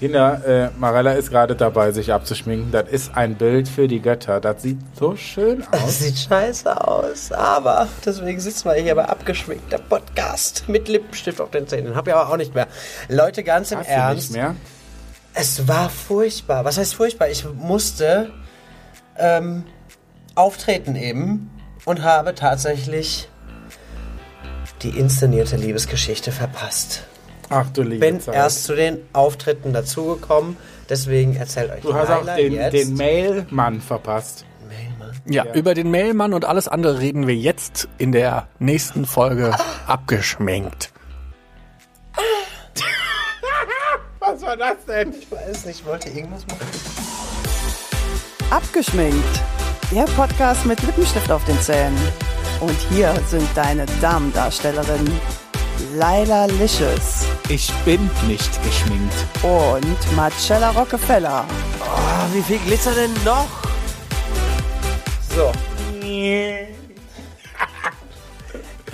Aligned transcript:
Kinder, 0.00 0.40
äh, 0.46 0.70
Marella 0.78 1.12
ist 1.12 1.28
gerade 1.30 1.54
dabei, 1.54 1.92
sich 1.92 2.10
abzuschminken. 2.12 2.72
Das 2.72 2.88
ist 2.88 3.14
ein 3.14 3.34
Bild 3.34 3.68
für 3.68 3.86
die 3.86 4.00
Götter. 4.00 4.40
Das 4.40 4.62
sieht 4.62 4.78
so 4.98 5.14
schön 5.14 5.62
Das 5.72 5.82
aus. 5.82 5.98
sieht 5.98 6.16
scheiße 6.18 6.88
aus, 6.88 7.30
aber 7.32 7.86
deswegen 8.04 8.40
sitzen 8.40 8.64
wir 8.70 8.74
hier 8.74 8.94
bei 8.94 9.04
abgeschminkter 9.04 9.76
Podcast 9.78 10.64
mit 10.68 10.88
Lippenstift 10.88 11.38
auf 11.40 11.50
den 11.50 11.68
Zähnen. 11.68 11.94
Hab 11.94 12.08
ich 12.08 12.14
aber 12.14 12.32
auch 12.32 12.36
nicht 12.38 12.54
mehr. 12.54 12.66
Leute, 13.08 13.42
ganz 13.44 13.72
im 13.72 13.78
Hast 13.80 13.88
du 13.88 13.92
Ernst, 13.92 14.30
nicht 14.30 14.40
mehr? 14.40 14.56
es 15.34 15.68
war 15.68 15.90
furchtbar. 15.90 16.64
Was 16.64 16.78
heißt 16.78 16.94
furchtbar? 16.94 17.28
Ich 17.28 17.44
musste 17.54 18.30
ähm, 19.18 19.64
auftreten 20.34 20.96
eben 20.96 21.50
und 21.84 22.02
habe 22.02 22.34
tatsächlich 22.34 23.28
die 24.80 24.98
inszenierte 24.98 25.56
Liebesgeschichte 25.56 26.32
verpasst. 26.32 27.02
Ach 27.50 27.68
du 27.70 27.82
liebe 27.82 28.06
Bin 28.06 28.20
Zeit. 28.20 28.34
erst 28.34 28.64
zu 28.64 28.76
den 28.76 28.98
Auftritten 29.12 29.72
dazugekommen, 29.72 30.56
deswegen 30.88 31.34
erzählt 31.34 31.72
euch 31.72 31.80
du 31.82 31.92
hast 31.92 32.10
auch 32.10 32.24
den, 32.36 32.52
jetzt. 32.52 32.72
den 32.72 32.94
Mailmann 32.94 33.80
verpasst. 33.80 34.44
Mailmann. 34.68 35.16
Ja, 35.28 35.52
über 35.52 35.74
den 35.74 35.90
Mailmann 35.90 36.32
und 36.32 36.44
alles 36.44 36.68
andere 36.68 37.00
reden 37.00 37.26
wir 37.26 37.34
jetzt 37.34 37.88
in 37.98 38.12
der 38.12 38.46
nächsten 38.60 39.04
Folge 39.04 39.52
abgeschminkt. 39.86 40.92
Was 44.20 44.42
war 44.42 44.56
das 44.56 44.84
denn? 44.86 45.12
Ich 45.12 45.30
weiß 45.30 45.64
nicht, 45.66 45.80
ich 45.80 45.86
wollte 45.86 46.08
irgendwas 46.08 46.46
machen. 46.46 46.66
Abgeschminkt. 48.50 49.40
Der 49.90 50.04
Podcast 50.04 50.64
mit 50.66 50.80
Lippenstift 50.82 51.32
auf 51.32 51.44
den 51.46 51.60
Zähnen. 51.60 51.98
Und 52.60 52.76
hier 52.90 53.12
sind 53.28 53.48
deine 53.56 53.86
Damendarstellerinnen 54.00 55.10
Laila 55.96 56.46
Licious 56.46 57.26
Ich 57.48 57.72
bin 57.84 58.08
nicht 58.28 58.62
geschminkt. 58.62 59.14
und 59.42 60.16
Marcella 60.16 60.70
Rockefeller. 60.70 61.44
Oh, 61.80 62.34
wie 62.34 62.42
viel 62.42 62.58
Glitzer 62.58 62.92
denn 62.92 63.12
noch? 63.24 63.48
So. 65.34 65.50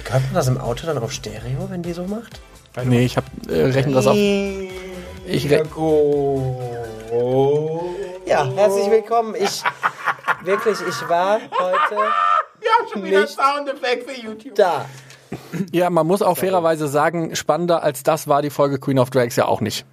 Hört 0.08 0.22
man 0.24 0.34
das 0.34 0.47
im 0.48 0.58
Auto 0.58 0.86
dann 0.86 0.98
auf 0.98 1.12
Stereo, 1.12 1.69
wenn 1.69 1.83
die 1.83 1.92
so 1.92 2.05
macht? 2.05 2.41
Nee, 2.84 3.05
ich 3.05 3.17
hab, 3.17 3.24
äh, 3.48 3.64
rechne 3.64 3.92
das 3.92 4.06
auf. 4.06 4.14
Ich 4.17 5.50
re 5.50 5.64
Ja, 8.27 8.44
herzlich 8.55 8.91
willkommen. 8.91 9.34
Ich 9.34 9.62
wirklich, 10.44 10.78
ich 10.89 11.08
war 11.08 11.41
heute 11.58 11.97
Wir 12.61 12.70
haben 12.70 12.89
schon 12.92 13.02
wieder. 13.05 13.27
Soundeffekt 13.27 14.08
für 14.11 14.19
YouTube. 14.20 14.55
da. 14.55 14.86
Ja, 15.72 15.90
man 15.90 16.06
muss 16.06 16.22
auch 16.22 16.38
fairerweise 16.38 16.88
sagen, 16.88 17.34
spannender 17.36 17.82
als 17.82 18.02
das 18.02 18.28
war 18.28 18.42
die 18.42 18.50
Folge 18.50 18.78
Queen 18.78 18.98
of 18.98 19.10
Drags 19.10 19.36
ja 19.36 19.46
auch 19.46 19.60
nicht. 19.60 19.84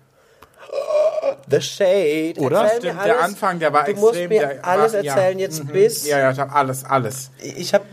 The 1.50 1.62
Shade. 1.62 2.34
Oder? 2.38 2.64
Erzähl 2.64 2.80
Stimmt, 2.80 2.94
mir 2.96 3.02
alles. 3.02 3.14
der 3.16 3.24
Anfang, 3.24 3.60
der 3.60 3.74
war 3.74 3.84
du 3.84 3.92
extrem. 3.92 4.08
musst 4.08 4.30
mir 4.30 4.40
der 4.40 4.66
alles 4.66 4.94
war, 4.94 5.04
ja. 5.04 5.14
erzählen 5.14 5.40
jetzt 5.40 5.68
bis. 5.68 6.08
Ja, 6.08 6.20
ja, 6.20 6.32
ich 6.32 6.40
hab 6.40 6.56
alles, 6.56 6.86
alles. 6.86 7.32
Ich 7.42 7.74
habe 7.74 7.86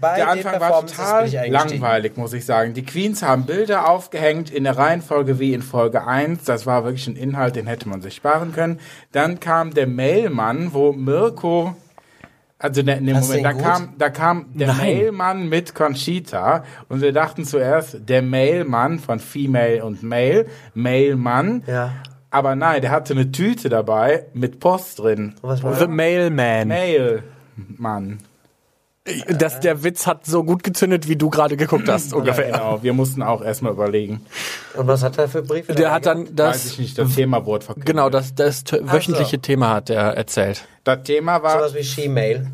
bei 0.00 0.16
Der 0.16 0.26
den 0.26 0.46
Anfang 0.46 0.60
war 0.60 0.86
total 0.86 1.28
langweilig, 1.48 2.16
muss 2.16 2.32
ich 2.32 2.44
sagen. 2.44 2.74
Die 2.74 2.84
Queens 2.84 3.22
haben 3.22 3.46
Bilder 3.46 3.88
aufgehängt 3.88 4.50
in 4.50 4.64
der 4.64 4.76
Reihenfolge 4.76 5.38
wie 5.38 5.54
in 5.54 5.62
Folge 5.62 6.06
1. 6.06 6.44
Das 6.44 6.66
war 6.66 6.84
wirklich 6.84 7.06
ein 7.06 7.16
Inhalt, 7.16 7.56
den 7.56 7.66
hätte 7.66 7.88
man 7.88 8.02
sich 8.02 8.16
sparen 8.16 8.52
können. 8.52 8.80
Dann 9.12 9.40
kam 9.40 9.74
der 9.74 9.86
Mailmann, 9.86 10.74
wo 10.74 10.92
Mirko, 10.92 11.76
also 12.58 12.82
der, 12.82 12.98
in 12.98 13.06
dem 13.06 13.20
Moment, 13.20 13.44
da 13.44 13.52
gut? 13.52 13.62
kam, 13.62 13.88
da 13.98 14.10
kam 14.10 14.46
der 14.54 14.68
Nein. 14.68 14.76
Mailmann 14.78 15.48
mit 15.48 15.74
Conchita 15.74 16.64
und 16.88 17.00
wir 17.00 17.12
dachten 17.12 17.44
zuerst, 17.44 18.08
der 18.08 18.22
Mailmann 18.22 18.98
von 18.98 19.20
Female 19.20 19.84
und 19.84 20.02
Male, 20.02 20.46
Mailmann. 20.74 21.62
Ja. 21.66 21.92
Aber 22.30 22.56
nein, 22.56 22.82
der 22.82 22.90
hatte 22.90 23.14
eine 23.14 23.30
Tüte 23.30 23.68
dabei 23.68 24.26
mit 24.34 24.60
Post 24.60 24.98
drin. 24.98 25.34
Was 25.40 25.62
war 25.62 25.74
The 25.74 25.86
Mailman. 25.86 26.68
Mailmann. 26.68 28.18
Das, 29.38 29.60
der 29.60 29.82
Witz 29.84 30.06
hat 30.06 30.26
so 30.26 30.44
gut 30.44 30.62
gezündet, 30.62 31.08
wie 31.08 31.16
du 31.16 31.30
gerade 31.30 31.56
geguckt 31.56 31.88
hast, 31.88 32.12
ungefähr. 32.12 32.52
Genau, 32.52 32.82
wir 32.82 32.92
mussten 32.92 33.22
auch 33.22 33.42
erstmal 33.42 33.72
überlegen. 33.72 34.20
Und 34.74 34.86
was 34.86 35.02
hat 35.02 35.16
er 35.18 35.28
für 35.28 35.42
Briefe? 35.42 35.74
Der 35.74 35.92
hat 35.92 36.06
dann 36.06 36.24
Weiß 36.26 36.34
das, 36.34 36.66
ich 36.66 36.78
nicht, 36.78 36.98
das 36.98 37.14
Thema 37.14 37.44
wurde 37.46 37.64
verkündet. 37.64 37.86
genau, 37.86 38.10
das, 38.10 38.34
das 38.34 38.64
wöchentliche 38.82 39.38
Thema 39.38 39.70
hat 39.74 39.90
er 39.90 40.16
erzählt. 40.16 40.66
Das 40.84 41.02
Thema 41.04 41.42
war, 41.42 41.58
Sowas 41.58 41.74
wie 41.74 41.84
She-Mail 41.84 42.46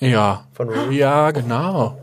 Ja. 0.00 0.44
von 0.52 0.68
Ru. 0.68 0.90
Ja, 0.90 1.30
genau. 1.30 1.96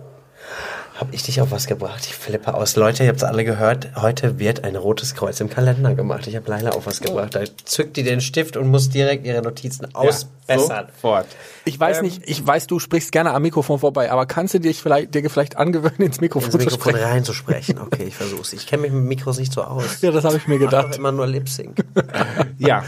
Hab 0.99 1.13
ich 1.13 1.21
dich 1.21 1.41
auf 1.41 1.51
was 1.51 1.67
gebracht? 1.67 2.05
Ich 2.07 2.15
flippe 2.15 2.55
aus. 2.55 2.75
Leute, 2.75 3.03
ihr 3.03 3.09
habt's 3.09 3.23
alle 3.23 3.43
gehört. 3.45 3.89
Heute 3.97 4.39
wird 4.39 4.63
ein 4.63 4.75
rotes 4.75 5.13
Kreuz 5.13 5.39
im 5.39 5.47
Kalender 5.49 5.93
gemacht. 5.93 6.25
Ich 6.25 6.35
habe 6.35 6.49
Leila 6.49 6.71
auf 6.71 6.87
was 6.87 7.01
gebracht. 7.01 7.35
Da 7.35 7.41
zückt 7.65 7.97
die 7.97 8.03
den 8.03 8.19
Stift 8.19 8.57
und 8.57 8.67
muss 8.69 8.89
direkt 8.89 9.23
ihre 9.27 9.43
Notizen 9.43 9.93
ausbessern. 9.93 10.87
sofort. 10.95 11.27
Ich 11.65 11.79
weiß 11.79 12.01
nicht, 12.01 12.23
ich 12.27 12.45
weiß, 12.45 12.65
du 12.65 12.79
sprichst 12.79 13.11
gerne 13.11 13.31
am 13.33 13.43
Mikrofon 13.43 13.77
vorbei, 13.77 14.11
aber 14.11 14.25
kannst 14.25 14.55
du 14.55 14.59
dich 14.59 14.81
vielleicht, 14.81 15.13
dir 15.13 15.29
vielleicht 15.29 15.57
angewöhnen, 15.57 16.01
ins 16.01 16.19
Mikrofon, 16.19 16.47
ins 16.47 16.53
zu 16.53 16.57
Mikrofon 16.57 16.93
sprechen? 16.93 17.07
reinzusprechen. 17.07 17.77
Okay, 17.79 18.05
ich 18.07 18.15
versuch's. 18.15 18.53
Ich 18.53 18.65
kenne 18.65 18.81
mich 18.81 18.91
mit 18.91 19.03
Mikros 19.03 19.37
nicht 19.37 19.53
so 19.53 19.61
aus. 19.63 20.01
Ja, 20.01 20.09
das 20.09 20.23
habe 20.23 20.37
ich 20.37 20.47
mir 20.47 20.55
Ich 20.55 20.61
gedacht. 20.61 20.93
doch 20.93 20.97
immer 20.97 21.11
nur 21.11 21.27
Lip 21.27 21.47
Sync. 21.47 21.77
Ja. 22.57 22.83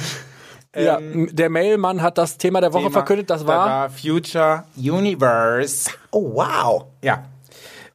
Ja, 0.76 1.00
der 1.02 1.50
Mailmann 1.50 2.02
hat 2.04 2.18
das 2.20 2.38
Thema 2.38 2.62
der 2.62 2.72
Woche 2.74 2.84
Thema, 2.84 2.94
verkündet, 2.94 3.30
das 3.32 3.46
war, 3.48 3.66
da 3.66 3.72
war 3.72 3.90
Future 3.90 4.64
Universe. 4.78 5.90
Oh, 6.12 6.32
wow. 6.36 6.86
Ja. 7.04 7.24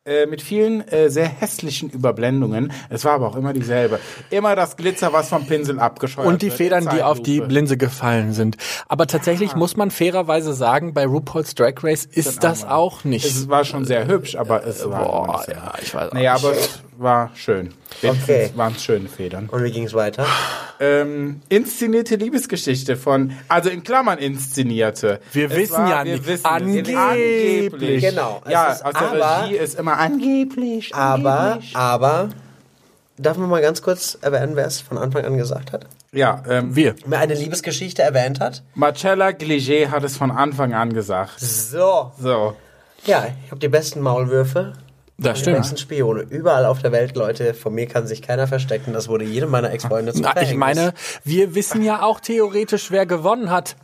Äh, 0.06 0.26
mit 0.26 0.42
vielen 0.42 0.86
äh, 0.88 1.08
sehr 1.08 1.24
hässlichen 1.26 1.88
Überblendungen. 1.88 2.72
Es 2.90 3.06
war 3.06 3.12
aber 3.14 3.26
auch 3.28 3.36
immer 3.36 3.54
dieselbe. 3.54 3.98
Immer 4.28 4.54
das 4.54 4.76
Glitzer, 4.76 5.14
was 5.14 5.30
vom 5.30 5.46
Pinsel 5.46 5.80
abgescheuert 5.80 6.28
und 6.28 6.42
die 6.42 6.48
wird. 6.48 6.56
Federn, 6.58 6.90
die 6.94 7.02
auf 7.02 7.22
die. 7.22 7.40
Linse 7.40 7.78
gefallen 7.78 8.34
sind. 8.34 8.58
Aber 8.86 9.06
tatsächlich 9.06 9.56
muss 9.56 9.78
man 9.78 9.90
fairerweise 9.90 10.52
sagen, 10.52 10.92
bei 10.92 11.06
RuPaul's 11.06 11.54
Drag 11.54 11.72
Race 11.82 12.04
ist 12.04 12.44
das 12.44 12.64
auch 12.66 13.04
nicht. 13.04 13.24
Es 13.24 13.48
war 13.48 13.64
schon 13.64 13.86
sehr 13.86 14.06
hübsch, 14.06 14.36
aber 14.36 14.66
es 14.66 14.86
war 14.86 15.04
Boah, 15.04 15.24
immer 15.24 15.32
nicht 15.38 15.46
so. 15.46 15.52
ja, 15.52 15.72
ich 15.82 15.94
weiß 15.94 16.08
auch 16.10 16.12
Naja, 16.12 16.34
nicht. 16.34 16.44
aber 16.44 16.52
es 16.54 16.80
war 16.98 17.30
schön. 17.34 17.72
Okay. 18.02 18.50
waren 18.56 18.74
es 18.76 18.84
schöne 18.84 19.08
Federn. 19.08 19.48
Und 19.50 19.64
wie 19.64 19.70
ging's 19.70 19.94
weiter? 19.94 20.26
Ähm, 20.80 21.40
inszenierte 21.48 22.16
Liebesgeschichte 22.16 22.96
von, 22.96 23.32
also 23.48 23.70
in 23.70 23.82
Klammern 23.84 24.18
inszenierte. 24.18 25.20
Wir 25.32 25.50
Es 25.50 25.56
wissen 25.56 25.86
ja 25.88 26.04
wir 26.04 26.12
nicht. 26.14 26.26
wissen 26.26 26.40
es. 26.40 26.44
Angeblich. 26.44 26.96
angeblich. 26.96 28.04
Genau. 28.04 28.42
Es 28.44 28.52
Ja, 28.52 28.72
ist 28.72 28.84
aus 28.84 28.92
der 28.92 29.02
aber- 29.10 29.42
Regie 29.44 29.56
ist 29.56 29.78
immer 29.78 29.93
angeblich. 29.98 30.94
Aber, 30.94 31.40
angeblich. 31.40 31.76
aber, 31.76 32.28
darf 33.18 33.36
man 33.36 33.48
mal 33.50 33.62
ganz 33.62 33.82
kurz 33.82 34.18
erwähnen, 34.20 34.56
wer 34.56 34.66
es 34.66 34.80
von 34.80 34.98
Anfang 34.98 35.24
an 35.24 35.36
gesagt 35.36 35.72
hat? 35.72 35.86
Ja, 36.12 36.42
ähm, 36.48 36.76
wir. 36.76 36.94
Wer 37.06 37.18
eine 37.18 37.34
Liebesgeschichte 37.34 38.02
erwähnt 38.02 38.40
hat? 38.40 38.62
Marcella 38.74 39.32
Gliget 39.32 39.90
hat 39.90 40.04
es 40.04 40.16
von 40.16 40.30
Anfang 40.30 40.72
an 40.74 40.92
gesagt. 40.92 41.40
So. 41.40 42.12
So. 42.18 42.54
Ja, 43.04 43.26
ich 43.44 43.50
habe 43.50 43.60
die 43.60 43.68
besten 43.68 44.00
Maulwürfe. 44.00 44.74
Das 45.18 45.34
Die 45.38 45.42
stimmt. 45.42 45.58
besten 45.58 45.76
Spione. 45.76 46.22
Überall 46.22 46.64
auf 46.66 46.82
der 46.82 46.90
Welt, 46.92 47.14
Leute. 47.16 47.54
Von 47.54 47.74
mir 47.74 47.86
kann 47.86 48.06
sich 48.06 48.20
keiner 48.22 48.46
verstecken. 48.48 48.92
Das 48.92 49.08
wurde 49.08 49.24
jedem 49.24 49.50
meiner 49.50 49.70
Ex-Freunde 49.72 50.12
zum 50.12 50.22
Na, 50.22 50.40
ich 50.42 50.54
meine, 50.56 50.92
wir 51.22 51.54
wissen 51.54 51.82
ja 51.82 52.02
auch 52.02 52.18
theoretisch, 52.20 52.90
wer 52.90 53.06
gewonnen 53.06 53.50
hat. 53.50 53.76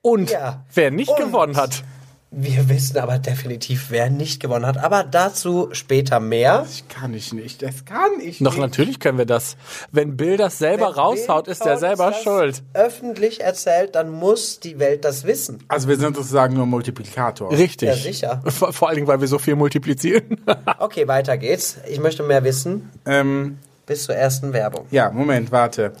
Und 0.00 0.30
Ja. 0.30 0.64
wer 0.72 0.90
nicht 0.90 1.10
Und- 1.10 1.18
gewonnen 1.18 1.56
hat. 1.56 1.82
Wir 2.30 2.68
wissen 2.68 2.98
aber 2.98 3.18
definitiv, 3.18 3.86
wer 3.88 4.10
nicht 4.10 4.38
gewonnen 4.40 4.66
hat. 4.66 4.76
Aber 4.76 5.02
dazu 5.02 5.70
später 5.72 6.20
mehr. 6.20 6.66
Ich 6.70 6.86
kann 6.88 7.14
ich 7.14 7.32
nicht. 7.32 7.62
Das 7.62 7.86
kann 7.86 8.20
ich 8.20 8.38
Doch 8.40 8.52
nicht. 8.52 8.60
natürlich 8.60 9.00
können 9.00 9.16
wir 9.16 9.24
das. 9.24 9.56
Wenn 9.92 10.16
Bill 10.18 10.36
das 10.36 10.58
selber 10.58 10.88
Wenn 10.88 10.92
raushaut, 10.94 11.44
Bill 11.46 11.52
ist 11.52 11.64
er 11.64 11.78
selber 11.78 12.10
das 12.10 12.22
schuld. 12.22 12.62
öffentlich 12.74 13.40
erzählt, 13.40 13.94
dann 13.94 14.10
muss 14.10 14.60
die 14.60 14.78
Welt 14.78 15.06
das 15.06 15.24
wissen. 15.24 15.64
Also 15.68 15.88
wir 15.88 15.96
sind 15.96 16.16
sozusagen 16.16 16.52
nur 16.54 16.66
Multiplikator. 16.66 17.50
Richtig. 17.50 17.88
Ja, 17.88 17.94
sicher. 17.96 18.42
Vor, 18.46 18.74
vor 18.74 18.88
allen 18.88 18.96
Dingen, 18.96 19.06
weil 19.08 19.20
wir 19.22 19.28
so 19.28 19.38
viel 19.38 19.56
multiplizieren. 19.56 20.36
Okay, 20.80 21.08
weiter 21.08 21.38
geht's. 21.38 21.78
Ich 21.88 21.98
möchte 21.98 22.22
mehr 22.22 22.44
wissen. 22.44 22.90
Ähm, 23.06 23.58
Bis 23.86 24.04
zur 24.04 24.14
ersten 24.14 24.52
Werbung. 24.52 24.86
ja, 24.90 25.10
Moment, 25.10 25.50
warte. 25.50 25.92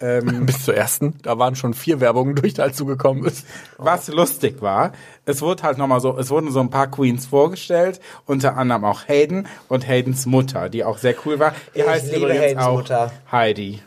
Ähm, 0.00 0.44
Bis 0.46 0.64
zur 0.64 0.74
ersten. 0.74 1.14
Da 1.22 1.38
waren 1.38 1.56
schon 1.56 1.72
vier 1.74 2.00
Werbungen 2.00 2.34
durch, 2.34 2.60
als 2.60 2.76
du 2.76 2.84
gekommen 2.86 3.22
bist. 3.22 3.46
was 3.78 4.08
lustig 4.08 4.60
war, 4.60 4.92
es 5.24 5.40
wurde 5.42 5.62
halt 5.62 5.78
nochmal 5.78 6.00
so, 6.00 6.18
es 6.18 6.28
wurden 6.30 6.50
so 6.50 6.60
ein 6.60 6.70
paar 6.70 6.90
Queens 6.90 7.26
vorgestellt, 7.26 8.00
unter 8.26 8.56
anderem 8.56 8.84
auch 8.84 9.08
Hayden 9.08 9.48
und 9.68 9.86
Haydens 9.88 10.26
Mutter, 10.26 10.68
die 10.68 10.84
auch 10.84 10.98
sehr 10.98 11.14
cool 11.24 11.38
war. 11.38 11.54
Die 11.74 11.80
Ich 11.80 11.86
heißt 11.86 12.06
liebe 12.06 12.18
übrigens 12.26 12.40
Haydens 12.42 12.64
auch 12.64 12.76
Mutter. 12.76 13.12
Heidi. 13.32 13.82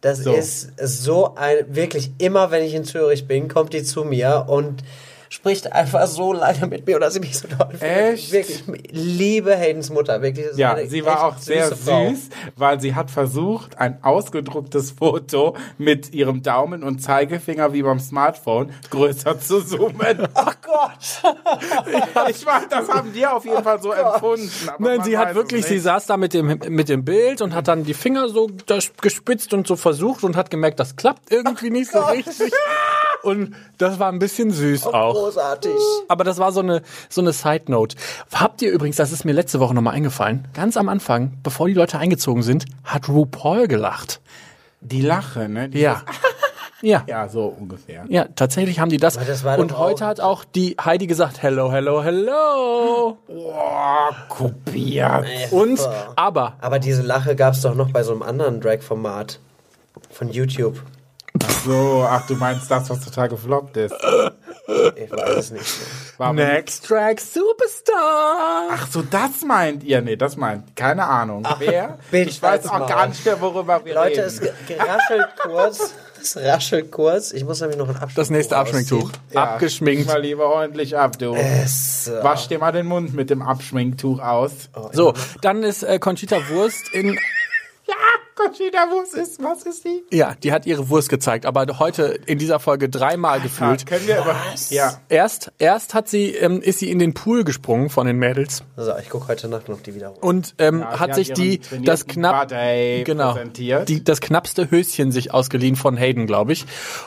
Das 0.00 0.18
So. 0.18 0.32
ist 0.32 0.72
so 0.80 1.34
ein, 1.34 1.56
wirklich 1.74 2.12
immer, 2.18 2.50
wenn 2.50 2.62
ich 2.62 2.74
in 2.74 2.84
Zürich 2.84 3.26
bin, 3.26 3.48
kommt 3.48 3.72
die 3.72 3.82
zu 3.82 4.04
mir 4.04 4.44
und 4.48 4.84
spricht 5.28 5.72
einfach 5.72 6.06
so 6.06 6.32
lange 6.32 6.66
mit 6.66 6.86
mir 6.86 6.96
oder 6.96 7.10
sie 7.10 7.20
mich 7.20 7.38
so 7.38 7.48
toll 7.48 7.68
findet. 7.70 7.82
Echt? 7.82 8.32
Wirklich, 8.32 8.62
ich 8.68 8.90
liebe 8.92 9.56
Haydens 9.56 9.90
Mutter, 9.90 10.22
wirklich. 10.22 10.46
Ja, 10.56 10.76
sie 10.86 11.04
war 11.04 11.24
auch 11.24 11.38
sehr 11.38 11.68
süße 11.68 11.84
Frau. 11.84 12.08
süß, 12.10 12.28
weil 12.56 12.80
sie 12.80 12.94
hat 12.94 13.10
versucht, 13.10 13.78
ein 13.78 14.02
ausgedrucktes 14.02 14.92
Foto 14.92 15.56
mit 15.76 16.12
ihrem 16.12 16.42
Daumen 16.42 16.82
und 16.82 17.00
Zeigefinger 17.00 17.72
wie 17.72 17.82
beim 17.82 18.00
Smartphone 18.00 18.72
größer 18.90 19.38
zu 19.40 19.62
zoomen. 19.64 20.28
Ach 20.34 20.56
Gott. 20.62 21.32
ich 22.30 22.46
weiß, 22.46 22.68
das 22.70 22.88
haben 22.88 23.12
die 23.12 23.26
auf 23.26 23.44
jeden 23.44 23.62
Fall 23.62 23.80
so 23.80 23.92
empfunden. 23.92 24.50
aber 24.68 24.96
Nein, 24.96 25.02
sie 25.04 25.18
hat 25.18 25.34
wirklich, 25.34 25.66
sie 25.66 25.78
saß 25.78 26.06
da 26.06 26.16
mit 26.16 26.34
dem, 26.34 26.58
mit 26.68 26.88
dem 26.88 27.04
Bild 27.04 27.42
und 27.42 27.54
hat 27.54 27.68
dann 27.68 27.84
die 27.84 27.94
Finger 27.94 28.28
so 28.28 28.48
gespitzt 29.00 29.52
und 29.52 29.66
so 29.66 29.76
versucht 29.76 30.24
und 30.24 30.36
hat 30.36 30.50
gemerkt, 30.50 30.80
das 30.80 30.96
klappt 30.96 31.30
irgendwie 31.30 31.70
nicht 31.70 31.90
so 31.90 32.00
richtig. 32.00 32.52
Und 33.22 33.54
das 33.78 33.98
war 33.98 34.10
ein 34.12 34.18
bisschen 34.18 34.50
süß 34.50 34.86
auch. 34.86 35.14
Großartig. 35.14 35.72
Aber 36.08 36.24
das 36.24 36.38
war 36.38 36.52
so 36.52 36.60
eine, 36.60 36.82
so 37.08 37.20
eine 37.20 37.32
Side 37.32 37.64
Note. 37.66 37.96
Habt 38.32 38.62
ihr 38.62 38.70
übrigens, 38.70 38.96
das 38.96 39.12
ist 39.12 39.24
mir 39.24 39.32
letzte 39.32 39.60
Woche 39.60 39.74
nochmal 39.74 39.94
eingefallen, 39.94 40.46
ganz 40.54 40.76
am 40.76 40.88
Anfang, 40.88 41.32
bevor 41.42 41.66
die 41.68 41.74
Leute 41.74 41.98
eingezogen 41.98 42.42
sind, 42.42 42.64
hat 42.84 43.08
RuPaul 43.08 43.68
gelacht. 43.68 44.20
Die 44.80 45.02
Lache, 45.02 45.48
ne? 45.48 45.68
Die 45.68 45.80
Ja. 45.80 46.02
Ja. 46.80 47.02
Ja, 47.08 47.28
so 47.28 47.46
ungefähr. 47.46 48.04
Ja, 48.08 48.26
tatsächlich 48.36 48.78
haben 48.78 48.88
die 48.88 48.98
das. 48.98 49.14
Das 49.14 49.42
war 49.42 49.58
und 49.58 49.76
heute 49.76 50.06
hat 50.06 50.20
auch 50.20 50.44
die 50.44 50.76
Heidi 50.80 51.08
gesagt, 51.08 51.42
hello, 51.42 51.72
hello, 51.72 52.04
hello. 52.04 53.18
Boah, 53.26 54.10
kopiert. 54.28 55.26
Und, 55.50 55.80
aber, 56.14 56.56
Aber 56.60 56.78
diese 56.78 57.02
Lache 57.02 57.34
gab 57.34 57.54
es 57.54 57.62
doch 57.62 57.74
noch 57.74 57.90
bei 57.90 58.04
so 58.04 58.12
einem 58.12 58.22
anderen 58.22 58.60
Drag-Format 58.60 59.40
von 60.10 60.28
YouTube. 60.28 60.80
Ach 61.44 61.64
so, 61.64 62.06
ach, 62.08 62.26
du 62.26 62.34
meinst 62.36 62.70
das, 62.70 62.88
was 62.90 63.00
total 63.04 63.28
gefloppt 63.28 63.76
ist. 63.76 63.94
Ich 64.96 65.10
weiß 65.10 65.36
es 65.36 65.50
nicht. 65.50 65.64
War 66.18 66.32
Next 66.32 66.86
Track 66.86 67.20
Superstar. 67.20 68.68
Ach 68.70 68.86
so, 68.90 69.02
das 69.02 69.42
meint 69.46 69.82
ihr? 69.84 70.00
Nee, 70.02 70.16
das 70.16 70.36
meint, 70.36 70.74
keine 70.76 71.04
Ahnung. 71.06 71.46
Wer? 71.58 71.98
bitte 72.10 72.30
Ich 72.30 72.42
weiß 72.42 72.66
auch 72.68 72.86
gar 72.86 73.06
nicht 73.06 73.24
mehr, 73.24 73.40
worüber 73.40 73.84
wir 73.84 73.94
Leute, 73.94 74.10
reden. 74.18 74.26
es 74.26 74.40
ge- 74.40 74.52
geraschelt 74.66 75.28
kurz. 75.42 75.94
Es 76.20 76.36
raschelt 76.36 76.90
kurz. 76.90 77.32
Ich 77.32 77.44
muss 77.44 77.60
nämlich 77.60 77.78
noch 77.78 77.86
ein 77.88 77.94
Abschminktuch 77.94 78.16
Das 78.16 78.30
nächste 78.30 78.56
Abschminktuch. 78.56 79.10
Ja, 79.30 79.44
Abgeschminkt. 79.54 80.06
Mal 80.08 80.20
lieber 80.20 80.46
ordentlich 80.46 80.96
ab, 80.98 81.18
du. 81.18 81.34
Es, 81.34 82.08
äh, 82.08 82.22
Wasch 82.24 82.48
dir 82.48 82.58
mal 82.58 82.72
den 82.72 82.86
Mund 82.86 83.14
mit 83.14 83.30
dem 83.30 83.40
Abschminktuch 83.40 84.18
aus. 84.20 84.52
So, 84.92 85.14
dann 85.42 85.62
ist 85.62 85.84
äh, 85.84 85.98
Conchita 86.00 86.36
Wurst 86.50 86.92
in. 86.92 87.14
Ja, 87.86 87.94
Conchita, 88.38 88.78
was 88.90 89.14
ist, 89.14 89.42
was 89.42 89.64
ist 89.64 89.84
die? 89.84 90.02
Ja, 90.16 90.34
die 90.42 90.52
hat 90.52 90.64
ihre 90.66 90.88
Wurst 90.88 91.08
gezeigt, 91.08 91.44
aber 91.44 91.66
heute 91.78 92.18
in 92.26 92.38
dieser 92.38 92.60
Folge 92.60 92.88
dreimal 92.88 93.38
Ja, 93.38 93.42
gefühlt. 93.42 93.84
können 93.86 94.06
wir 94.06 94.18
über, 94.20 94.36
ja. 94.70 95.00
Erst, 95.08 95.50
erst 95.58 95.94
hat 95.94 96.08
sie, 96.08 96.34
ähm, 96.34 96.60
ist 96.62 96.78
sie 96.78 96.90
in 96.90 96.98
den 97.00 97.14
Pool 97.14 97.42
gesprungen 97.44 97.90
von 97.90 98.06
den 98.06 98.16
Mädels 98.18 98.62
So, 98.76 98.92
ich 98.96 99.08
gucke 99.10 99.28
heute 99.28 99.48
Nacht 99.48 99.68
noch 99.68 99.80
die 99.82 99.94
Wiederholung. 99.94 100.22
und 100.22 100.54
ähm, 100.58 100.80
Ja, 100.80 101.00
hat 101.00 101.14
sich 101.14 101.32
die 101.32 101.60
das 101.82 102.06
knapp 102.06 102.48
Body 102.50 103.02
genau 103.04 103.36
die 103.88 104.04
das 104.04 104.20
knappste 104.20 104.70
Höschen 104.70 105.10
sich 105.10 105.34
ausgeliehen 105.34 105.74
von 105.76 105.96
Hayden, 105.96 106.26
glaube 106.26 106.52
ich, 106.52 106.64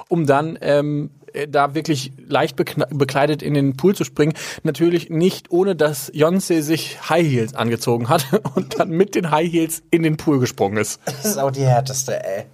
um 0.09 0.25
dann 0.25 0.57
ähm, 0.61 1.11
äh, 1.19 1.20
da 1.47 1.73
wirklich 1.75 2.11
leicht 2.27 2.55
bekleidet 2.55 3.41
in 3.41 3.53
den 3.53 3.77
Pool 3.77 3.95
zu 3.95 4.03
springen. 4.03 4.33
Natürlich 4.63 5.09
nicht 5.09 5.51
ohne 5.51 5.75
dass 5.75 6.11
Jonse 6.13 6.61
sich 6.61 7.09
High 7.09 7.27
Heels 7.27 7.53
angezogen 7.53 8.09
hat 8.09 8.25
und 8.55 8.79
dann 8.79 8.89
mit 8.89 9.15
den 9.15 9.31
High 9.31 9.51
Heels 9.51 9.83
in 9.91 10.03
den 10.03 10.17
Pool 10.17 10.39
gesprungen 10.39 10.77
ist. 10.77 10.99
Das 11.05 11.25
ist 11.25 11.37
auch 11.37 11.51
die 11.51 11.65
härteste, 11.65 12.23
ey. 12.23 12.45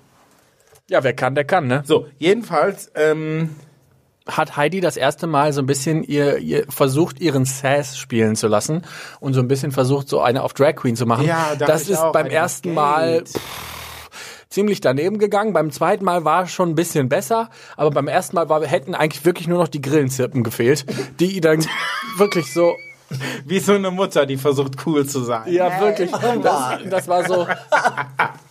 Ja, 0.89 1.03
wer 1.03 1.13
kann, 1.13 1.35
der 1.35 1.43
kann, 1.43 1.67
ne? 1.67 1.83
So, 1.85 2.07
jedenfalls, 2.17 2.91
ähm, 2.95 3.49
hat 4.27 4.57
Heidi 4.57 4.81
das 4.81 4.97
erste 4.97 5.27
Mal 5.27 5.53
so 5.53 5.61
ein 5.61 5.65
bisschen 5.65 6.03
ihr, 6.03 6.37
ihr 6.37 6.65
versucht, 6.69 7.19
ihren 7.19 7.45
Sass 7.45 7.97
spielen 7.97 8.35
zu 8.35 8.47
lassen 8.47 8.83
und 9.19 9.33
so 9.33 9.39
ein 9.39 9.47
bisschen 9.47 9.71
versucht, 9.71 10.09
so 10.09 10.21
eine 10.21 10.43
auf 10.43 10.53
Drag 10.53 10.75
Queen 10.75 10.95
zu 10.95 11.05
machen. 11.05 11.25
Ja, 11.25 11.55
das 11.57 11.89
ist 11.89 12.01
beim 12.11 12.27
ersten 12.27 12.69
Geld. 12.69 12.75
Mal 12.75 13.23
pff, 13.23 13.76
ziemlich 14.49 14.81
daneben 14.81 15.19
gegangen. 15.19 15.53
Beim 15.53 15.71
zweiten 15.71 16.05
Mal 16.05 16.25
war 16.25 16.43
es 16.43 16.51
schon 16.51 16.69
ein 16.69 16.75
bisschen 16.75 17.09
besser, 17.09 17.49
aber 17.75 17.91
beim 17.91 18.07
ersten 18.07 18.35
Mal 18.35 18.49
war, 18.49 18.65
hätten 18.65 18.95
eigentlich 18.95 19.25
wirklich 19.25 19.47
nur 19.47 19.59
noch 19.59 19.67
die 19.67 19.81
Grillenzirpen 19.81 20.43
gefehlt, 20.43 20.85
die 21.19 21.41
dann 21.41 21.65
wirklich 22.17 22.51
so 22.53 22.73
wie 23.45 23.59
so 23.59 23.73
eine 23.73 23.89
Mutter, 23.89 24.25
die 24.25 24.37
versucht 24.37 24.85
cool 24.85 25.05
zu 25.05 25.21
sein. 25.21 25.51
ja, 25.51 25.79
wirklich. 25.79 26.11
Das, 26.11 26.79
das 26.89 27.07
war 27.07 27.25
so. 27.25 27.47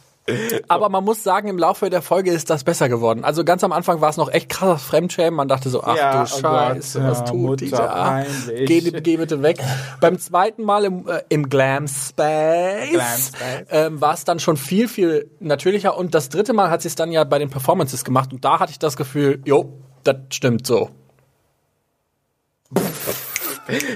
Aber 0.69 0.89
man 0.89 1.05
muss 1.05 1.23
sagen, 1.23 1.49
im 1.49 1.59
Laufe 1.59 1.89
der 1.91 2.03
Folge 2.03 2.33
ist 2.33 2.51
das 2.51 2.65
besser 2.65 2.89
geworden. 2.89 3.25
Also 3.25 3.45
ganz 3.45 3.63
am 3.65 3.73
Anfang 3.73 4.01
war 4.01 4.11
es 4.11 4.17
noch 4.17 4.31
echt 4.31 4.49
krasses 4.49 4.87
Fremdschämen. 4.87 5.35
Man 5.35 5.49
dachte 5.49 5.71
so, 5.71 5.83
ach 5.83 5.97
Ja, 5.97 6.13
du 6.13 6.23
oh 6.23 6.41
Scheiße, 6.41 7.01
Gott, 7.01 7.11
was 7.11 7.25
tut 7.25 7.39
Mutter, 7.39 7.65
die 7.65 7.71
da? 7.71 8.25
Geh, 8.49 8.81
geh 8.81 9.17
bitte 9.17 9.43
weg. 9.43 9.59
Beim 10.01 10.19
zweiten 10.19 10.63
Mal 10.65 10.85
im, 10.85 11.09
äh, 11.09 11.23
im 11.29 11.49
Glam 11.49 11.87
Space, 11.87 12.91
Glam 12.91 13.07
Space. 13.07 13.67
ähm, 13.71 14.01
war 14.01 14.15
es 14.15 14.25
dann 14.25 14.41
schon 14.41 14.57
viel, 14.57 14.89
viel 14.89 15.31
natürlicher. 15.41 15.97
Und 15.97 16.15
das 16.15 16.29
dritte 16.29 16.53
Mal 16.53 16.71
hat 16.71 16.83
sie 16.83 16.89
es 16.89 16.95
dann 16.95 17.13
ja 17.13 17.25
bei 17.25 17.39
den 17.39 17.51
Performances 17.51 18.05
gemacht. 18.05 18.33
Und 18.33 18.45
da 18.45 18.59
hatte 18.59 18.73
ich 18.73 18.79
das 18.79 18.97
Gefühl, 18.97 19.41
jo, 19.45 19.73
das 20.05 20.17
stimmt 20.31 20.67
so. 20.67 20.91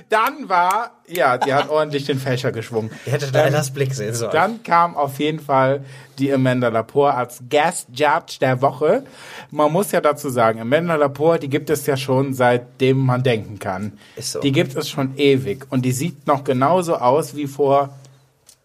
Dann 0.08 0.48
war, 0.48 0.90
ja, 1.06 1.38
die 1.38 1.52
hat 1.54 1.68
ordentlich 1.68 2.04
den 2.04 2.18
Fächer 2.18 2.52
geschwungen. 2.52 2.90
Ihr 3.06 3.12
hättet 3.12 3.32
Lailas 3.32 3.70
Blick 3.72 3.94
sehen 3.94 4.14
sollen. 4.14 4.32
Dann 4.32 4.62
kam 4.62 4.96
auf 4.96 5.18
jeden 5.18 5.40
Fall 5.40 5.84
die 6.18 6.32
Amanda 6.32 6.68
Lepore 6.68 7.14
als 7.14 7.42
Guest 7.48 7.88
Judge 7.92 8.38
der 8.40 8.60
Woche. 8.62 9.04
Man 9.50 9.72
muss 9.72 9.92
ja 9.92 10.00
dazu 10.00 10.28
sagen, 10.28 10.60
Amanda 10.60 10.96
Lepore, 10.96 11.38
die 11.38 11.48
gibt 11.48 11.70
es 11.70 11.86
ja 11.86 11.96
schon 11.96 12.34
seitdem 12.34 12.98
man 12.98 13.22
denken 13.22 13.58
kann. 13.58 13.98
Ist 14.16 14.32
so. 14.32 14.40
Die 14.40 14.52
gibt 14.52 14.76
es 14.76 14.88
schon 14.88 15.16
ewig 15.16 15.66
und 15.70 15.82
die 15.84 15.92
sieht 15.92 16.26
noch 16.26 16.44
genauso 16.44 16.96
aus 16.96 17.36
wie 17.36 17.46
vor 17.46 17.90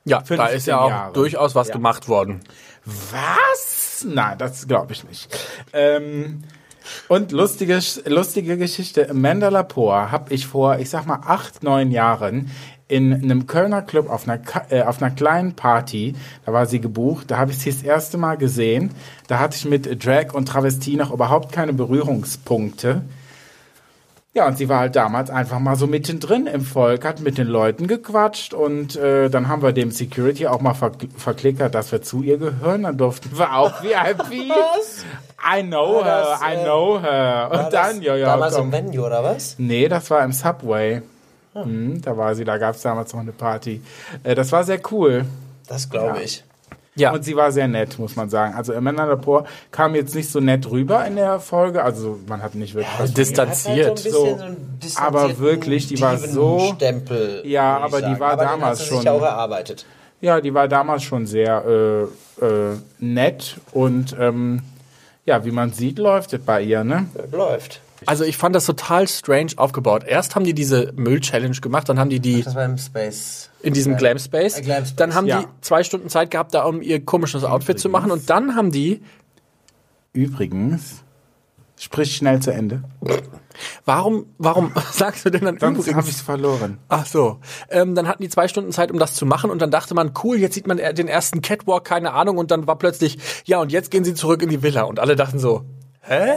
Ja, 0.05 0.19
da 0.19 0.25
15 0.25 0.57
ist 0.57 0.67
ja 0.67 0.79
auch 0.79 0.89
Jahre. 0.89 1.13
durchaus 1.13 1.55
was 1.55 1.67
Ja. 1.69 1.73
gemacht 1.73 2.07
worden. 2.07 2.41
Was? 3.11 4.05
Nein, 4.07 4.37
das 4.37 4.67
glaube 4.67 4.93
ich 4.93 5.03
nicht. 5.03 5.27
Ähm, 5.73 6.43
und 7.07 7.31
lustige, 7.31 7.79
lustige 8.05 8.57
Geschichte. 8.57 9.09
Amanda 9.09 9.49
Lepore 9.49 10.11
habe 10.11 10.33
ich 10.33 10.47
vor, 10.47 10.79
ich 10.79 10.89
sag 10.89 11.05
mal, 11.05 11.21
acht, 11.25 11.63
neun 11.63 11.91
Jahren 11.91 12.51
in 12.87 13.13
einem 13.13 13.47
Kölner 13.47 13.81
Club 13.81 14.09
auf 14.09 14.27
einer, 14.27 14.39
äh, 14.69 14.83
auf 14.83 15.01
einer 15.01 15.11
kleinen 15.11 15.55
Party, 15.55 16.13
da 16.45 16.53
war 16.53 16.67
sie 16.67 16.79
gebucht, 16.79 17.31
da 17.31 17.37
habe 17.37 17.51
ich 17.51 17.57
sie 17.57 17.71
das 17.71 17.81
erste 17.81 18.17
Mal 18.17 18.37
gesehen. 18.37 18.91
Da 19.27 19.39
hatte 19.39 19.57
ich 19.57 19.65
mit 19.65 20.05
Drag 20.05 20.33
und 20.33 20.47
Travestie 20.47 20.95
noch 20.95 21.11
überhaupt 21.11 21.51
keine 21.51 21.73
Berührungspunkte. 21.73 23.01
Ja, 24.37 24.47
und 24.47 24.57
sie 24.57 24.67
war 24.67 24.79
halt 24.81 24.97
damals 24.97 25.29
einfach 25.29 25.59
mal 25.59 25.77
so 25.77 25.87
mittendrin 25.87 26.45
im 26.45 26.59
Volk, 26.61 27.05
hat 27.05 27.21
mit 27.21 27.37
den 27.37 27.47
Leuten 27.47 27.87
gequatscht 27.87 28.53
und 28.53 28.97
äh, 28.97 29.29
dann 29.29 29.47
haben 29.47 29.61
wir 29.61 29.71
dem 29.71 29.91
Security 29.91 30.45
auch 30.47 30.59
mal 30.59 30.73
verk 30.73 30.95
verklickert, 31.15 31.73
dass 31.73 31.93
wir 31.93 32.01
zu 32.01 32.21
ihr 32.21 32.37
gehören. 32.37 32.83
Dann 32.83 32.97
durften 32.97 33.37
wir 33.37 33.55
auch 33.55 33.71
VIP. 33.81 34.51
I 35.57 35.63
know 35.63 35.95
War 35.99 36.03
her, 36.03 36.27
das, 36.31 36.41
I 36.41 36.53
äh, 36.55 36.63
know 36.65 37.01
her. 37.01 37.49
Und 37.51 37.73
dann, 37.73 37.95
das 37.95 38.03
ja, 38.03 38.15
ja, 38.15 38.25
Damals 38.25 38.55
komm. 38.55 38.65
im 38.65 38.71
Venue, 38.73 39.05
oder 39.05 39.23
was? 39.23 39.55
Nee, 39.57 39.87
das 39.87 40.09
war 40.09 40.23
im 40.23 40.31
Subway. 40.33 41.01
Mhm, 41.53 42.01
da 42.01 42.17
war 42.17 42.35
sie, 42.35 42.43
da 42.43 42.57
gab 42.57 42.75
es 42.75 42.81
damals 42.81 43.13
noch 43.13 43.21
eine 43.21 43.31
Party. 43.31 43.81
Äh, 44.23 44.35
das 44.35 44.51
war 44.51 44.63
sehr 44.65 44.79
cool. 44.91 45.23
Das 45.67 45.89
glaube 45.89 46.17
Ja. 46.17 46.23
ich. 46.23 46.43
Ja. 46.97 47.11
Und 47.11 47.25
sie 47.25 47.35
war 47.35 47.51
sehr 47.51 47.67
nett, 47.67 47.99
muss 47.99 48.15
man 48.15 48.29
sagen. 48.29 48.53
Also 48.55 48.73
Amanda 48.73 49.03
Lepore 49.05 49.43
kam 49.69 49.95
jetzt 49.95 50.15
nicht 50.15 50.29
so 50.31 50.39
nett 50.39 50.69
rüber 50.71 51.05
in 51.05 51.17
der 51.17 51.41
Folge. 51.41 51.83
Also 51.83 52.19
man 52.27 52.41
hat 52.41 52.55
nicht 52.55 52.73
wirklich 52.73 52.93
was 52.97 53.13
distanziert. 53.13 53.99
So. 53.99 54.39
Aber 54.95 55.37
wirklich, 55.39 55.87
die 55.87 55.99
war 55.99 56.17
so- 56.17 56.73
Stempel. 56.75 57.41
Ja, 57.45 57.79
aber 57.79 58.01
die 58.01 58.17
war 58.19 58.31
aber 58.31 58.43
damals 58.43 58.79
sie 58.79 58.85
sich 58.85 58.93
schon- 58.93 59.07
auch 59.09 59.21
erarbeitet. 59.21 59.85
Ja, 60.21 60.39
die 60.39 60.53
war 60.53 60.69
damals 60.69 61.03
schon 61.03 61.25
sehr 61.27 62.07
äh, 62.41 62.45
äh, 62.45 62.77
nett 62.99 63.57
und 63.73 64.15
ähm, 64.17 64.61
ja, 65.25 65.43
wie 65.43 65.51
man 65.51 65.73
sieht, 65.73 65.99
läuft 65.99 66.31
es 66.33 66.41
bei 66.41 66.61
ihr, 66.61 66.83
ne? 66.85 67.07
Läuft. 67.31 67.81
Also 68.05 68.23
ich 68.23 68.37
fand 68.37 68.55
das 68.55 68.65
total 68.65 69.07
strange 69.07 69.51
aufgebaut. 69.57 70.03
Erst 70.05 70.35
haben 70.35 70.43
die 70.45 70.53
diese 70.53 70.91
Müll-Challenge 70.95 71.55
gemacht, 71.61 71.87
dann 71.89 71.97
haben 71.99 72.09
die 72.09 72.19
die 72.19 72.43
Das 72.43 72.53
war 72.55 72.65
im 72.65 72.77
Space. 72.77 73.49
in 73.61 73.73
diesem 73.73 73.93
Ja. 73.93 73.97
Glam 73.97 74.19
Space. 74.19 74.57
Äh, 74.59 74.61
Glam 74.63 74.83
Space. 74.85 74.95
Dann 74.97 75.15
haben 75.15 75.27
Ja. 75.27 75.41
die 75.41 75.47
zwei 75.61 75.83
Stunden 75.83 76.09
Zeit 76.09 76.29
gehabt, 76.31 76.53
da 76.53 76.63
um 76.65 76.81
ihr 76.81 77.03
komisches 77.03 77.43
Outfit 77.43 77.79
zu 77.79 77.89
machen. 77.89 78.11
Und 78.11 78.29
dann 78.29 78.55
haben 78.55 78.71
die, 78.71 79.01
Übrigens, 80.13 81.03
sprich 81.77 82.15
schnell 82.15 82.39
zu 82.41 82.51
Ende. 82.53 82.83
warum, 83.85 84.27
warum 84.37 84.71
sagst 84.91 85.25
du 85.25 85.29
denn 85.29 85.43
dann 85.45 85.59
Sonst 85.59 85.77
habe 85.79 85.81
ich 85.81 85.87
übrigens? 85.91 86.15
es 86.15 86.21
verloren. 86.21 86.77
Ach 86.87 87.05
so. 87.05 87.39
Ähm, 87.69 87.95
dann 87.95 88.07
hatten 88.07 88.23
die 88.23 88.29
zwei 88.29 88.47
Stunden 88.47 88.71
Zeit, 88.71 88.91
um 88.91 88.99
das 88.99 89.13
zu 89.13 89.25
machen. 89.25 89.49
Und 89.49 89.61
dann 89.61 89.71
dachte 89.71 89.93
man, 89.93 90.11
cool, 90.23 90.37
jetzt 90.37 90.53
sieht 90.55 90.67
man 90.67 90.77
den 90.77 91.07
ersten 91.07 91.41
Catwalk, 91.41 91.83
keine 91.85 92.13
Ahnung. 92.13 92.37
Und 92.37 92.51
dann 92.51 92.67
war 92.67 92.77
plötzlich, 92.77 93.17
ja, 93.45 93.59
und 93.59 93.71
jetzt 93.71 93.91
gehen 93.91 94.03
sie 94.05 94.13
zurück 94.13 94.41
in 94.41 94.49
die 94.49 94.61
Villa. 94.63 94.83
Und 94.83 94.99
alle 94.99 95.15
dachten 95.15 95.39
so, 95.39 95.63
hä? 96.01 96.35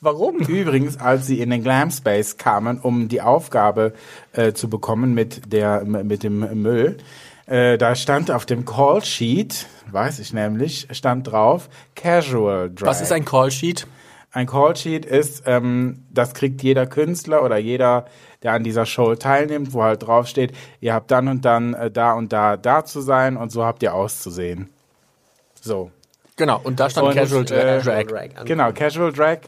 Warum? 0.00 0.38
Übrigens, 0.48 0.98
als 0.98 1.26
sie 1.26 1.40
in 1.40 1.50
den 1.50 1.62
Glam 1.62 1.90
Space 1.90 2.36
kamen, 2.36 2.78
um 2.78 3.08
die 3.08 3.20
Aufgabe 3.20 3.92
äh, 4.32 4.52
zu 4.52 4.68
bekommen 4.68 5.14
mit 5.14 5.52
der 5.52 5.84
mit 5.84 6.22
dem 6.22 6.62
Müll, 6.62 6.98
äh, 7.48 7.78
da 7.78 7.94
stand 7.94 8.30
auf 8.30 8.44
dem 8.44 8.64
Call 8.64 9.02
Sheet, 9.02 9.66
weiß 9.90 10.18
ich 10.18 10.32
nämlich, 10.32 10.86
stand 10.92 11.30
drauf 11.30 11.68
Casual 11.94 12.70
Drag. 12.70 12.86
Was 12.86 13.00
ist 13.00 13.12
ein 13.12 13.24
Callsheet? 13.24 13.86
Ein 14.32 14.46
Callsheet 14.46 15.06
ist, 15.06 15.44
ähm, 15.46 16.04
das 16.10 16.34
kriegt 16.34 16.62
jeder 16.62 16.86
Künstler 16.86 17.42
oder 17.42 17.56
jeder, 17.56 18.04
der 18.42 18.52
an 18.52 18.64
dieser 18.64 18.84
Show 18.84 19.14
teilnimmt, 19.14 19.72
wo 19.72 19.82
halt 19.82 20.06
draufsteht, 20.06 20.52
ihr 20.80 20.92
habt 20.92 21.10
dann 21.10 21.28
und 21.28 21.44
dann 21.46 21.72
äh, 21.72 21.90
da 21.90 22.12
und 22.12 22.34
da 22.34 22.58
da 22.58 22.84
zu 22.84 23.00
sein 23.00 23.38
und 23.38 23.50
so 23.50 23.64
habt 23.64 23.82
ihr 23.82 23.94
auszusehen. 23.94 24.68
So. 25.60 25.90
Genau, 26.36 26.60
und 26.62 26.78
da 26.78 26.90
stand 26.90 27.08
Und, 27.08 27.14
Casual 27.14 27.50
äh, 27.50 27.80
Drag. 27.80 28.06
Drag. 28.06 28.44
Genau, 28.44 28.72
Casual 28.72 29.12
Drag. 29.12 29.38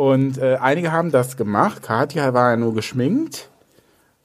Und 0.00 0.38
äh, 0.38 0.56
einige 0.56 0.92
haben 0.92 1.10
das 1.10 1.36
gemacht. 1.36 1.82
Katja 1.82 2.32
war 2.32 2.52
ja 2.52 2.56
nur 2.56 2.74
geschminkt. 2.74 3.50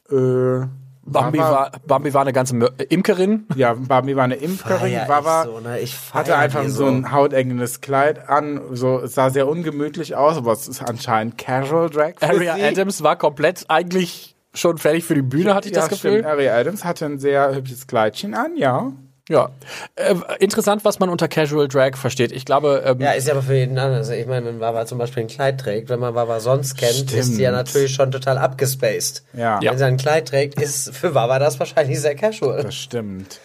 Äh, 0.10 0.68
Bambi 1.08 1.38
war, 1.38 1.72
Bambi 1.86 2.14
war 2.14 2.22
eine 2.22 2.32
ganze 2.32 2.56
Mö- 2.56 2.82
Imkerin. 2.82 3.46
Ja, 3.58 3.74
Bambi 3.74 4.16
war 4.16 4.24
eine 4.24 4.36
Imkerin. 4.36 4.94
echt 4.94 5.08
so, 5.46 5.60
ne? 5.60 5.78
Hatte 6.14 6.38
einfach 6.38 6.66
so 6.70 6.86
ein 6.86 7.12
hautengendes 7.12 7.82
Kleid 7.82 8.30
an. 8.30 8.62
So, 8.72 9.00
es 9.02 9.16
sah 9.16 9.30
sehr 9.30 9.50
ungemütlich 9.50 10.16
aus, 10.16 10.38
aber 10.38 10.54
es 10.54 10.70
ist 10.70 10.82
anscheinend 10.82 11.38
Casual 11.38 11.90
Drag. 11.90 12.14
für 12.20 12.24
Aria 12.26 12.56
sie. 12.56 12.64
Adams 12.64 13.04
war 13.04 13.18
komplett 13.18 13.66
eigentlich 13.68 14.38
schon 14.54 14.78
fertig 14.78 15.04
für 15.04 15.16
die 15.16 15.22
Bühne, 15.24 15.54
hatte 15.56 15.68
ich 15.68 15.76
ja, 15.76 15.82
das 15.82 15.90
Gefühl. 15.90 16.12
Stimmt. 16.20 16.26
Aria 16.28 16.56
Adams 16.56 16.86
hatte 16.86 17.06
ein 17.06 17.20
sehr 17.20 17.54
hübsches 17.54 17.86
Kleidchen 17.86 18.34
an, 18.34 18.56
ja. 18.56 18.94
Ja. 19.28 19.50
Äh, 19.96 20.14
interessant, 20.40 20.86
was 20.86 21.00
man 21.00 21.10
unter 21.10 21.28
Casual 21.28 21.68
Drag 21.68 21.96
versteht. 21.98 22.32
Ich 22.32 22.46
glaube, 22.46 22.84
ähm, 22.86 23.00
Ja, 23.02 23.12
ist 23.14 23.28
ja 23.28 23.34
aber 23.34 23.42
für 23.42 23.56
jeden 23.56 23.78
anders. 23.80 24.10
Ich 24.10 24.28
meine, 24.28 24.46
wenn 24.46 24.60
Wawa 24.60 24.86
zum 24.86 25.00
Beispiel 25.00 25.24
ein 25.24 25.28
Kleid 25.28 25.60
trägt, 25.60 25.90
wenn 25.90 26.00
man 26.00 26.14
Wawa 26.14 26.40
sonst 26.40 26.78
kennt, 26.78 27.12
ist 27.12 27.12
die 27.12 27.42
ja 27.42 27.50
Stimmt. 27.50 27.52
natürlich 27.52 27.94
schon 27.96 28.12
total 28.12 28.38
abgespaced. 28.38 29.24
Ja, 29.34 29.60
Ja. 29.62 29.72
Wenn 29.72 29.78
sie 29.80 29.86
ein 29.86 29.98
Kleid 29.98 30.28
trägt, 30.28 30.62
ist 30.62 30.96
für 30.96 31.16
Wawa 31.16 31.40
das 31.40 31.60
wahrscheinlich 31.60 32.00
sehr 32.00 32.16
casual. 32.16 32.62
das 32.64 32.76
stimmt. 32.76 33.40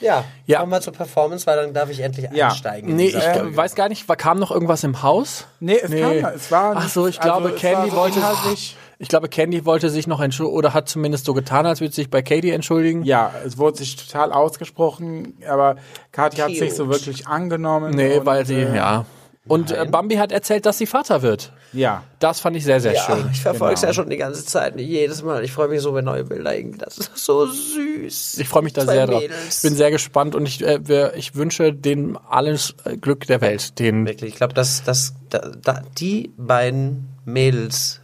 Ja, 0.00 0.24
Ja. 0.46 0.58
kommen 0.60 0.72
wir 0.72 0.80
zur 0.80 0.92
Performance, 0.92 1.46
weil 1.46 1.56
dann 1.56 1.72
darf 1.72 1.88
ich 1.88 2.00
endlich 2.00 2.28
Ja. 2.32 2.48
einsteigen. 2.48 2.90
in 2.90 2.96
nee, 2.96 3.06
ich 3.06 3.22
Folge. 3.22 3.56
weiß 3.56 3.74
gar 3.76 3.88
nicht, 3.88 4.08
war, 4.08 4.16
kam 4.16 4.38
noch 4.38 4.50
irgendwas 4.50 4.82
im 4.84 5.02
Haus? 5.02 5.46
Nee, 5.60 5.78
es 5.80 5.90
kam, 5.92 6.12
es 6.34 6.50
war 6.50 6.72
Ach 6.76 6.88
so, 6.88 7.06
ich 7.06 7.20
also 7.22 7.38
glaube, 7.40 7.54
Candy 7.56 7.92
wollte 7.92 8.18
inhaltlich- 8.18 8.76
ich 9.02 9.08
glaube, 9.08 9.28
Candy 9.28 9.64
wollte 9.66 9.90
sich 9.90 10.06
noch 10.06 10.20
entschuldigen 10.20 10.56
oder 10.56 10.72
hat 10.74 10.88
zumindest 10.88 11.24
so 11.24 11.34
getan, 11.34 11.66
als 11.66 11.80
würde 11.80 11.92
sie 11.92 12.02
sich 12.02 12.10
bei 12.10 12.22
Katie 12.22 12.50
entschuldigen. 12.50 13.02
Ja, 13.04 13.32
es 13.44 13.58
wurde 13.58 13.78
sich 13.78 13.96
total 13.96 14.32
ausgesprochen, 14.32 15.34
aber 15.48 15.76
Katja 16.12 16.44
hat 16.44 16.54
sich 16.54 16.72
so 16.74 16.88
wirklich 16.88 17.26
angenommen. 17.26 17.94
Nee, 17.94 18.18
und, 18.18 18.26
weil 18.26 18.46
sie, 18.46 18.54
äh, 18.62 18.76
ja. 18.76 19.04
Und 19.48 19.72
äh, 19.72 19.86
Bambi 19.90 20.14
hat 20.16 20.30
erzählt, 20.30 20.66
dass 20.66 20.78
sie 20.78 20.86
Vater 20.86 21.20
wird. 21.22 21.52
Ja. 21.72 22.04
Das 22.20 22.38
fand 22.38 22.54
ich 22.56 22.62
sehr, 22.62 22.80
sehr 22.80 22.92
Ja, 22.94 23.02
schön. 23.02 23.28
ich 23.32 23.40
verfolge 23.40 23.74
es 23.74 23.80
Genau. 23.80 23.90
ja 23.90 23.94
schon 23.94 24.08
die 24.08 24.16
ganze 24.18 24.44
Zeit, 24.46 24.78
jedes 24.78 25.24
Mal. 25.24 25.42
Ich 25.42 25.50
freue 25.50 25.66
mich 25.66 25.80
so, 25.80 25.94
wenn 25.94 26.04
neue 26.04 26.22
Bilder 26.22 26.56
irgendwie, 26.56 26.78
das 26.78 26.98
ist 26.98 27.16
so 27.16 27.46
süß. 27.46 28.38
Ich 28.38 28.48
freue 28.48 28.62
mich 28.62 28.72
da 28.72 28.84
Zwei 28.84 28.92
sehr 28.92 29.06
drauf. 29.08 29.20
Mädels. 29.20 29.56
Ich 29.56 29.62
bin 29.62 29.74
sehr 29.74 29.90
gespannt 29.90 30.36
und 30.36 30.46
ich, 30.46 30.62
äh, 30.64 30.78
wir- 30.86 31.14
ich 31.16 31.34
wünsche 31.34 31.72
denen 31.72 32.16
alles 32.16 32.76
äh, 32.84 32.96
Glück 32.96 33.26
der 33.26 33.40
Welt. 33.40 33.80
Den, 33.80 34.06
Wirklich, 34.06 34.30
ich 34.34 34.36
glaube, 34.36 34.54
dass, 34.54 34.84
dass 34.84 35.14
da, 35.30 35.50
da, 35.60 35.82
die 35.98 36.30
beiden 36.36 37.08
Mädels, 37.24 38.00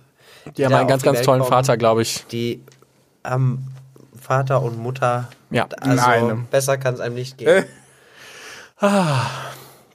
die 0.56 0.64
haben 0.64 0.74
einen 0.74 0.88
ganz, 0.88 1.02
ganz 1.02 1.22
tollen 1.22 1.40
kommen, 1.40 1.50
Vater, 1.50 1.76
glaube 1.76 2.02
ich. 2.02 2.26
die 2.30 2.62
am 3.22 3.66
Vater 4.20 4.62
und 4.62 4.78
Mutter, 4.78 5.28
Ja, 5.50 5.66
also 5.80 6.04
einem. 6.04 6.46
besser 6.46 6.76
kann 6.78 6.94
es 6.94 7.00
einem 7.00 7.14
nicht 7.14 7.38
gehen. 7.38 7.64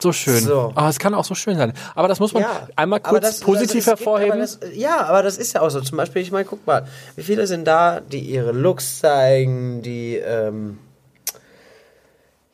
So 0.01 0.11
schön. 0.11 0.43
So. 0.43 0.73
Aber 0.75 0.89
es 0.89 0.99
kann 0.99 1.13
auch 1.13 1.23
so 1.23 1.33
schön 1.33 1.55
sein. 1.55 1.71
Aber 1.95 2.09
das 2.09 2.19
muss 2.19 2.33
man 2.33 2.43
Ja, 2.43 2.67
einmal 2.75 2.99
kurz 2.99 3.21
das- 3.21 3.39
positiv 3.39 3.61
also 3.61 3.77
es 3.77 3.85
gibt- 3.85 3.99
hervorheben. 3.99 4.31
aber 4.33 4.41
das, 4.41 4.59
ja, 4.73 4.99
aber 5.05 5.23
das 5.23 5.37
ist 5.37 5.53
ja 5.53 5.61
auch 5.61 5.69
so. 5.69 5.79
Zum 5.79 5.97
Beispiel, 5.97 6.21
ich 6.21 6.29
meine, 6.29 6.43
guck 6.43 6.67
mal, 6.67 6.85
wie 7.15 7.23
viele 7.23 7.47
sind 7.47 7.63
da, 7.65 8.01
die 8.01 8.19
ihre 8.19 8.51
Looks 8.51 8.99
zeigen, 8.99 9.81
die, 9.81 10.17
ähm, 10.17 10.77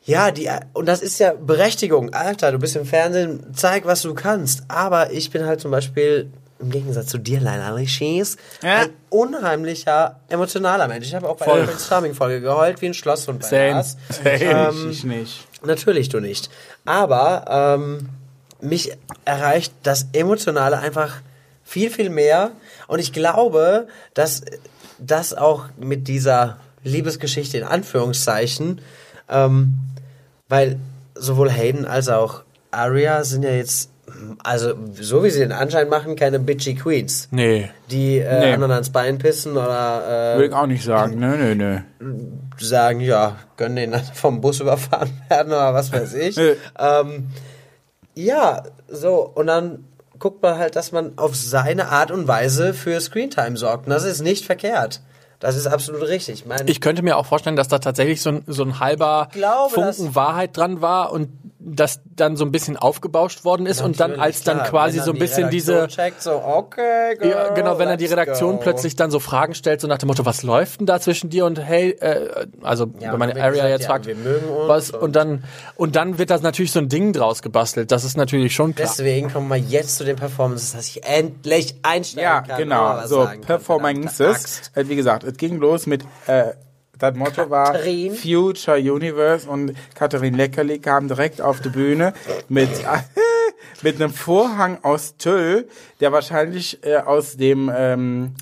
ja, 0.04 0.30
die, 0.30 0.48
und 0.74 0.86
das 0.86 1.02
ist 1.02 1.18
ja 1.18 1.32
Berechtigung. 1.34 2.14
Alter, 2.14 2.52
du 2.52 2.60
bist 2.60 2.76
im 2.76 2.86
Fernsehen, 2.86 3.52
zeig, 3.52 3.84
was 3.84 4.02
du 4.02 4.14
kannst. 4.14 4.62
Aber 4.68 5.10
ich 5.10 5.30
bin 5.30 5.44
halt 5.44 5.60
zum 5.60 5.72
Beispiel, 5.72 6.30
im 6.60 6.70
Gegensatz 6.70 7.06
zu 7.06 7.18
dir, 7.18 7.40
Leila 7.40 7.70
Richis, 7.74 8.36
Ja. 8.62 8.80
ein 8.82 8.90
unheimlicher, 9.08 10.20
emotionaler 10.28 10.88
Mensch. 10.88 11.06
Ich 11.06 11.14
habe 11.14 11.28
auch 11.28 11.36
bei 11.36 11.44
Voll. 11.46 11.60
der 11.60 11.66
Prince 11.66 11.86
Charming 11.88 12.14
Folge 12.14 12.40
geheult 12.40 12.80
wie 12.82 12.86
ein 12.86 12.94
Schlosshund 12.94 13.40
bei 13.40 13.48
Same. 13.48 13.82
Same. 14.10 14.40
Ähm, 14.40 14.90
ich 14.90 15.04
nicht. 15.04 15.46
Natürlich 15.64 16.08
du 16.08 16.20
nicht. 16.20 16.50
Aber 16.84 17.44
ähm, 17.78 18.08
mich 18.60 18.92
erreicht 19.24 19.72
das 19.82 20.06
Emotionale 20.12 20.78
einfach 20.78 21.16
viel, 21.64 21.90
viel 21.90 22.10
mehr. 22.10 22.50
Und 22.88 22.98
ich 22.98 23.12
glaube, 23.12 23.88
dass 24.14 24.42
das 24.98 25.32
auch 25.34 25.64
mit 25.78 26.08
dieser 26.08 26.58
Liebesgeschichte 26.82 27.58
in 27.58 27.64
Anführungszeichen, 27.64 28.80
ähm, 29.28 29.78
weil 30.48 30.78
sowohl 31.14 31.50
Hayden 31.50 31.84
als 31.86 32.08
auch 32.08 32.42
Arya 32.70 33.24
sind 33.24 33.42
ja 33.44 33.50
jetzt, 33.50 33.90
also 34.42 34.74
so 34.94 35.24
wie 35.24 35.30
sie 35.30 35.40
den 35.40 35.52
Anschein 35.52 35.88
machen, 35.88 36.16
keine 36.16 36.38
bitchy 36.38 36.74
Queens, 36.74 37.28
nee. 37.30 37.70
die 37.90 38.18
äh, 38.18 38.40
Nee. 38.40 38.52
anderen 38.52 38.72
ans 38.72 38.90
Bein 38.90 39.18
pissen 39.18 39.52
oder 39.52 40.36
Will 40.36 40.44
äh, 40.44 40.46
ich 40.48 40.52
auch 40.52 40.66
nicht 40.66 40.84
sagen. 40.84 41.18
Nö, 41.18 41.36
nö, 41.36 41.54
nö. 41.54 41.78
sagen, 42.58 43.00
ja, 43.00 43.36
können 43.56 43.76
den 43.76 43.94
vom 44.14 44.40
Bus 44.40 44.60
überfahren 44.60 45.10
werden 45.28 45.52
oder 45.52 45.74
was 45.74 45.92
weiß 45.92 46.14
ich. 46.14 46.36
Äh. 46.38 46.56
ähm, 46.78 47.28
ja, 48.14 48.62
so, 48.88 49.30
und 49.34 49.46
dann 49.46 49.84
guckt 50.18 50.42
man 50.42 50.58
halt, 50.58 50.76
dass 50.76 50.92
man 50.92 51.16
auf 51.16 51.34
seine 51.34 51.88
Art 51.88 52.10
und 52.10 52.28
Weise 52.28 52.74
für 52.74 53.00
Screentime 53.00 53.56
sorgt. 53.56 53.86
Und 53.86 53.90
das 53.90 54.04
ist 54.04 54.20
nicht 54.20 54.44
verkehrt. 54.44 55.00
Das 55.40 55.56
ist 55.56 55.66
absolut 55.66 56.02
richtig. 56.06 56.44
Mein, 56.44 56.68
Ich 56.68 56.82
könnte 56.82 57.02
mir 57.02 57.16
auch 57.16 57.24
vorstellen, 57.24 57.56
dass 57.56 57.68
da 57.68 57.78
tatsächlich 57.78 58.20
so 58.20 58.28
ein, 58.28 58.42
so 58.46 58.62
ein 58.62 58.78
halber 58.78 59.28
glaube, 59.32 59.72
Funken 59.72 60.14
Wahrheit 60.14 60.54
dran 60.54 60.82
war 60.82 61.12
und 61.12 61.30
das 61.62 62.00
dann 62.16 62.36
so 62.36 62.44
ein 62.46 62.52
bisschen 62.52 62.76
aufgebauscht 62.78 63.44
worden 63.44 63.66
ist 63.66 63.82
und 63.82 64.00
dann 64.00 64.12
Natürlich, 64.12 64.24
als 64.24 64.42
dann 64.44 64.56
klar, 64.58 64.68
quasi 64.70 64.96
wenn 64.98 65.04
so 65.04 65.10
ein 65.10 65.14
die 65.14 65.20
bisschen 65.20 65.44
Redaktion 65.48 65.78
diese 65.84 65.88
Checkt, 65.88 66.22
so, 66.22 66.42
okay, 66.42 67.16
girl, 67.18 67.30
ja, 67.30 67.48
genau, 67.50 67.78
wenn 67.78 67.86
dann 67.88 67.98
die 67.98 68.06
Redaktion 68.06 68.56
go. 68.56 68.62
plötzlich 68.62 68.96
dann 68.96 69.10
so 69.10 69.20
Fragen 69.20 69.54
stellt, 69.54 69.80
so 69.82 69.86
nach 69.86 69.98
dem 69.98 70.06
Motto, 70.06 70.24
was 70.24 70.42
läuft 70.42 70.80
denn 70.80 70.86
da 70.86 71.00
zwischen 71.00 71.28
dir 71.28 71.44
und 71.44 71.58
hey, 71.60 71.90
äh, 72.00 72.46
also 72.62 72.86
Ja, 72.98 73.12
wenn 73.12 73.18
man 73.18 73.28
dann 73.28 73.38
Area 73.38 73.50
gesagt, 73.52 73.70
jetzt 73.70 73.82
ja, 73.82 73.88
fragt, 73.88 74.06
wir 74.06 74.14
mögen 74.16 74.48
uns 74.48 74.68
was 74.68 74.90
und- 74.90 75.02
und 75.02 75.16
dann 75.16 75.44
und 75.76 75.96
dann 75.96 76.18
wird 76.18 76.30
das 76.30 76.40
natürlich 76.42 76.72
so 76.72 76.78
ein 76.80 76.88
Ding 76.88 77.12
draus 77.12 77.42
gebastelt. 77.42 77.92
Das 77.92 78.04
ist 78.04 78.16
natürlich 78.16 78.54
schon 78.54 78.74
klar. 78.74 78.88
Deswegen 78.88 79.30
kommen 79.30 79.48
wir 79.48 79.56
jetzt 79.56 79.96
zu 79.96 80.04
den 80.04 80.16
Performances, 80.16 80.72
dass 80.72 80.86
ich 80.88 81.04
endlich 81.04 81.74
einsteigen 81.82 82.22
Ja, 82.24 82.40
kann. 82.40 82.56
genau. 82.56 82.76
aber 82.82 83.02
was 83.02 83.08
So, 83.10 83.28
Performances. 83.46 84.70
Äh, 84.74 84.88
wie 84.88 84.96
gesagt, 84.96 85.24
es 85.24 85.36
ging 85.36 85.56
los 85.58 85.86
mit, 85.86 86.04
äh, 86.26 86.52
das 87.00 87.14
Motto 87.16 87.50
war 87.50 87.72
Katrin. 87.72 88.14
Future 88.14 88.76
Universe 88.78 89.48
und 89.48 89.74
Katharin 89.94 90.34
Leckerli 90.34 90.78
kam 90.78 91.08
direkt 91.08 91.40
auf 91.40 91.60
die 91.60 91.70
Bühne 91.70 92.12
mit, 92.48 92.68
mit 93.82 93.96
einem 94.00 94.12
Vorhang 94.12 94.78
aus 94.82 95.16
Tüll, 95.16 95.68
der 96.00 96.12
wahrscheinlich 96.12 96.84
äh, 96.84 96.96
aus 96.98 97.36
dem, 97.36 97.70
ähm, 97.74 98.34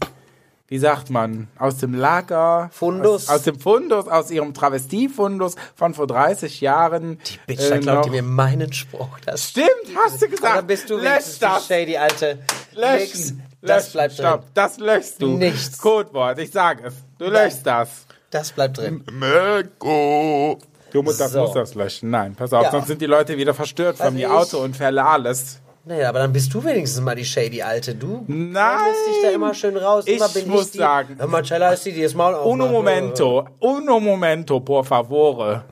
wie 0.66 0.78
sagt 0.78 1.08
man, 1.10 1.48
aus 1.58 1.78
dem 1.78 1.94
Lager. 1.94 2.68
Fundus. 2.72 3.28
Aus, 3.28 3.36
aus 3.36 3.42
dem 3.44 3.58
Fundus, 3.58 4.06
aus 4.08 4.30
ihrem 4.30 4.52
Travestiefundus 4.54 5.54
von 5.74 5.94
vor 5.94 6.06
30 6.06 6.60
Jahren. 6.60 7.18
Bitch, 7.46 7.60
da 7.70 7.76
äh, 7.76 7.78
klaut 7.80 7.96
noch- 7.96 8.02
die 8.04 8.10
mir 8.10 8.22
meinen 8.22 8.72
Spruch. 8.72 9.18
Das 9.24 9.48
Stimmt, 9.50 9.68
hast 9.96 10.20
du 10.20 10.28
gesagt. 10.28 10.52
Oder 10.58 10.62
bist 10.62 10.90
du 10.90 10.96
Lösch 10.98 11.34
die 11.36 11.40
das. 11.40 11.66
shady 11.66 11.96
alte 11.96 12.38
Löschen. 12.74 12.98
Nix. 12.98 13.34
Das 13.60 13.76
Löschen. 13.86 13.92
bleibt 13.92 14.12
Stopp. 14.14 14.40
drin. 14.42 14.50
Das 14.54 14.78
löschst 14.78 15.22
du. 15.22 15.26
Nichts. 15.36 15.78
Codewort, 15.78 16.38
ich 16.38 16.50
sag 16.50 16.84
es. 16.84 16.94
Du 17.18 17.24
löschst 17.26 17.66
das. 17.66 18.06
Das 18.30 18.52
bleibt 18.52 18.78
drin. 18.78 19.04
Mirko. 19.11 20.58
Du 20.92 21.02
musst 21.02 21.20
das, 21.20 21.32
So. 21.32 21.40
musst 21.42 21.56
das 21.56 21.75
löschen. 21.75 22.11
Nein, 22.11 22.35
pass 22.35 22.52
auf, 22.52 22.62
Ja. 22.64 22.70
sonst 22.70 22.87
sind 22.88 23.00
die 23.00 23.06
Leute 23.06 23.37
wieder 23.37 23.54
verstört 23.54 23.97
von 23.97 24.06
Also 24.06 24.16
mir. 24.18 24.26
ich- 24.26 24.32
Autounfälle, 24.32 25.04
alles. 25.04 25.61
Naja, 25.85 26.11
aber 26.11 26.18
dann 26.18 26.32
bist 26.32 26.52
du 26.52 26.62
wenigstens 26.62 27.00
mal 27.02 27.14
die 27.14 27.25
shady 27.25 27.62
Alte. 27.62 27.94
Du 27.94 28.25
Nein. 28.26 28.78
lässt 28.85 29.06
dich 29.08 29.23
da 29.23 29.30
immer 29.30 29.54
schön 29.54 29.76
raus. 29.76 30.04
Ich 30.06 30.16
immer 30.16 30.28
bin 30.28 30.49
muss 30.49 30.66
ich 30.66 30.73
die, 30.73 30.78
sagen- 30.78 31.16
Hör 31.18 31.26
mal, 31.28 31.42
Cella 31.44 31.70
ist 31.70 31.87
die, 31.87 31.92
die 31.92 32.02
das 32.02 32.14
Maul 32.14 32.35
aufmacht. 32.35 32.47
Uno 32.52 32.66
momento. 32.68 33.47
Uno 33.61 33.99
momento, 34.00 34.61
por 34.61 34.85
favore. 34.85 35.62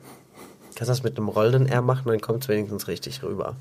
Kannst 0.74 0.80
du 0.88 0.92
das 0.92 1.02
mit 1.02 1.18
einem 1.18 1.28
rollenden 1.28 1.66
R 1.68 1.82
machen, 1.82 2.04
dann 2.08 2.20
kommt 2.20 2.42
es 2.44 2.48
wenigstens 2.48 2.88
richtig 2.88 3.22
rüber. 3.22 3.56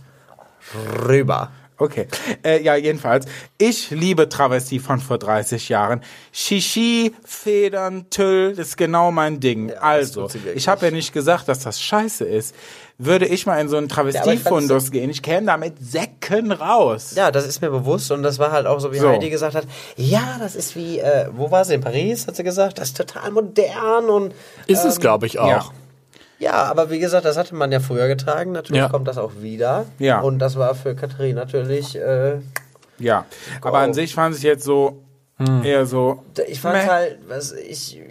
Rüber. 1.08 1.52
Okay. 1.78 2.08
Äh, 2.44 2.62
ja, 2.64 2.76
jedenfalls. 2.76 3.26
Ich 3.58 3.90
liebe 3.92 4.30
Travestie 4.30 4.80
von 4.80 5.00
vor 5.00 5.18
30 5.18 5.68
Jahren. 5.70 6.02
Shishi, 6.32 7.14
Federn, 7.26 8.10
Tüll, 8.10 8.56
das 8.56 8.70
ist 8.70 8.78
genau 8.78 9.12
mein 9.12 9.40
Ding. 9.40 9.68
das 9.70 9.78
also, 9.82 10.30
ich 10.54 10.68
habe 10.68 10.86
ja 10.86 10.92
nicht 10.92 11.12
gesagt, 11.12 11.48
dass 11.50 11.60
das 11.60 11.82
scheiße 11.82 12.24
ist. 12.26 12.56
Würde 12.98 13.26
ich 13.26 13.46
mal 13.46 13.60
in 13.60 13.68
so 13.68 13.76
einen 13.76 13.90
Travestiefundus 13.90 14.90
gehen, 14.90 15.10
ich 15.10 15.22
käme 15.22 15.48
damit 15.48 15.74
Säcken 15.86 16.54
raus. 16.54 17.12
Ja, 17.16 17.30
das 17.30 17.46
ist 17.46 17.60
mir 17.62 17.70
bewusst 17.70 18.10
und 18.12 18.24
das 18.24 18.40
war 18.40 18.54
halt 18.54 18.68
auch 18.68 18.80
so, 18.80 18.94
wie 18.94 19.00
So. 19.00 19.10
Heidi 19.10 19.30
gesagt 19.30 19.54
hat. 19.56 19.66
Ja, 19.98 20.38
das 20.40 20.56
ist 20.56 20.78
wie, 20.78 21.00
äh, 21.00 21.28
wo 21.34 21.52
war 21.52 21.66
sie? 21.66 21.74
In 21.74 21.82
Paris, 21.82 22.26
hat 22.26 22.38
sie 22.38 22.44
gesagt. 22.44 22.78
Das 22.80 22.90
ist 22.90 22.98
total 22.98 23.32
modern 23.32 24.06
und 24.10 24.34
Ist 24.68 24.86
es, 24.86 25.02
glaube 25.02 25.26
ich, 25.26 25.40
auch. 25.40 25.48
ja. 25.50 25.66
Ja, 26.40 26.64
aber 26.64 26.90
wie 26.90 27.00
gesagt, 27.00 27.26
das 27.26 27.38
hatte 27.38 27.56
man 27.56 27.72
ja 27.72 27.80
früher 27.80 28.08
getragen. 28.08 28.52
Natürlich 28.52 28.82
Ja. 28.84 28.90
kommt 28.90 29.08
das 29.08 29.18
auch 29.18 29.32
wieder. 29.42 29.86
Ja. 30.00 30.20
Und 30.22 30.40
das 30.40 30.58
war 30.58 30.76
für 30.76 30.96
Katharina 30.96 31.42
natürlich. 31.42 31.96
Äh, 31.98 32.40
Ja, 33.00 33.26
aber 33.62 33.80
an 33.80 33.94
sich 33.94 34.14
fand 34.16 34.36
ich 34.36 34.44
jetzt 34.44 34.64
so 34.64 35.02
eher 35.64 35.86
so. 35.86 36.24
ich 36.48 36.60
fand 36.62 36.76
meh. 36.78 36.88
halt, 36.90 37.18
was 37.28 37.52
ich. 37.54 38.02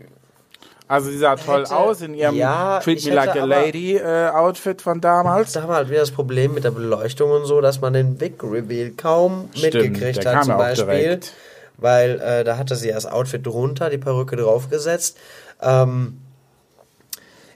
Also 0.86 1.10
sie 1.10 1.16
sah 1.16 1.36
toll 1.36 1.60
Hätte- 1.62 1.74
aus 1.76 2.02
in 2.02 2.12
ihrem 2.12 2.34
Ja, 2.36 2.78
Treat 2.80 3.02
Me 3.06 3.14
Like 3.14 3.36
a 3.36 3.44
Lady 3.46 3.96
äh, 3.96 4.28
Outfit 4.28 4.82
von 4.82 5.00
damals. 5.00 5.52
Da 5.52 5.62
haben 5.62 5.70
wir 5.70 5.76
halt 5.76 5.88
wieder 5.88 6.00
das 6.00 6.10
Problem 6.10 6.52
mit 6.52 6.64
der 6.64 6.70
Beleuchtung 6.72 7.30
und 7.30 7.46
so, 7.46 7.62
dass 7.62 7.80
man 7.80 7.94
den 7.94 8.16
Big 8.16 8.42
Reveal 8.42 8.90
kaum 8.90 9.48
Stimmt, 9.54 9.74
mitgekriegt 9.74 10.22
der 10.22 10.32
hat, 10.32 10.38
kam 10.40 10.44
zum 10.44 10.56
Beispiel. 10.58 10.86
direkt. 10.98 11.32
Weil 11.78 12.20
äh, 12.20 12.44
da 12.44 12.58
hatte 12.58 12.76
sie 12.76 12.88
das 12.88 13.06
Outfit 13.06 13.46
drunter, 13.46 13.88
die 13.88 13.98
Perücke 13.98 14.36
draufgesetzt. 14.36 15.16
Ähm, 15.62 16.18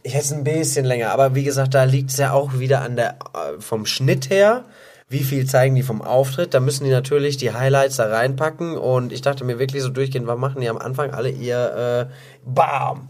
ich 0.08 0.14
hätte 0.14 0.24
es 0.24 0.32
ein 0.32 0.44
bisschen 0.44 0.84
länger, 0.84 1.10
aber 1.10 1.34
wie 1.34 1.44
gesagt, 1.44 1.74
da 1.74 1.84
liegt 1.84 2.10
es 2.10 2.16
ja 2.16 2.32
auch 2.32 2.58
wieder 2.58 2.82
an 2.82 2.96
der 2.96 3.10
äh, 3.34 3.60
vom 3.60 3.86
Schnitt 3.86 4.30
her. 4.30 4.64
Wie 5.10 5.22
viel 5.24 5.46
zeigen 5.46 5.74
die 5.74 5.82
vom 5.82 6.02
Auftritt? 6.02 6.52
Da 6.52 6.60
müssen 6.60 6.84
die 6.84 6.90
natürlich 6.90 7.36
die 7.38 7.52
Highlights 7.54 7.96
da 7.96 8.08
reinpacken 8.08 8.76
und 8.76 9.10
ich 9.12 9.22
dachte 9.22 9.44
mir 9.44 9.58
wirklich 9.58 9.82
so 9.82 9.88
durchgehend, 9.88 10.26
was 10.26 10.38
machen 10.38 10.60
die 10.60 10.68
am 10.68 10.76
Anfang 10.78 11.12
alle 11.12 11.30
ihr 11.30 12.08
äh, 12.10 12.12
Bam. 12.44 13.08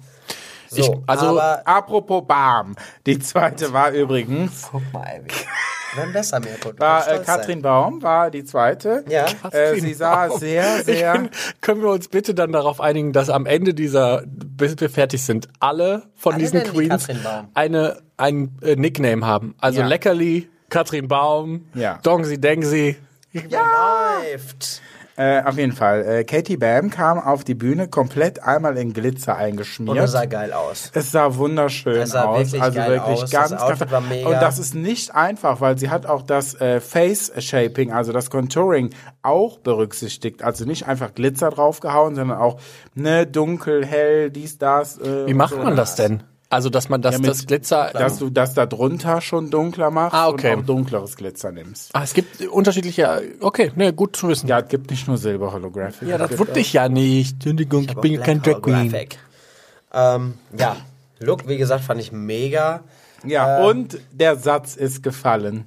So, 0.71 0.77
Ich- 0.83 0.91
also- 1.09 1.41
Apropos 1.41 2.23
Bam. 2.27 2.77
Die 3.07 3.19
zweite 3.19 3.73
war 3.73 3.91
übrigens, 3.91 4.69
guck 4.71 4.83
mal, 4.93 5.07
ey, 5.07 5.23
werden 5.97 6.13
besser 6.13 6.41
mehr 6.41 6.57
Podcast. 6.61 7.09
war 7.09 7.15
äh. 7.15 7.25
Katrin 7.25 7.63
Baum, 7.63 8.03
war 8.03 8.31
die 8.31 8.45
zweite. 8.45 9.05
Ja. 9.09 9.27
Äh, 9.51 9.81
sie 9.81 9.95
sah 9.95 10.31
sehr, 10.31 10.83
sehr. 10.85 11.23
Ich, 11.25 11.61
können 11.61 11.83
wir 11.83 11.91
uns 11.91 12.09
bitte 12.09 12.35
dann 12.35 12.53
darauf 12.53 12.81
einigen, 12.81 13.13
dass 13.13 13.31
am 13.31 13.47
Ende 13.47 13.75
dieser, 13.75 14.23
bis 14.27 14.79
wir 14.81 14.91
fertig 14.91 15.23
sind, 15.23 15.49
alle 15.61 16.05
von 16.15 16.35
Alle 16.35 16.43
diesen 16.43 16.65
die 16.65 16.71
Queens 16.71 17.07
Baum. 17.07 17.49
eine, 17.55 17.99
ein 18.17 18.57
äh, 18.63 18.77
Nickname 18.77 19.25
haben. 19.27 19.55
Also 19.59 19.81
Ja. 19.81 19.87
Leckerli, 19.87 20.49
Katrin 20.71 21.09
Baum, 21.09 21.67
Ja. 21.75 21.99
Dongsi 22.03 22.39
Dengsi. 22.41 22.97
Läuft. 23.33 24.83
Äh, 25.19 25.43
auf 25.43 25.57
jeden 25.57 25.73
Fall. 25.73 26.05
Äh, 26.07 26.25
Katie 26.25 26.57
Bam 26.57 26.91
kam 26.91 27.19
auf 27.19 27.43
die 27.43 27.57
Bühne 27.57 27.89
komplett 27.89 28.41
einmal 28.45 28.79
in 28.79 28.93
Glitzer 28.93 29.37
eingeschmiert. 29.37 29.91
Und 29.91 29.97
das 29.97 30.13
sah 30.13 30.27
geil 30.27 30.53
aus. 30.53 30.93
Es 30.95 31.11
sah 31.11 31.35
wunderschön 31.35 31.97
Es 32.03 32.11
sah 32.11 32.27
aus. 32.27 32.53
wirklich 32.53 32.63
also 32.63 32.79
geil 32.79 32.91
wirklich 32.93 33.23
aus. 33.25 33.31
ganz, 33.31 33.51
Das 33.51 33.79
ganz 33.81 33.91
war 33.91 34.01
mega. 34.01 34.29
Und 34.29 34.35
das 34.41 34.61
ist 34.61 34.77
nicht 34.77 35.17
einfach, 35.17 35.61
weil 35.61 35.77
sie 35.77 35.91
hat 35.91 36.07
auch 36.07 36.23
das 36.23 36.55
äh, 36.61 36.81
Face 36.81 37.33
Shaping, 37.37 37.93
also 37.93 38.13
das 38.13 38.31
Contouring 38.31 38.91
auch 39.23 39.59
berücksichtigt. 39.59 40.45
Also 40.45 40.65
nicht 40.65 40.87
einfach 40.87 41.13
Glitzer 41.17 41.51
draufgehauen, 41.51 42.15
sondern 42.15 42.39
auch 42.39 42.61
ne 42.95 43.27
dunkel, 43.27 43.85
hell, 43.85 44.31
dies, 44.31 44.59
das. 44.59 44.99
Äh, 44.99 45.27
Wie 45.27 45.35
macht 45.35 45.55
so. 45.55 45.61
man 45.61 45.75
das 45.75 45.97
denn? 45.97 46.23
Also, 46.51 46.71
dass 46.71 46.89
man 46.89 47.03
das, 47.03 47.15
Ja, 47.15 47.19
mit- 47.21 47.29
das 47.31 47.47
Glitzer. 47.47 47.91
Dass 47.93 48.19
du 48.19 48.31
das 48.31 48.55
da 48.55 48.65
drunter 48.65 49.21
schon 49.21 49.51
dunkler 49.51 49.91
machst 49.91 50.15
Ah, 50.15 50.29
okay. 50.29 50.55
und 50.55 50.61
auch 50.63 50.67
dunkleres 50.67 51.17
Glitzer 51.17 51.53
nimmst. 51.53 51.91
ah, 51.95 52.03
es 52.03 52.15
gibt 52.15 52.41
unterschiedliche. 52.49 53.23
Okay, 53.41 53.71
ne, 53.77 53.93
gut 53.93 54.17
zu 54.17 54.29
wissen. 54.29 54.47
Ja, 54.49 54.61
es 54.61 54.69
gibt 54.69 54.91
nicht 54.91 55.07
nur 55.07 55.19
Silber 55.19 55.53
Holographic. 55.53 56.09
Ja, 56.09 56.17
das 56.17 56.39
wusste 56.39 56.61
ich 56.61 56.73
ja 56.73 56.89
nicht. 56.89 57.35
Entschuldigung, 57.35 57.83
ich 57.85 57.95
bin 57.97 58.13
ja 58.15 58.21
kein 58.23 58.41
Drag 58.43 58.63
Queen. 58.63 58.95
Ähm, 59.93 60.35
ja, 60.57 60.77
Look, 61.21 61.49
wie 61.49 61.57
gesagt, 61.59 61.85
fand 61.85 62.01
ich 62.01 62.13
mega. 62.13 62.81
Ja, 63.27 63.59
Äh, 63.61 63.67
und 63.69 63.99
der 64.13 64.37
Satz 64.37 64.77
ist 64.77 65.03
gefallen. 65.03 65.67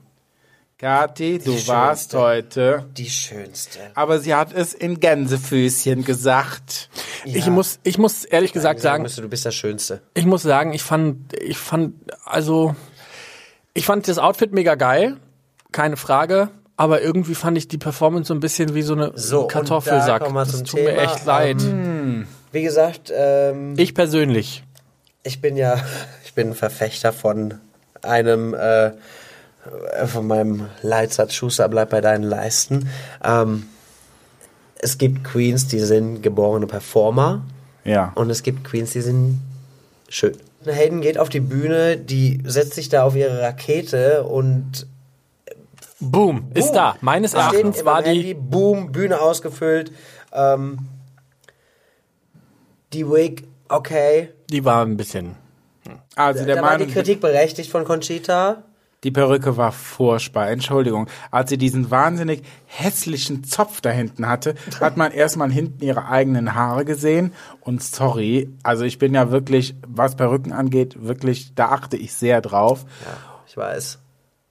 Kathi, 0.81 1.37
du 1.37 1.51
Die 1.51 1.67
warst 1.67 2.11
schönste. 2.11 2.19
heute. 2.19 2.85
Die 2.97 3.09
schönste. 3.09 3.77
Aber 3.93 4.17
sie 4.19 4.33
hat 4.33 4.51
es 4.51 4.73
in 4.73 4.99
Gänsefüßchen 4.99 6.03
gesagt. 6.03 6.89
Ich 7.23 7.45
Ja. 7.45 7.51
muss, 7.51 7.79
ich 7.83 7.99
muss 7.99 8.25
ehrlich 8.25 8.51
gesagt 8.51 8.79
sagen 8.79 8.93
sagen, 8.93 9.03
müsste, 9.03 9.21
du 9.21 9.29
bist 9.29 9.45
der 9.45 9.51
Schönste. 9.51 10.01
ich 10.15 10.25
muss 10.25 10.41
sagen, 10.41 10.73
ich 10.73 10.81
fand, 10.81 11.33
ich 11.39 11.59
fand, 11.59 11.93
also, 12.25 12.75
ich 13.75 13.85
fand 13.85 14.07
das 14.07 14.17
Outfit 14.17 14.53
mega 14.53 14.73
geil, 14.73 15.17
keine 15.71 15.97
Frage. 15.97 16.49
Aber 16.77 16.99
irgendwie 17.03 17.35
fand 17.35 17.59
ich 17.59 17.67
die 17.67 17.77
Performance 17.77 18.29
so 18.29 18.33
ein 18.33 18.39
bisschen 18.39 18.73
wie 18.73 18.81
so 18.81 18.93
eine 18.93 19.11
So, 19.13 19.45
Kartoffelsack. 19.45 20.23
da 20.23 20.29
Das 20.33 20.63
tut 20.63 20.79
mir 20.79 20.87
Thema, 20.95 21.01
echt 21.03 21.25
leid. 21.27 21.57
Wie 22.51 22.63
gesagt, 22.63 23.13
ähm, 23.15 23.75
ich 23.77 23.93
persönlich. 23.93 24.63
ich 25.21 25.41
bin 25.41 25.57
ja, 25.57 25.75
ich 26.25 26.33
bin 26.33 26.49
ein 26.49 26.55
Verfechter 26.55 27.13
von 27.13 27.59
einem, 28.01 28.55
äh, 28.55 28.93
von 30.05 30.27
meinem 30.27 30.67
Leitsatz 30.81 31.33
Schuster 31.33 31.69
bleibt 31.69 31.91
bei 31.91 32.01
deinen 32.01 32.23
Leisten. 32.23 32.89
Ähm, 33.23 33.67
es 34.79 34.97
gibt 34.97 35.23
Queens, 35.23 35.67
die 35.67 35.79
sind 35.79 36.21
geborene 36.23 36.65
Performer 36.67 37.43
Ja. 37.83 38.11
und 38.15 38.29
es 38.29 38.41
gibt 38.43 38.63
Queens, 38.63 38.91
die 38.91 39.01
sind 39.01 39.39
schön. 40.09 40.35
Hayden 40.65 41.01
geht 41.01 41.17
auf 41.17 41.29
die 41.29 41.39
Bühne, 41.39 41.97
die 41.97 42.41
setzt 42.45 42.73
sich 42.73 42.89
da 42.89 43.03
auf 43.03 43.15
ihre 43.15 43.41
Rakete 43.41 44.23
und 44.23 44.87
Boom, 45.99 46.47
ist 46.55 46.67
Boom. 46.67 46.75
da. 46.75 46.95
Meines 47.01 47.35
Erachtens 47.35 47.85
war 47.85 48.01
meinem 48.01 48.13
die, 48.15 48.19
Handy, 48.19 48.33
Boom, 48.33 48.91
Bühne 48.91 49.21
ausgefüllt. 49.21 49.91
Ähm, 50.33 50.79
die 52.93 53.07
Wig, 53.07 53.47
okay. 53.69 54.29
die 54.49 54.65
war 54.65 54.83
ein 54.83 54.97
bisschen. 54.97 55.35
Also 56.15 56.45
der 56.45 56.55
da 56.55 56.61
war 56.61 56.77
die 56.77 56.85
Meinung, 56.85 56.93
Kritik 56.93 57.21
berechtigt 57.21 57.71
von 57.71 57.85
Conchita. 57.85 58.63
Die 59.03 59.11
Perücke 59.11 59.57
war 59.57 59.71
furchtbar. 59.71 60.49
Entschuldigung. 60.51 61.07
Als 61.31 61.49
sie 61.49 61.57
diesen 61.57 61.89
wahnsinnig 61.89 62.43
hässlichen 62.67 63.43
Zopf 63.43 63.81
da 63.81 63.89
hinten 63.89 64.27
hatte, 64.27 64.55
hat 64.79 64.95
man 64.97 65.11
erstmal 65.11 65.51
hinten 65.51 65.83
ihre 65.83 66.07
eigenen 66.07 66.53
Haare 66.53 66.85
gesehen. 66.85 67.33
Und 67.61 67.81
sorry, 67.83 68.49
also 68.63 68.83
ich 68.85 68.99
bin 68.99 69.13
ja 69.15 69.31
wirklich, 69.31 69.75
was 69.87 70.15
Perücken 70.15 70.51
angeht, 70.53 71.03
wirklich, 71.03 71.55
da 71.55 71.69
achte 71.69 71.97
ich 71.97 72.13
sehr 72.13 72.41
drauf. 72.41 72.85
Ja, 73.05 73.17
ich 73.47 73.57
weiß. 73.57 73.97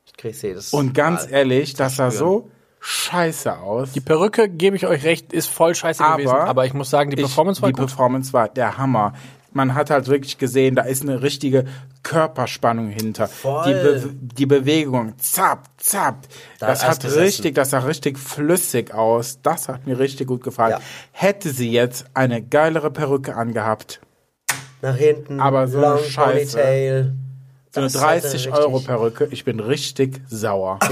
Ich 0.06 0.16
krieg's 0.16 0.42
jedes 0.42 0.72
Und 0.72 0.94
ganz 0.94 1.24
Mal. 1.26 1.30
ehrlich, 1.32 1.74
das 1.74 1.96
sah 1.96 2.10
so 2.10 2.50
scheiße 2.80 3.58
aus. 3.58 3.92
Die 3.92 4.00
Perücke, 4.00 4.48
gebe 4.48 4.74
ich 4.74 4.86
euch 4.86 5.04
recht, 5.04 5.32
ist 5.32 5.48
voll 5.48 5.74
scheiße 5.74 6.02
Aber 6.02 6.16
gewesen. 6.16 6.34
Aber 6.34 6.66
ich 6.66 6.74
muss 6.74 6.90
sagen, 6.90 7.10
die 7.10 7.16
Ich- 7.16 7.22
Performance 7.22 7.62
war 7.62 7.68
die 7.68 7.74
gut. 7.74 7.86
Performance 7.86 8.32
war 8.32 8.48
der 8.48 8.78
Hammer. 8.78 9.12
Man 9.52 9.74
hat 9.74 9.90
halt 9.90 10.06
wirklich 10.08 10.38
gesehen, 10.38 10.76
da 10.76 10.82
ist 10.82 11.02
eine 11.02 11.22
richtige 11.22 11.64
Körperspannung 12.02 12.88
hinter. 12.88 13.26
Voll. 13.28 13.64
Die, 13.66 13.72
Be 13.72 14.10
die 14.36 14.46
Bewegung, 14.46 15.14
zapp, 15.18 15.68
zapp. 15.76 16.26
Da 16.58 16.68
das 16.68 16.86
hat 16.86 17.04
richtig, 17.04 17.54
das 17.56 17.70
sah 17.70 17.80
richtig 17.80 18.18
flüssig 18.18 18.94
aus. 18.94 19.40
Das 19.42 19.68
hat 19.68 19.86
mir 19.86 19.98
richtig 19.98 20.28
gut 20.28 20.42
gefallen. 20.42 20.72
Ja. 20.72 20.80
Hätte 21.12 21.50
sie 21.50 21.70
jetzt 21.72 22.04
eine 22.14 22.42
geilere 22.42 22.90
Perücke 22.90 23.34
angehabt, 23.34 24.00
Nach 24.82 24.96
hinten, 24.96 25.40
Aber 25.40 25.66
so 25.68 25.78
eine 25.78 25.86
long 25.88 25.98
Scheiße. 26.04 26.56
Ponytail. 26.56 27.14
so 27.74 27.80
eine 27.80 27.86
Das 27.90 27.94
hatte 28.02 28.20
30 28.20 28.32
richtig- 28.46 28.52
Euro 28.54 28.80
Perücke, 28.80 29.28
ich 29.30 29.44
bin 29.44 29.60
richtig 29.60 30.20
sauer. 30.28 30.78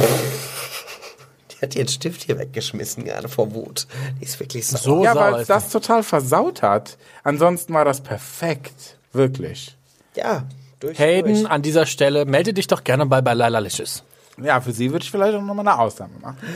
Die 1.58 1.62
hat 1.66 1.74
ihren 1.74 1.88
Stift 1.88 2.22
hier 2.22 2.38
weggeschmissen, 2.38 3.04
gerade 3.04 3.28
vor 3.28 3.52
Wut. 3.52 3.86
Die 4.20 4.24
ist 4.24 4.38
wirklich 4.38 4.66
sauer. 4.66 4.80
So 4.80 5.04
ja, 5.04 5.14
weil 5.14 5.34
es 5.36 5.48
das 5.48 5.70
total 5.70 6.02
versaut 6.02 6.62
hat. 6.62 6.96
Ansonsten 7.24 7.74
war 7.74 7.84
das 7.84 8.00
perfekt. 8.00 8.96
Wirklich. 9.12 9.76
Ja, 10.14 10.44
durch. 10.80 10.98
Hayden, 10.98 11.34
durch. 11.34 11.50
an 11.50 11.62
dieser 11.62 11.86
Stelle, 11.86 12.24
melde 12.24 12.52
dich 12.52 12.66
doch 12.66 12.84
gerne 12.84 13.06
bei, 13.06 13.20
bei 13.20 13.34
Laila 13.34 13.58
Licious. 13.58 14.04
Ja, 14.40 14.60
für 14.60 14.72
sie 14.72 14.92
würde 14.92 15.02
ich 15.02 15.10
vielleicht 15.10 15.34
auch 15.34 15.42
nochmal 15.42 15.66
eine 15.66 15.78
Ausnahme 15.78 16.14
machen. 16.20 16.38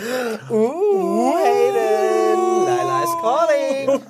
Uh, 0.50 1.34
Hayden. 1.36 2.64
Lila 2.64 3.02
is 3.02 3.10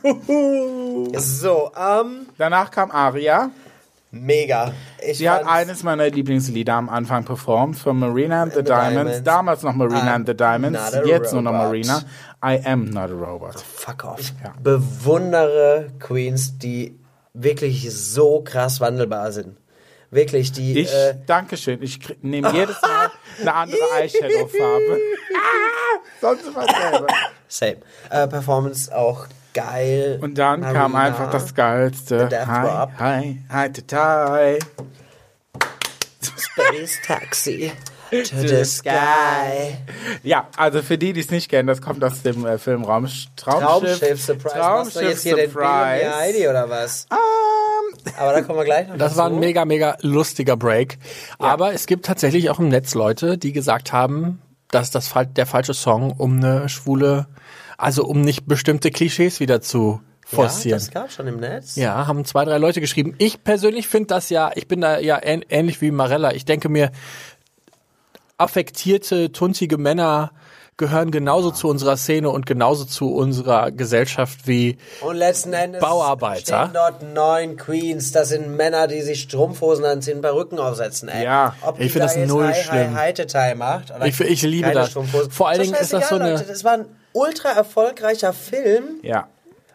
calling. 0.03 1.19
so, 1.19 1.71
ähm, 1.77 2.27
Danach 2.39 2.71
kam 2.71 2.91
Aria. 2.91 3.51
Mega. 4.13 4.73
Ich 5.05 5.19
Sie 5.19 5.29
hat 5.29 5.45
eines 5.47 5.83
meiner 5.83 6.09
Lieblingslieder 6.09 6.75
am 6.75 6.89
Anfang 6.89 7.25
performt 7.25 7.77
von 7.77 7.99
Marina 7.99 8.43
and 8.43 8.53
the, 8.53 8.59
The 8.59 8.65
Diamonds. 8.67 8.95
Diamonds. 8.95 9.23
Damals 9.25 9.63
noch 9.65 9.75
Marina 9.75 10.03
I'm 10.03 10.15
and 10.15 10.27
the 10.29 10.35
Diamonds, 10.37 10.79
jetzt 11.05 11.33
nur 11.33 11.43
noch 11.43 11.53
robot. 11.53 11.67
Marina. 11.67 12.03
I 12.45 12.61
am 12.65 12.85
not 12.91 13.11
a 13.11 13.15
robot. 13.15 13.59
Fuck 13.61 14.05
off. 14.05 14.21
Ich 14.21 14.33
Ja. 14.45 14.55
bewundere 14.63 15.89
Queens, 15.99 16.59
die 16.59 16.99
wirklich 17.35 17.91
so 17.93 18.43
krass 18.43 18.81
wandelbar 18.81 19.33
sind. 19.33 19.57
Wirklich, 20.11 20.53
die. 20.53 20.79
Ich, 20.81 20.93
äh, 20.93 21.15
Dankeschön. 21.27 21.83
Ich 21.83 21.99
nehme 22.21 22.53
jedes 22.53 22.81
Mal 22.83 23.11
eine 23.41 23.55
andere 23.55 23.81
Eyeshadow-Farbe. 24.01 24.99
Ah, 25.35 25.99
sonst 26.21 26.47
immer 26.47 26.65
selber. 26.67 27.07
same. 27.49 27.77
Äh, 28.11 28.29
Performance 28.29 28.95
auch 28.95 29.27
geil. 29.55 30.19
Und 30.23 30.39
dann 30.39 30.61
kam 30.63 30.93
Marina. 30.93 30.99
einfach 31.01 31.31
das 31.31 31.55
Geilste. 31.55 32.21
The 32.21 32.29
Death 32.29 32.47
Hi, 32.47 32.89
hi, 32.99 33.39
hi, 33.51 33.73
totai. 33.73 34.59
Space 36.37 36.99
Taxi 37.07 37.73
to 38.11 38.47
the 38.47 38.65
sky. 38.65 39.77
Ja, 40.23 40.49
also 40.57 40.83
für 40.83 40.99
die, 40.99 41.13
die 41.13 41.21
es 41.21 41.31
nicht 41.31 41.49
kennen, 41.49 41.67
das 41.67 41.81
kommt 41.81 42.05
aus 42.05 42.23
dem 42.23 42.45
äh, 42.47 42.59
Film 42.59 42.85
Raum, 42.85 43.09
Traumschiff. 43.37 43.99
Traumschiff 43.99 44.23
Surprise. 44.23 44.59
Machst 44.59 44.97
du 44.97 45.01
jetzt 45.01 45.23
hier 45.23 45.37
den 45.37 45.51
und 45.51 45.63
die 45.63 45.65
Heidi 45.65 46.49
oder 46.49 46.69
was? 46.69 47.07
Ähm, 47.11 48.13
Aber 48.19 48.33
da 48.33 48.43
kommen 48.43 48.59
wir 48.59 48.65
gleich 48.65 48.89
noch 48.89 48.99
Das 48.99 49.13
dazu. 49.13 49.19
war 49.19 49.27
ein 49.31 49.39
mega, 49.41 49.65
mega 49.65 49.97
lustiger 50.03 50.57
Break. 50.57 50.99
Aber 51.39 51.73
es 51.73 51.87
gibt 51.87 52.05
tatsächlich 52.05 52.51
auch 52.51 52.59
im 52.59 52.69
Netz 52.69 52.95
Leute, 52.95 53.39
die 53.39 53.53
gesagt 53.53 53.93
haben, 53.93 54.43
dass 54.71 54.91
das 54.91 55.13
der 55.37 55.47
falsche 55.47 55.75
Song, 55.75 56.13
um 56.13 56.37
eine 56.37 56.69
schwule, 56.69 57.27
also 57.83 58.05
um 58.05 58.21
nicht 58.21 58.47
bestimmte 58.47 58.91
Klischees 58.91 59.41
wieder 59.41 59.61
zu 59.61 60.01
ja, 60.31 60.37
forcieren. 60.37 60.79
das 60.79 60.91
gab 60.91 61.11
schon 61.11 61.27
im 61.27 61.39
Netz. 61.41 61.77
Ja, 61.77 62.07
haben 62.07 62.25
zwei, 62.25 62.45
drei 62.45 62.59
Leute 62.59 62.81
geschrieben. 62.81 63.15
Ich 63.19 63.43
persönlich 63.45 63.89
finde 63.89 64.09
das 64.09 64.31
ja, 64.31 64.51
ich 64.55 64.69
bin 64.69 64.81
da 64.81 64.99
ja 64.99 65.19
ähn 65.23 65.45
ähnlich 65.51 65.81
wie 65.81 65.91
Marella. 65.91 66.33
Ich 66.33 66.45
denke 66.45 66.69
mir, 66.69 66.91
affektierte, 68.39 69.33
tunzige 69.33 69.79
Männer 69.79 70.33
gehören 70.79 71.11
genauso 71.11 71.51
zu 71.51 71.69
unserer 71.69 71.97
Szene 71.97 72.31
und 72.31 72.47
genauso 72.47 72.85
zu 72.85 73.15
unserer 73.15 73.71
Gesellschaft 73.71 74.47
wie 74.47 74.79
Und 75.03 75.17
letzten 75.17 75.53
Endes 75.53 75.81
Bauarbeiter. 75.81 76.65
stehen 76.65 76.73
dort 76.75 77.03
neun 77.15 77.57
Queens. 77.57 78.11
Das 78.11 78.31
sind 78.31 78.57
Männer, 78.57 78.89
die 78.89 79.03
sich 79.03 79.21
Strumpfhosen 79.23 79.85
anziehen, 79.85 80.23
Perücken 80.23 80.59
aufsetzen. 80.59 81.09
Ey. 81.09 81.25
Ja, 81.25 81.55
Ob 81.63 81.79
ich 81.79 81.87
die 81.87 81.89
find 81.91 82.05
da 82.05 82.07
das 82.15 82.29
null 82.29 82.47
Hi, 82.49 82.55
schlimm. 82.55 82.95
Hi, 82.97 83.13
Hi, 83.15 83.55
macht. 83.55 83.91
Oder 83.95 84.07
Ich- 84.07 84.19
ich 84.21 84.43
liebe 84.43 84.73
das. 84.73 84.97
Vor 85.31 85.49
allen 85.49 85.61
Dingen 85.61 85.75
ist 85.75 85.93
das 85.93 86.09
so 86.09 86.15
eine- 86.17 86.33
Leute. 86.33 86.45
Das 86.49 86.65
war 86.65 86.73
ein 86.73 86.87
ultra 87.13 87.51
erfolgreicher 87.51 88.33
Film. 88.33 88.85
Ja. 89.03 89.29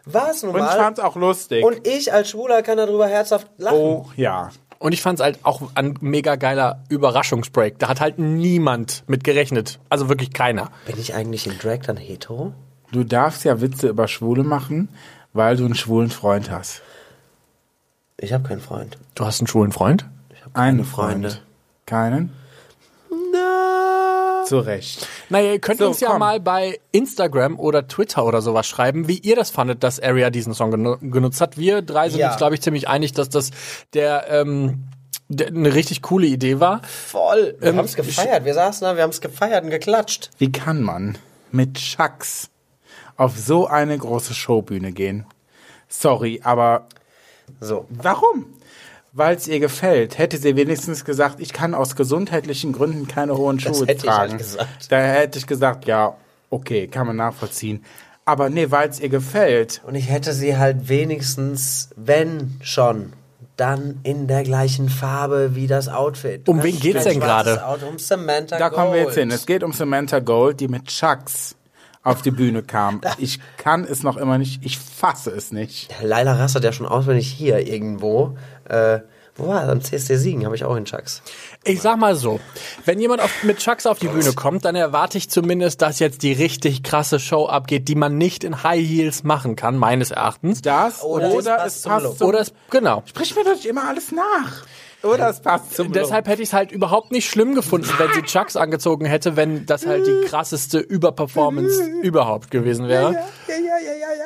War 0.04 0.30
es 0.30 0.42
nun 0.42 0.52
Und 0.54 0.60
ich 0.60 0.66
mal. 0.66 0.76
fand's 0.78 1.00
auch 1.00 1.16
lustig. 1.16 1.64
Und 1.64 1.86
ich 1.86 2.12
als 2.12 2.30
Schwuler 2.30 2.62
kann 2.62 2.78
darüber 2.78 3.06
herzhaft 3.08 3.48
lachen. 3.58 3.76
oh, 3.76 4.06
ja. 4.16 4.50
Und 4.78 4.92
ich 4.92 5.02
fand's 5.02 5.20
halt 5.20 5.40
auch 5.42 5.60
ein 5.74 5.94
mega 6.00 6.36
geiler 6.36 6.84
Überraschungsbreak. 6.88 7.78
Da 7.80 7.88
hat 7.88 8.00
halt 8.00 8.18
niemand 8.18 9.02
mit 9.08 9.24
gerechnet. 9.24 9.80
Also 9.88 10.08
wirklich 10.08 10.32
keiner. 10.32 10.70
Bin 10.86 10.98
ich 11.00 11.14
eigentlich 11.14 11.46
in 11.48 11.58
Drag 11.58 11.80
dann 11.84 11.96
hetero? 11.96 12.52
Du 12.92 13.02
darfst 13.04 13.44
ja 13.44 13.60
Witze 13.60 13.88
über 13.88 14.06
Schwule 14.08 14.44
machen, 14.44 14.88
weil 15.32 15.56
du 15.56 15.64
einen 15.64 15.74
schwulen 15.74 16.10
Freund 16.10 16.50
hast. 16.50 16.80
Ich 18.18 18.32
habe 18.32 18.46
keinen 18.48 18.60
Freund. 18.60 18.96
Du 19.14 19.24
hast 19.26 19.40
einen 19.40 19.46
schwulen 19.48 19.72
Freund? 19.72 20.06
Ich 20.32 20.40
habe 20.44 20.54
Einen 20.54 20.78
keine 20.78 20.84
Freunde. 20.88 21.28
Freund. 21.30 21.42
Keinen? 21.86 22.32
Na. 24.50 24.58
Zu 24.58 24.58
Recht. 24.60 25.06
Naja, 25.28 25.52
ihr 25.52 25.58
könnt 25.58 25.78
So, 25.80 25.88
uns 25.88 26.00
ja 26.00 26.10
komm. 26.10 26.18
mal 26.20 26.40
bei 26.40 26.78
Instagram 26.92 27.58
oder 27.58 27.86
Twitter 27.86 28.24
oder 28.24 28.40
sowas 28.42 28.66
schreiben, 28.66 29.08
wie 29.08 29.18
ihr 29.18 29.36
das 29.36 29.50
fandet, 29.50 29.82
dass 29.82 30.00
Area 30.00 30.30
diesen 30.30 30.54
Song 30.54 30.70
genu 30.70 30.96
genutzt 31.00 31.40
hat. 31.40 31.56
Wir 31.58 31.82
drei 31.82 32.08
sind 32.08 32.20
Ja. 32.20 32.28
uns, 32.28 32.36
glaube 32.38 32.54
ich, 32.54 32.62
ziemlich 32.62 32.88
einig, 32.88 33.12
dass 33.12 33.28
das 33.28 33.50
der, 33.94 34.26
ähm, 34.30 34.84
der 35.28 35.48
eine 35.48 35.74
richtig 35.74 36.02
coole 36.02 36.26
Idee 36.26 36.60
war. 36.60 36.80
Voll. 36.84 37.56
Wir 37.60 37.70
Ähm, 37.70 37.76
haben's 37.78 37.94
gefeiert. 37.94 38.44
Wir 38.44 38.54
saßen 38.54 38.84
da, 38.86 38.96
wir 38.96 39.02
haben's 39.02 39.20
gefeiert 39.20 39.64
und 39.64 39.70
geklatscht. 39.70 40.30
Wie 40.38 40.50
kann 40.50 40.82
man 40.82 41.18
mit 41.52 41.74
Chucks 41.74 42.48
auf 43.16 43.36
so 43.38 43.66
eine 43.66 43.98
große 43.98 44.32
Showbühne 44.34 44.92
gehen? 44.92 45.26
Sorry, 45.88 46.40
aber 46.44 46.86
So. 47.60 47.86
warum? 47.90 48.46
Weil 49.18 49.34
es 49.34 49.48
ihr 49.48 49.58
gefällt. 49.58 50.16
Hätte 50.16 50.38
sie 50.38 50.54
wenigstens 50.54 51.04
gesagt, 51.04 51.40
ich 51.40 51.52
kann 51.52 51.74
aus 51.74 51.96
gesundheitlichen 51.96 52.72
Gründen 52.72 53.08
keine 53.08 53.36
hohen 53.36 53.58
Schuhe 53.58 53.80
hätte 53.80 53.92
ich 53.92 54.02
tragen. 54.02 54.30
halt 54.30 54.38
gesagt. 54.38 54.68
Da 54.90 54.98
hätte 55.00 55.38
ich 55.40 55.46
gesagt, 55.48 55.86
ja, 55.86 56.14
okay, 56.50 56.86
kann 56.86 57.08
man 57.08 57.16
nachvollziehen. 57.16 57.84
Aber 58.24 58.48
nee, 58.48 58.70
weil 58.70 58.88
es 58.88 59.00
ihr 59.00 59.08
gefällt. 59.08 59.80
Und 59.84 59.96
ich 59.96 60.08
hätte 60.08 60.32
sie 60.32 60.56
halt 60.56 60.88
wenigstens, 60.88 61.90
wenn 61.96 62.58
schon, 62.62 63.12
dann 63.56 63.98
in 64.04 64.28
der 64.28 64.44
gleichen 64.44 64.88
Farbe 64.88 65.56
wie 65.56 65.66
das 65.66 65.88
Outfit. 65.88 66.48
Um 66.48 66.58
Das 66.58 66.66
wen 66.66 66.78
geht's 66.78 67.02
denn 67.02 67.18
gerade? 67.18 67.60
Um 67.90 67.98
Samantha 67.98 68.56
Da 68.56 68.70
kommen 68.70 68.92
wir 68.92 69.00
jetzt 69.00 69.06
Gold. 69.14 69.18
hin. 69.18 69.30
Es 69.32 69.46
geht 69.46 69.64
um 69.64 69.72
Samantha 69.72 70.20
Gold, 70.20 70.60
die 70.60 70.68
mit 70.68 70.84
Chucks 70.86 71.56
auf 72.04 72.22
die 72.22 72.30
Bühne 72.30 72.62
kam. 72.62 73.00
Ich 73.18 73.40
kann 73.56 73.84
es 73.84 74.02
noch 74.02 74.16
immer 74.16 74.38
nicht, 74.38 74.64
ich 74.64 74.78
fasse 74.78 75.30
es 75.30 75.52
nicht. 75.52 75.90
Laila 76.02 76.34
rastet 76.34 76.64
ja 76.64 76.72
schon 76.72 76.86
auswendig 76.86 77.28
hier 77.28 77.66
irgendwo. 77.66 78.36
Äh, 78.68 79.00
wo 79.38 79.46
war 79.46 79.62
er? 79.62 79.68
Am 79.70 79.80
CSD 79.80 80.16
Siegen 80.16 80.44
habe 80.44 80.56
ich 80.56 80.64
auch 80.64 80.74
in 80.74 80.84
Chucks. 80.84 81.22
Ich 81.62 81.80
sag 81.80 81.96
mal 81.96 82.16
so, 82.16 82.40
wenn 82.84 82.98
jemand 82.98 83.22
auf, 83.22 83.44
mit 83.44 83.58
Chucks 83.58 83.86
auf 83.86 84.00
die 84.00 84.08
Bühne 84.08 84.32
kommt, 84.32 84.64
dann 84.64 84.74
erwarte 84.74 85.16
ich 85.16 85.30
zumindest, 85.30 85.80
dass 85.80 86.00
jetzt 86.00 86.24
die 86.24 86.32
richtig 86.32 86.82
krasse 86.82 87.20
Show 87.20 87.46
abgeht, 87.46 87.86
die 87.86 87.94
man 87.94 88.18
nicht 88.18 88.42
in 88.42 88.64
High 88.64 88.84
Heels 88.84 89.22
machen 89.22 89.54
kann, 89.54 89.76
meines 89.76 90.10
Erachtens. 90.10 90.60
Das 90.60 91.02
Oder 91.02 91.30
oder, 91.30 91.64
es 91.64 91.82
passt 91.82 91.84
passt 91.86 92.18
zum, 92.18 92.28
Oder 92.28 92.40
es, 92.40 92.52
genau. 92.70 93.04
Sprich 93.06 93.36
mir 93.36 93.44
doch 93.44 93.64
immer 93.64 93.84
alles 93.84 94.10
nach. 94.10 94.64
Oder 95.02 95.28
es 95.30 95.40
passt 95.40 95.76
zum 95.76 95.92
Deshalb 95.92 96.26
hätte 96.26 96.42
ich 96.42 96.48
es 96.48 96.52
halt 96.52 96.72
überhaupt 96.72 97.12
nicht 97.12 97.30
schlimm 97.30 97.54
gefunden, 97.54 97.88
wenn 97.98 98.12
sie 98.14 98.22
Chucks 98.22 98.56
angezogen 98.56 99.04
hätte, 99.06 99.36
wenn 99.36 99.64
das 99.64 99.86
halt 99.86 100.06
die 100.06 100.26
krasseste 100.26 100.78
Überperformance 100.80 101.82
überhaupt 102.02 102.50
gewesen 102.50 102.88
wäre. 102.88 103.16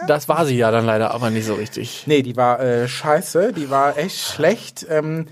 Das 0.06 0.28
war 0.28 0.46
sie 0.46 0.56
ja 0.56 0.70
dann 0.70 0.86
leider 0.86 1.12
aber 1.12 1.30
nicht 1.30 1.46
so 1.46 1.54
richtig. 1.54 2.04
Nee, 2.06 2.22
die 2.22 2.36
war 2.36 2.60
äh, 2.60 2.88
scheiße, 2.88 3.52
die 3.52 3.70
war 3.70 3.98
echt 3.98 4.18
schlecht. 4.18 4.86
Ähm, 4.88 5.28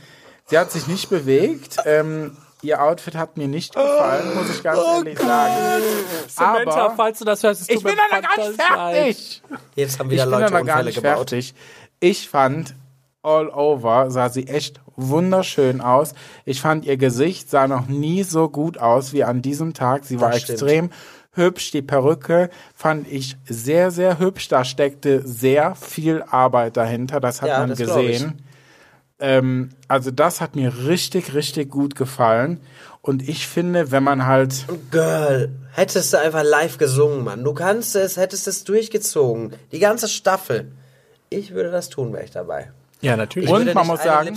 sie 0.46 0.59
hat 0.59 0.70
sich 0.70 0.87
nicht 0.87 1.09
bewegt. 1.09 1.76
Ähm, 1.87 2.37
ihr 2.62 2.83
Outfit 2.83 3.16
hat 3.16 3.37
mir 3.38 3.48
nicht 3.48 3.74
gefallen, 3.74 4.35
muss 4.37 4.50
ich 4.50 4.62
ganz 4.62 4.79
ehrlich 4.79 5.18
sagen. 5.18 5.83
Samantha, 6.29 6.70
Aber 6.85 6.94
falls 6.96 7.18
du 7.18 7.24
das 7.24 7.42
hörst, 7.42 7.62
es 7.62 7.68
ich 7.70 7.83
bin 7.83 7.94
da 7.96 8.16
noch 8.16 8.22
gar 8.37 8.48
nicht 8.48 8.62
fertig. 8.62 9.42
Jetzt 9.74 9.98
haben 9.98 10.07
Ich 10.11 10.12
wieder 10.12 10.24
bin 10.24 10.33
da 10.33 10.38
Leute 10.38 10.53
noch 10.53 10.59
gar 10.59 10.61
Unfälle 10.61 10.85
nicht 10.85 10.94
gebaut. 10.96 11.16
fertig. 11.31 11.55
Ich 12.00 12.29
fand 12.29 12.74
all 13.22 13.48
over 13.50 14.11
sah 14.11 14.28
sie 14.28 14.46
echt 14.46 14.80
wunderschön 14.96 15.80
aus. 15.80 16.14
Ich 16.44 16.61
fand 16.61 16.85
ihr 16.85 16.96
Gesicht 16.96 17.50
sah 17.50 17.66
noch 17.66 17.87
nie 17.87 18.22
so 18.22 18.48
gut 18.48 18.78
aus 18.78 19.12
wie 19.12 19.24
an 19.24 19.42
diesem 19.42 19.74
Tag. 19.74 20.04
Sie 20.04 20.20
war 20.20 20.35
extrem 20.35 20.90
hübsch. 21.33 21.70
Die 21.70 21.83
Perücke 21.83 22.50
fand 22.74 23.11
ich 23.11 23.37
sehr, 23.48 23.90
sehr 23.90 24.18
hübsch. 24.18 24.48
Da 24.48 24.64
steckte 24.64 25.26
sehr 25.26 25.74
viel 25.74 26.22
Arbeit 26.22 26.76
dahinter. 26.76 27.20
Das 27.20 27.42
hat 27.42 27.48
Ja, 27.48 27.59
man 27.61 27.70
das 27.70 27.78
gesehen. 27.78 28.42
Ähm, 29.18 29.70
also 29.87 30.11
das 30.11 30.40
hat 30.40 30.56
mir 30.56 30.87
richtig, 30.87 31.35
richtig 31.35 31.70
gut 31.70 31.94
gefallen. 31.94 32.61
Und 33.02 33.26
ich 33.28 33.46
finde, 33.46 33.90
wenn 33.90 34.02
man 34.02 34.26
halt 34.26 34.66
Girl, 34.90 35.50
hättest 35.72 36.12
du 36.12 36.18
einfach 36.18 36.42
live 36.42 36.78
gesungen, 36.78 37.24
Mann. 37.24 37.44
Du 37.44 37.52
kannst 37.52 37.96
es, 37.96 38.16
hättest 38.16 38.48
es 38.48 38.64
durchgezogen. 38.64 39.52
Die 39.72 39.78
ganze 39.78 40.09
Staffel. 40.09 40.72
Ich 41.28 41.52
würde 41.52 41.70
das 41.70 41.90
tun, 41.90 42.12
wäre 42.12 42.24
ich 42.24 42.30
dabei. 42.30 42.72
Ja, 43.02 43.16
natürlich. 43.16 43.48
Ich 43.48 43.54
Und 43.54 43.74
man 43.74 43.86
muss 43.86 44.02
sagen-. 44.02 44.36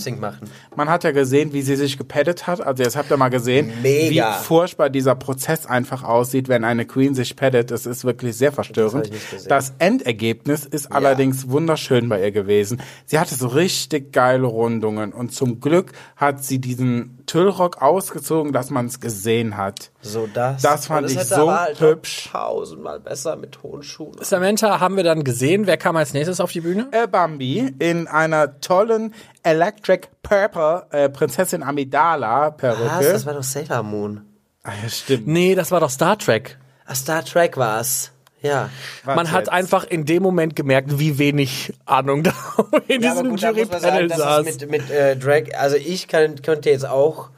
Man 0.75 0.89
hat 0.89 1.03
ja 1.03 1.11
gesehen, 1.11 1.51
wie 1.53 1.61
sie 1.61 1.75
sich 1.75 1.97
gepaddet 1.97 2.47
hat. 2.47 2.61
Also 2.61 2.83
jetzt 2.83 2.95
habt 2.95 3.11
ihr 3.11 3.17
mal 3.17 3.29
gesehen, 3.29 3.71
Mega. 3.81 4.39
wie 4.39 4.43
furchtbar 4.43 4.89
dieser 4.89 5.15
Prozess 5.15 5.65
einfach 5.65 6.03
aussieht, 6.03 6.47
wenn 6.47 6.63
eine 6.63 6.85
Queen 6.85 7.13
sich 7.13 7.35
paddet. 7.35 7.71
Das 7.71 7.85
ist 7.85 8.05
wirklich 8.05 8.37
sehr 8.37 8.51
verstörend. 8.51 9.09
Das. 9.31 9.43
Das 9.45 9.73
Endergebnis 9.79 10.65
ist 10.65 10.91
allerdings 10.91 11.49
wunderschön 11.49 12.07
bei 12.07 12.21
ihr 12.23 12.31
gewesen. 12.31 12.81
Sie 13.05 13.19
hatte 13.19 13.35
so 13.35 13.47
richtig 13.47 14.13
geile 14.13 14.47
Rundungen 14.47 15.11
und 15.11 15.33
zum 15.33 15.59
Glück 15.59 15.91
hat 16.15 16.43
sie 16.43 16.59
diesen 16.59 17.22
Tüllrock 17.25 17.81
ausgezogen, 17.81 18.53
dass 18.53 18.69
man 18.69 18.85
es 18.85 18.99
gesehen 18.99 19.57
hat. 19.57 19.91
So 20.01 20.27
das. 20.33 20.61
Das 20.61 20.87
fand 20.87 21.07
es 21.07 21.13
ich 21.15 21.23
so 21.23 21.51
halt 21.51 21.79
hübsch. 21.79 22.29
Tausendmal 22.31 22.99
besser 22.99 23.35
mit 23.35 23.61
hohen 23.63 23.83
Schuhen. 23.83 24.15
Samantha 24.21 24.79
haben 24.79 24.95
wir 24.95 25.03
dann 25.03 25.23
gesehen. 25.23 25.67
Wer 25.67 25.77
kam 25.77 25.95
als 25.97 26.13
nächstes 26.13 26.39
auf 26.39 26.51
die 26.51 26.61
Bühne? 26.61 26.87
Äh, 26.91 27.07
Bambi 27.07 27.73
in 27.79 28.07
einer 28.07 28.59
tollen 28.61 29.13
Electric 29.43 30.07
Purple 30.21 30.85
äh, 30.91 31.09
Prinzessin 31.09 31.63
Amidala 31.63 32.51
Perücke. 32.51 32.85
Was? 32.85 33.11
Das 33.11 33.25
war 33.25 33.33
doch 33.33 33.43
Sailor 33.43 33.83
Moon. 33.83 34.21
ah, 34.63 34.71
ja, 34.81 34.89
stimmt. 34.89 35.27
Nee, 35.27 35.55
das 35.55 35.71
war 35.71 35.79
doch 35.81 35.89
Star 35.89 36.17
Trek. 36.17 36.57
Ah, 36.85 36.95
Star 36.95 37.25
Trek 37.25 37.57
war's. 37.57 38.12
Ja. 38.43 38.69
Was 39.05 39.15
Man 39.15 39.31
hat 39.31 39.39
jetzt? 39.45 39.49
einfach 39.51 39.85
in 39.85 40.05
dem 40.05 40.21
Moment 40.21 40.55
gemerkt, 40.55 40.99
wie 40.99 41.17
wenig 41.17 41.73
Ahnung 41.85 42.21
da 42.23 42.33
in 42.87 43.01
Ja, 43.01 43.11
diesem 43.13 43.35
Jurypanel 43.35 44.09
saß. 44.13 44.45
mit, 44.45 44.69
mit 44.69 44.91
äh, 44.91 45.15
Drag, 45.15 45.55
also 45.57 45.75
ich 45.77 46.07
kann, 46.07 46.41
könnte 46.41 46.69
jetzt 46.69 46.85
auch 46.87 47.29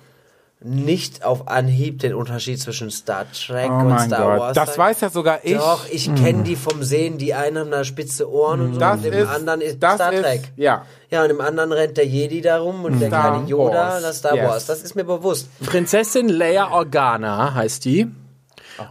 nicht 0.62 1.24
auf 1.24 1.48
Anhieb 1.48 2.00
den 2.00 2.16
Unterschied 2.16 2.60
zwischen 2.60 2.90
Star 2.90 3.26
Trek 3.32 3.70
Oh 3.70 3.74
und 3.82 3.90
mein 3.90 4.08
Star 4.08 4.32
Gott, 4.32 4.40
Wars 4.40 4.56
das 4.56 4.70
sagen. 4.70 4.80
weiß 4.80 5.02
ja 5.02 5.10
sogar 5.12 5.40
ich. 5.44 5.58
Doch, 5.58 5.86
ich 5.92 6.06
kenne 6.16 6.42
die 6.44 6.56
vom 6.56 6.82
Sehen, 6.82 7.20
die 7.20 7.36
einen 7.36 7.60
haben 7.60 7.72
da 7.72 7.84
spitze 7.84 8.28
Ohren 8.32 8.62
und 8.62 8.74
so, 8.74 8.80
Das 8.80 8.98
und 8.98 9.06
im 9.06 9.14
ist- 9.14 9.30
anderen 9.30 9.62
ist 9.62 9.84
das 9.84 9.96
Star 9.96 10.12
ist- 10.14 10.24
Trek. 10.24 10.42
ja. 10.56 10.86
Ja, 11.12 11.24
und 11.24 11.30
im 11.30 11.40
anderen 11.40 11.72
rennt 11.72 11.98
der 11.98 12.08
Jedi 12.08 12.42
da 12.42 12.58
rum 12.58 12.84
und 12.84 13.00
der 13.00 13.10
Star 13.10 13.34
kleine 13.34 13.48
Yoda, 13.48 13.76
Wars, 13.76 14.02
das 14.02 14.18
Star 14.18 14.36
yes. 14.36 14.50
Wars. 14.50 14.66
Das 14.66 14.82
ist 14.82 14.96
mir 14.96 15.04
bewusst. 15.04 15.50
Prinzessin 15.64 16.30
Leia 16.30 16.72
Organa 16.72 17.54
heißt 17.54 17.86
die. 17.86 18.08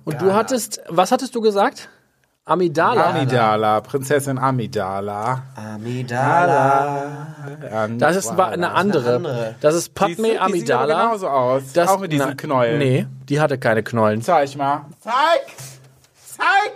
Und 0.05 0.23
du 0.23 0.33
hattest, 0.33 0.81
was 0.89 1.11
hattest 1.11 1.35
du 1.35 1.41
gesagt? 1.41 1.89
Amidala. 2.47 3.07
Amidala, 3.07 3.81
Prinzessin 3.81 4.37
Amidala. 4.39 5.45
Amidala. 5.57 7.27
Das 7.97 8.17
ist 8.17 8.29
eine 8.39 8.71
andere. 8.73 9.17
andere. 9.17 9.55
Das 9.63 9.75
ist 9.75 9.89
Die, 9.89 9.93
Padme 9.93 10.15
sieht- 10.17 10.25
die 10.25 10.29
sieht 10.61 10.71
aber 10.71 10.83
Amidala. 10.83 11.05
genauso 11.07 11.29
aus. 11.29 11.63
Das, 11.73 11.89
auch 11.89 11.99
mit 12.01 12.13
diesen 12.13 12.29
na, 12.29 12.35
Knäueln. 12.35 12.79
Nee, 12.79 13.07
die 13.31 13.41
hatte 13.41 13.57
keine 13.57 13.83
Knollen. 13.83 14.21
Zeig 14.21 14.55
mal. 14.57 14.83
Zeig! 15.01 15.15
Zeig! 16.37 16.73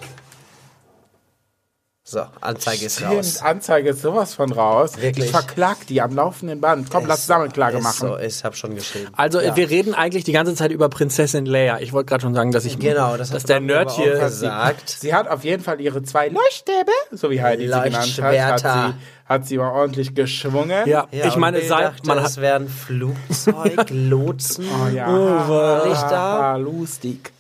So, 2.11 2.25
Anzeige 2.41 2.87
ist 2.87 3.01
Kind, 3.01 3.11
raus. 3.11 3.43
Anzeige 3.43 3.91
ist 3.91 4.01
sowas 4.01 4.33
von 4.33 4.51
raus. 4.51 4.93
Wirklich? 4.99 5.27
Ich 5.27 5.31
verklag 5.31 5.87
die 5.89 6.01
am 6.01 6.15
laufenden 6.15 6.59
Band. 6.59 6.89
Komm, 6.91 7.05
lass 7.05 7.27
Sammelklage 7.27 7.77
ist 7.77 7.83
machen. 7.85 8.09
So, 8.09 8.17
ich 8.19 8.43
habe 8.45 8.57
schon 8.57 8.75
geschrieben. 8.75 9.09
Also 9.15 9.41
Ja. 9.43 9.55
wir 9.57 9.69
reden 9.69 9.93
eigentlich 9.93 10.25
die 10.25 10.33
ganze 10.33 10.55
Zeit 10.55 10.71
über 10.71 10.89
Prinzessin 10.89 11.45
Leia. 11.45 11.81
Ich 11.81 11.93
wollte 11.93 12.09
gerade 12.09 12.23
schon 12.23 12.33
sagen, 12.33 12.51
dass 12.51 12.65
ich 12.65 12.79
Genau, 12.79 13.19
das 13.19 13.29
dass 13.29 13.43
der 13.43 13.61
Nerd 13.61 13.91
hier 13.91 14.19
gesagt. 14.19 14.89
Sie 14.89 15.13
hat 15.13 15.29
auf 15.29 15.45
jeden 15.45 15.63
Fall 15.63 15.83
ihre 15.83 16.03
zwei 16.03 16.29
Leuchtstäbe, 16.29 16.93
so 17.13 17.29
wie 17.31 17.43
Heidi 17.43 17.65
sie 17.69 17.79
genannt 17.79 18.23
hat, 18.23 18.39
hat 18.39 18.61
sie, 18.61 18.95
hat 19.27 19.47
sie 19.47 19.59
mal 19.59 19.71
ordentlich 19.71 20.15
geschwungen. 20.15 20.89
Ja, 20.89 21.09
Ja, 21.11 21.27
ich 21.27 21.37
meine, 21.37 21.61
sei, 21.61 21.83
dachte, 21.83 22.07
man 22.07 22.19
es 22.21 22.25
hat, 22.25 22.37
wären 22.39 22.69
Flugzeug, 22.71 23.87
Lotsen. 23.91 24.65
Oh 24.65 24.89
ja. 24.89 25.85
Lichter. 25.85 26.19
Ah, 26.19 26.57
lustig. 26.57 27.33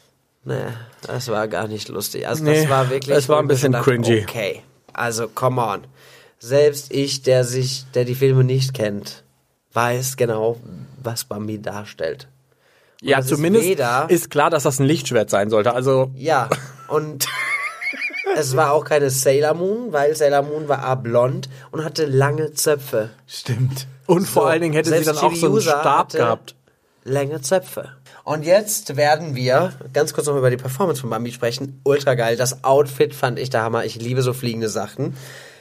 Nee, 0.44 0.54
das 1.02 1.28
war 1.28 1.48
gar 1.48 1.68
nicht 1.68 1.88
lustig. 1.88 2.26
Also 2.28 2.44
Nee, 2.44 2.62
das 2.62 2.70
war 2.70 2.90
wirklich. 2.90 3.16
es 3.16 3.28
war 3.28 3.38
ein 3.40 3.48
bisschen 3.48 3.72
dachte, 3.72 3.90
cringy. 3.90 4.22
Okay, 4.22 4.62
also 4.92 5.28
come 5.28 5.60
on. 5.62 5.84
Selbst 6.38 6.92
ich, 6.92 7.22
der 7.22 7.44
sich, 7.44 7.86
der 7.94 8.04
die 8.04 8.14
Filme 8.14 8.44
nicht 8.44 8.74
kennt, 8.74 9.24
weiß 9.72 10.16
genau, 10.16 10.58
was 11.02 11.24
Bambi 11.24 11.60
darstellt. 11.60 12.28
Und 13.02 13.08
Ja, 13.08 13.22
zumindest 13.22 13.64
ist, 13.64 13.70
weder, 13.70 14.06
ist 14.08 14.30
klar, 14.30 14.50
dass 14.50 14.62
das 14.64 14.78
ein 14.80 14.86
Lichtschwert 14.86 15.30
sein 15.30 15.50
sollte. 15.50 15.72
Also 15.72 16.10
Ja, 16.14 16.48
und 16.88 17.26
es 18.36 18.56
war 18.56 18.72
auch 18.72 18.84
keine 18.84 19.10
Sailor 19.10 19.54
Moon, 19.54 19.92
weil 19.92 20.14
Sailor 20.16 20.42
Moon 20.42 20.68
war 20.68 20.84
A 20.84 20.94
blond 20.94 21.48
und 21.70 21.84
hatte 21.84 22.06
lange 22.06 22.52
Zöpfe. 22.52 23.10
Stimmt. 23.26 23.86
und 24.06 24.26
vor 24.26 24.48
allen 24.48 24.62
Dingen 24.62 24.74
hätte 24.74 24.96
sie 24.96 25.04
dann 25.04 25.18
auch 25.18 25.34
so 25.34 25.46
einen 25.46 25.60
Stab 25.60 26.10
gehabt. 26.12 26.54
Lange 27.04 27.40
Zöpfe. 27.40 27.90
Und 28.28 28.44
jetzt 28.44 28.96
werden 28.96 29.34
wir 29.34 29.72
ganz 29.94 30.12
kurz 30.12 30.26
noch 30.26 30.36
über 30.36 30.50
die 30.50 30.58
Performance 30.58 31.00
von 31.00 31.08
Bambi 31.08 31.32
sprechen. 31.32 31.80
Ultra 31.84 32.14
geil. 32.14 32.36
Das 32.36 32.62
Outfit 32.62 33.14
fand 33.14 33.38
ich 33.38 33.48
der 33.48 33.62
Hammer. 33.62 33.84
Ich 33.86 33.96
liebe 33.96 34.20
so 34.20 34.34
fliegende 34.34 34.68
Sachen. 34.68 35.16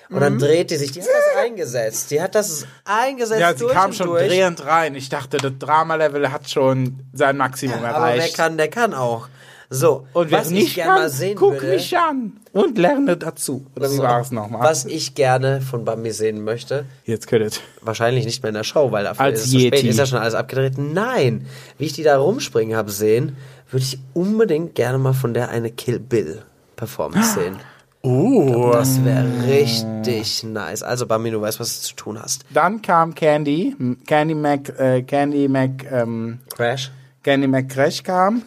Und 0.10 0.16
Mhm. 0.18 0.20
dann 0.20 0.40
dreht 0.40 0.70
die 0.72 0.76
sich. 0.76 0.92
Die 0.92 1.02
hat 1.02 1.08
das 1.08 1.44
eingesetzt. 1.46 2.12
Die 2.12 2.22
hat 2.22 2.36
das 2.36 2.66
eingesetzt. 2.84 3.40
Ja, 3.40 3.54
sie 3.54 3.60
durch 3.60 3.74
kam 3.74 3.94
schon 3.94 4.08
durch. 4.08 4.28
drehend 4.28 4.66
rein. 4.66 4.96
Ich 4.96 5.08
dachte, 5.08 5.38
das 5.38 5.54
Drama-Level 5.60 6.30
hat 6.32 6.50
schon 6.50 7.00
sein 7.14 7.38
Maximum 7.38 7.76
Aber 7.78 7.84
wer 7.84 7.94
erreicht. 8.16 8.36
kann, 8.36 8.58
der 8.58 8.70
kann 8.70 8.94
auch. 8.94 9.30
So, 9.70 10.08
Und 10.14 10.32
wer 10.32 10.40
was 10.40 10.48
ich 10.52 10.54
nicht 10.54 10.76
gerne 10.76 10.92
mal 10.92 11.00
kann, 11.02 11.10
sehen 11.10 11.36
guck 11.38 11.54
würde. 11.56 11.68
mich 11.68 11.98
an 11.98 12.38
und 12.54 12.78
lerne 12.78 13.18
dazu. 13.18 13.66
Oder 13.76 13.92
wie 13.92 13.96
So, 13.96 14.04
war 14.04 14.22
es 14.22 14.32
nochmal? 14.32 14.62
Was 14.62 14.86
ich 14.86 15.14
gerne 15.14 15.60
von 15.60 15.84
Bambi 15.84 16.12
sehen 16.12 16.42
möchte, 16.44 16.86
Jetzt 17.04 17.28
könntet. 17.28 17.62
wahrscheinlich 17.82 18.24
nicht 18.26 18.44
mehr 18.44 18.50
in 18.50 18.56
der 18.56 18.64
Show, 18.64 18.92
weil 18.94 19.04
dafür 19.04 19.26
Als 19.26 19.40
ist 19.42 19.46
es 19.48 19.52
zu 19.52 19.60
spät, 19.60 19.74
Yeti. 19.76 19.88
ist 19.90 20.00
ja 20.00 20.06
schon 20.06 20.20
alles 20.20 20.36
abgedreht. 20.36 20.78
Nein, 20.78 21.48
wie 21.78 21.86
ich 21.86 21.92
die 21.94 22.04
da 22.04 22.18
rumspringen 22.18 22.78
habe 22.78 22.92
sehen, 22.92 23.36
würde 23.70 23.84
ich 23.84 24.00
unbedingt 24.14 24.74
gerne 24.76 24.98
mal 25.00 25.12
von 25.14 25.34
der 25.34 25.50
eine 25.50 25.70
Kill 25.70 26.00
Bill 26.00 26.44
Performance 26.78 27.34
sehen. 27.34 27.58
Uh, 28.04 28.72
Das 28.72 29.04
wäre 29.04 29.26
richtig 29.48 30.44
nice. 30.44 30.82
Also 30.82 31.08
Bambi, 31.08 31.30
du 31.32 31.42
weißt, 31.42 31.60
was 31.60 31.82
du 31.82 31.88
zu 31.88 31.96
tun 31.96 32.22
hast. 32.22 32.46
Dann 32.54 32.82
kam 32.82 33.14
Candy, 33.16 33.76
Candy 34.06 34.36
Mac, 34.36 34.70
äh, 34.80 35.02
Candy 35.02 35.50
Mac, 35.50 35.72
ähm, 35.92 36.40
Crash. 36.56 36.92
Candy 37.24 37.48
McCrash 37.48 38.04
kam 38.04 38.44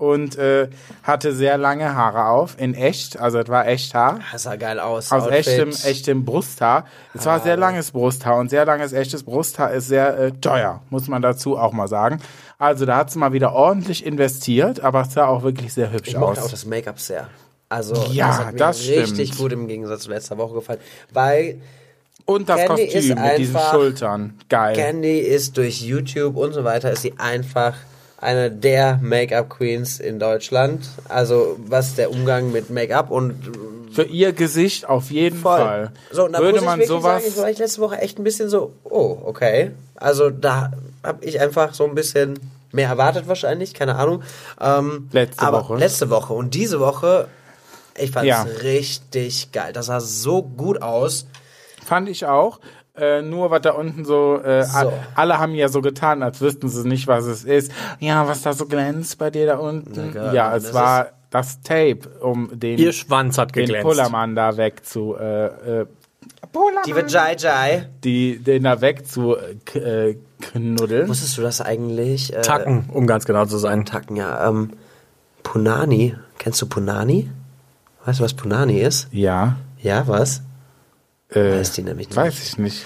und 0.00 0.38
äh, 0.38 0.68
hatte 1.02 1.34
sehr 1.34 1.58
lange 1.58 1.94
Haare 1.94 2.24
auf, 2.26 2.58
in 2.58 2.74
echt, 2.74 3.18
also 3.20 3.38
es 3.38 3.48
war 3.48 3.66
echt 3.68 3.94
Haar. 3.94 4.20
Das 4.32 4.44
sah 4.44 4.56
geil 4.56 4.80
aus. 4.80 5.12
Aus 5.12 5.24
Outfit. 5.24 5.46
echtem, 5.46 5.70
echtem 5.84 6.24
Brusthaar. 6.24 6.86
Es 7.12 7.26
war 7.26 7.40
sehr 7.40 7.56
langes 7.58 7.90
Brusthaar 7.90 8.38
und 8.38 8.48
sehr 8.48 8.64
langes 8.64 8.92
echtes 8.94 9.22
Brusthaar 9.24 9.72
ist 9.72 9.88
sehr 9.88 10.18
äh, 10.18 10.32
teuer, 10.32 10.82
muss 10.88 11.06
man 11.08 11.20
dazu 11.20 11.58
auch 11.58 11.72
mal 11.72 11.86
sagen. 11.86 12.18
Also 12.58 12.86
da 12.86 12.96
hat 12.96 13.10
sie 13.10 13.18
mal 13.18 13.32
wieder 13.32 13.52
ordentlich 13.52 14.04
investiert, 14.06 14.80
aber 14.80 15.02
es 15.02 15.12
sah 15.12 15.26
auch 15.26 15.42
wirklich 15.42 15.72
sehr 15.74 15.92
hübsch 15.92 16.08
Ich 16.08 16.16
mochte 16.16 16.40
aus. 16.40 16.46
auch 16.46 16.50
das 16.50 16.64
Make-up 16.64 16.98
sehr. 16.98 17.28
Also 17.68 17.94
Ja, 18.10 18.28
das 18.28 18.38
hat 18.38 18.52
mir 18.54 18.58
das 18.58 18.80
richtig 18.80 19.28
stimmt. 19.28 19.38
gut 19.38 19.52
im 19.52 19.68
Gegensatz 19.68 20.02
zu 20.02 20.10
letzter 20.10 20.38
Woche 20.38 20.54
gefallen. 20.54 20.80
Weil 21.12 21.60
Und 22.24 22.48
das 22.48 22.56
Candy 22.60 22.86
Kostüm 22.88 23.20
mit 23.22 23.38
diesen 23.38 23.60
Schultern. 23.70 24.38
Geil. 24.48 24.74
Candy 24.76 25.18
ist 25.18 25.56
durch 25.56 25.80
YouTube 25.82 26.36
und 26.36 26.52
so 26.52 26.64
weiter, 26.64 26.90
ist 26.90 27.02
sie 27.02 27.14
einfach 27.18 27.74
eine 28.20 28.50
der 28.50 28.98
Make-up-Queens 29.02 29.98
in 30.00 30.18
Deutschland. 30.18 30.86
Also 31.08 31.56
was 31.66 31.94
der 31.94 32.10
Umgang 32.10 32.52
mit 32.52 32.70
Make-up 32.70 33.10
und 33.10 33.34
Für 33.92 34.04
ihr 34.04 34.32
Gesicht 34.32 34.88
auf 34.88 35.10
jeden 35.10 35.38
voll. 35.38 35.58
Fall. 35.58 35.92
So, 36.12 36.24
und 36.26 36.32
da 36.32 36.38
Würde 36.40 36.58
muss 36.58 36.64
man 36.64 36.80
ich 36.80 36.88
wirklich 36.88 37.02
sowas. 37.02 37.22
sagen, 37.22 37.34
ich 37.34 37.36
war 37.42 37.50
ich 37.50 37.58
letzte 37.58 37.80
Woche 37.80 37.98
echt 37.98 38.18
ein 38.18 38.24
bisschen 38.24 38.48
so, 38.48 38.72
oh, 38.84 39.18
okay. 39.24 39.72
Also 39.96 40.30
da 40.30 40.70
habe 41.02 41.24
ich 41.24 41.40
einfach 41.40 41.74
so 41.74 41.84
ein 41.84 41.94
bisschen 41.94 42.38
mehr 42.72 42.88
erwartet 42.88 43.26
wahrscheinlich, 43.26 43.74
keine 43.74 43.96
Ahnung. 43.96 44.22
Ähm, 44.60 45.08
Letzte 45.12 45.42
aber 45.42 45.62
Woche. 45.62 45.76
Letzte 45.76 46.10
Woche. 46.10 46.34
Und 46.34 46.54
diese 46.54 46.78
Woche, 46.78 47.26
ich 47.98 48.10
fand 48.12 48.24
es 48.26 48.28
Ja. 48.28 48.42
richtig 48.62 49.50
geil. 49.52 49.72
Das 49.72 49.86
sah 49.86 49.98
so 50.00 50.42
gut 50.42 50.82
aus. 50.82 51.26
Fand 51.84 52.08
ich 52.08 52.26
auch. 52.26 52.60
Äh, 52.96 53.22
nur 53.22 53.50
was 53.50 53.62
da 53.62 53.70
unten 53.72 54.04
so, 54.04 54.40
äh, 54.42 54.64
So. 54.64 54.92
alle 55.14 55.38
haben 55.38 55.54
ja 55.54 55.68
so 55.68 55.80
getan, 55.80 56.22
als 56.22 56.40
wüssten 56.40 56.68
sie 56.68 56.86
nicht, 56.88 57.06
was 57.06 57.24
es 57.24 57.44
ist. 57.44 57.70
Ja, 58.00 58.26
was 58.26 58.42
da 58.42 58.52
so 58.52 58.66
glänzt 58.66 59.16
bei 59.18 59.30
dir 59.30 59.46
da 59.46 59.56
unten. 59.58 60.10
Na, 60.14 60.32
ja, 60.32 60.52
das 60.54 60.64
es 60.64 60.74
war 60.74 61.08
das 61.30 61.60
Tape, 61.62 62.00
um 62.20 62.50
den, 62.58 62.78
ihr 62.78 62.92
Schwanz 62.92 63.38
hat 63.38 63.54
den 63.54 63.66
geglänzt. 63.66 63.86
Pullermann 63.86 64.34
da 64.34 64.56
weg 64.56 64.84
zu, 64.84 65.16
äh, 65.16 65.46
äh, 65.82 65.86
Pullermann. 66.52 66.82
Die 66.86 66.94
Vajay 66.96 67.36
Jai. 67.38 67.88
die, 68.02 68.38
den 68.38 68.64
da 68.64 68.80
weg 68.80 69.06
zu 69.06 69.36
äh, 69.36 70.08
äh, 70.10 70.16
knuddeln. 70.40 71.08
Wusstest 71.08 71.38
du 71.38 71.42
das 71.42 71.60
eigentlich? 71.60 72.34
Äh, 72.34 72.42
Tacken, 72.42 72.86
um 72.92 73.06
ganz 73.06 73.24
genau 73.24 73.46
zu 73.46 73.58
sein. 73.58 73.84
Tacken, 73.86 74.16
ja. 74.16 74.48
Ähm, 74.48 74.70
Punani. 75.44 76.16
Kennst 76.38 76.60
du 76.60 76.66
Punani? 76.66 77.30
Weißt 78.04 78.18
du, 78.20 78.24
was 78.24 78.34
Punani 78.34 78.80
ist? 78.80 79.08
Ja, 79.12 79.56
Ja, 79.80 80.06
was? 80.08 80.42
Äh, 81.32 81.58
Weiß 81.58 81.72
die 81.72 81.82
nämlich 81.82 82.08
nicht. 82.08 82.16
weiß 82.16 82.42
ich 82.42 82.58
nicht. 82.58 82.84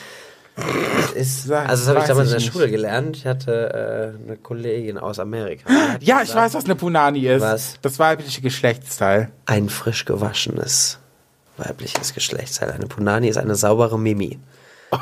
Ist, 1.14 1.50
also 1.50 1.66
das 1.66 1.88
habe 1.88 1.98
ich 2.00 2.04
damals 2.04 2.08
ich 2.08 2.18
in 2.18 2.28
der 2.28 2.36
nicht. 2.38 2.52
Schule 2.52 2.70
gelernt. 2.70 3.16
Ich 3.16 3.26
hatte 3.26 4.14
äh, 4.22 4.24
eine 4.24 4.36
Kollegin 4.36 4.98
aus 4.98 5.18
Amerika. 5.18 5.68
Ja, 6.00 6.16
ich 6.16 6.28
gesagt, 6.28 6.36
weiß, 6.36 6.54
was 6.54 6.64
eine 6.64 6.76
Punani 6.76 7.26
ist. 7.26 7.40
Was? 7.42 7.74
Das 7.82 7.98
weibliche 7.98 8.40
Geschlechtsteil. 8.40 9.30
Ein 9.46 9.68
frisch 9.68 10.04
gewaschenes 10.04 10.98
weibliches 11.56 12.14
Geschlechtsteil. 12.14 12.70
Eine 12.70 12.86
Punani 12.86 13.28
ist 13.28 13.36
eine 13.36 13.54
saubere 13.54 13.98
Mimi. 13.98 14.38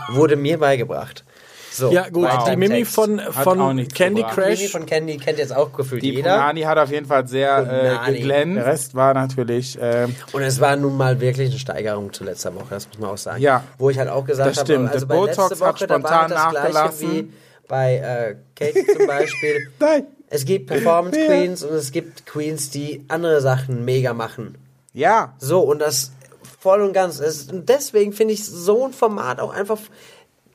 Wurde 0.08 0.36
mir 0.36 0.58
beigebracht. 0.58 1.24
So, 1.72 1.90
Ja 1.90 2.08
gut, 2.10 2.24
weiter 2.24 2.44
die 2.46 2.52
im 2.52 2.58
Mimi 2.60 2.84
von, 2.84 3.18
von 3.20 3.58
Candy 3.88 4.22
gebracht. 4.22 4.36
Mimi 4.38 4.56
Crash. 4.56 4.70
von 4.70 4.86
Candy 4.86 5.16
kennt 5.16 5.38
jetzt 5.38 5.54
auch 5.56 5.72
gefühlt 5.72 6.02
Die 6.02 6.10
jeder. 6.10 6.32
Punani 6.34 6.62
hat 6.62 6.78
auf 6.78 6.90
jeden 6.90 7.06
Fall 7.06 7.26
sehr 7.26 8.02
äh, 8.06 8.12
geglänzt. 8.12 8.56
Der 8.56 8.66
Rest 8.66 8.94
war 8.94 9.14
natürlich 9.14 9.80
äh, 9.80 10.08
Und 10.32 10.42
es 10.42 10.60
war 10.60 10.76
nun 10.76 10.96
mal 10.96 11.20
wirklich 11.20 11.50
eine 11.50 11.58
Steigerung 11.58 12.12
zu 12.12 12.24
letzter 12.24 12.54
Woche, 12.54 12.66
das 12.70 12.88
muss 12.88 12.98
man 12.98 13.10
auch 13.10 13.18
sagen. 13.18 13.40
Ja. 13.42 13.64
Wo 13.78 13.90
ich 13.90 13.98
halt 13.98 14.08
auch 14.10 14.24
gesagt 14.24 14.50
Das 14.50 14.58
habe, 14.58 14.90
also 14.92 15.06
bei 15.06 15.14
Botox 15.14 15.50
letzte 15.50 15.64
hat 15.66 15.74
Woche, 15.80 15.86
da 15.86 15.94
war 15.94 16.00
spontan 16.28 16.30
das 16.30 16.50
gleiche 16.50 16.54
nachgelassen. 16.74 17.10
wie 17.10 17.32
bei 17.68 17.94
äh, 17.96 18.36
Cake 18.54 18.84
zum 18.96 19.06
Beispiel. 19.06 19.68
Nein. 19.80 20.04
Es 20.28 20.44
gibt 20.44 20.66
Performance 20.66 21.18
Ja. 21.18 21.26
Queens 21.26 21.62
und 21.62 21.74
es 21.74 21.92
gibt 21.92 22.26
Queens, 22.26 22.70
die 22.70 23.04
andere 23.08 23.40
Sachen 23.40 23.84
mega 23.84 24.12
machen. 24.14 24.56
ja, 24.94 25.34
So, 25.38 25.60
und 25.60 25.78
das 25.78 26.12
voll 26.60 26.80
und 26.80 26.92
ganz 26.92 27.18
ist. 27.18 27.52
Und 27.52 27.68
deswegen 27.68 28.12
finde 28.12 28.34
ich 28.34 28.44
so 28.46 28.86
ein 28.86 28.92
Format 28.92 29.40
auch 29.40 29.52
einfach 29.52 29.78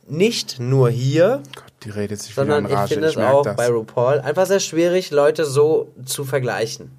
nicht 0.10 0.60
nur 0.60 0.90
hier, 0.90 1.42
Gott, 1.56 1.66
die 1.84 1.90
redet 1.90 2.22
sich 2.22 2.34
sondern 2.36 2.66
ich 2.66 2.72
Rage. 2.74 2.94
finde 2.94 3.08
es 3.10 3.18
auch 3.18 3.44
das. 3.44 3.56
bei 3.56 3.68
RuPaul 3.68 4.20
einfach 4.20 4.46
sehr 4.46 4.60
schwierig, 4.60 5.12
Leute 5.12 5.46
so 5.46 5.90
zu 6.06 6.24
vergleichen. 6.26 6.92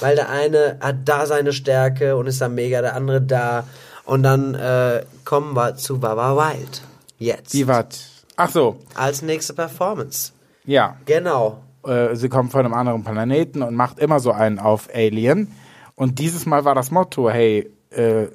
Weil 0.00 0.16
der 0.16 0.30
eine 0.30 0.78
hat 0.80 0.96
da 1.04 1.26
seine 1.26 1.52
Stärke 1.52 2.16
und 2.16 2.26
ist 2.26 2.40
da 2.40 2.48
mega, 2.48 2.80
der 2.80 2.94
andere 2.96 3.20
da. 3.20 3.64
Und 4.04 4.22
dann 4.22 4.54
äh, 4.54 5.04
kommen 5.24 5.54
wir 5.54 5.76
zu 5.76 5.98
Baba 5.98 6.36
Wild. 6.36 6.82
Jetzt. 7.18 7.52
Wie 7.54 7.66
wat? 7.68 7.98
Ach 8.36 8.50
so, 8.50 8.76
Als 8.94 9.22
nächste 9.22 9.54
Performance. 9.54 10.32
ja. 10.64 10.96
Genau. 11.06 11.62
Äh, 11.86 12.16
sie 12.16 12.28
kommt 12.30 12.50
von 12.50 12.64
einem 12.64 12.72
anderen 12.74 13.04
Planeten 13.04 13.62
und 13.62 13.74
macht 13.74 13.98
immer 13.98 14.18
so 14.20 14.32
einen 14.32 14.58
auf 14.58 14.88
Alien. 14.94 15.52
Und 15.96 16.18
dieses 16.18 16.46
Mal 16.46 16.64
war 16.64 16.74
das 16.74 16.90
Motto, 16.90 17.28
hey, 17.30 17.70
äh, 17.90 18.26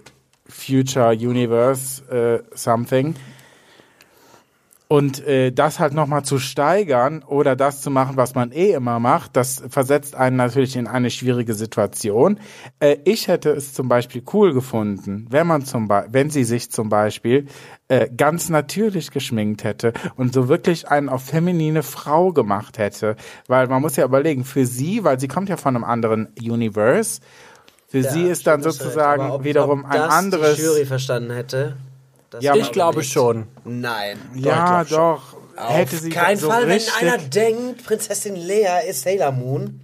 Future 0.48 1.10
Universe 1.12 2.04
äh, 2.12 2.44
something. 2.56 3.16
Und 4.92 5.24
äh, 5.28 5.52
das 5.52 5.78
halt 5.78 5.94
nochmal 5.94 6.24
zu 6.24 6.40
steigern 6.40 7.22
oder 7.22 7.56
das 7.56 7.82
zu 7.82 7.92
machen, 7.92 8.18
was 8.18 8.34
man 8.34 8.52
eh 8.52 8.72
immer 8.72 9.00
macht, 9.00 9.36
das 9.36 9.62
versetzt 9.70 10.16
einen 10.16 10.36
natürlich 10.36 10.76
in 10.76 10.88
eine 10.88 11.12
schwierige 11.12 11.54
Situation. 11.54 12.40
Äh, 12.80 12.98
ich 13.06 13.28
hätte 13.28 13.52
es 13.52 13.72
zum 13.72 13.88
Beispiel 13.88 14.24
cool 14.34 14.52
gefunden, 14.52 15.28
wenn 15.30 15.46
man 15.46 15.64
zum 15.64 15.88
Be 15.88 16.08
wenn 16.10 16.32
sie 16.32 16.44
sich 16.44 16.72
zum 16.72 16.90
Beispiel 16.90 17.46
äh, 17.88 18.10
ganz 18.10 18.50
natürlich 18.50 19.12
geschminkt 19.12 19.64
hätte 19.64 19.94
und 20.16 20.34
so 20.34 20.50
wirklich 20.50 20.88
einen 20.88 21.08
auf 21.08 21.24
feminine 21.24 21.84
Frau 21.84 22.34
gemacht 22.34 22.80
hätte. 22.80 23.16
Weil 23.46 23.68
man 23.68 23.84
muss 23.84 23.96
ja 23.96 24.06
überlegen, 24.06 24.44
für 24.44 24.66
sie, 24.66 25.04
weil 25.04 25.20
sie 25.20 25.28
kommt 25.28 25.50
ja 25.50 25.58
von 25.58 25.76
einem 25.76 25.86
anderen 25.86 26.30
Universe, 26.42 27.22
für 27.88 28.04
sie 28.04 28.24
ist 28.24 28.48
dann 28.48 28.64
sozusagen 28.64 29.44
wiederum 29.44 29.84
ob 29.84 29.92
ein 29.92 30.02
anderes. 30.02 30.56
Die 30.56 30.64
Jury 30.64 30.86
verstanden 30.86 31.32
hätte. 31.32 31.76
Das 32.32 32.44
Ja, 32.44 32.56
Ich 32.56 32.72
glaube 32.72 33.00
nicht. 33.00 33.12
schon. 33.12 33.48
Nein. 33.66 34.20
ja, 34.36 34.82
ich 34.84 34.90
schon. 34.90 34.98
doch. 34.98 35.22
hätte 35.58 35.96
Auf 35.96 36.02
sie 36.02 36.10
keinen 36.10 36.38
so 36.38 36.50
Fall, 36.50 36.68
wenn 36.68 36.82
einer 37.02 37.18
denkt, 37.18 37.84
Prinzessin 37.86 38.36
Lea 38.36 38.88
ist 38.88 39.02
Sailor 39.02 39.32
Moon 39.32 39.82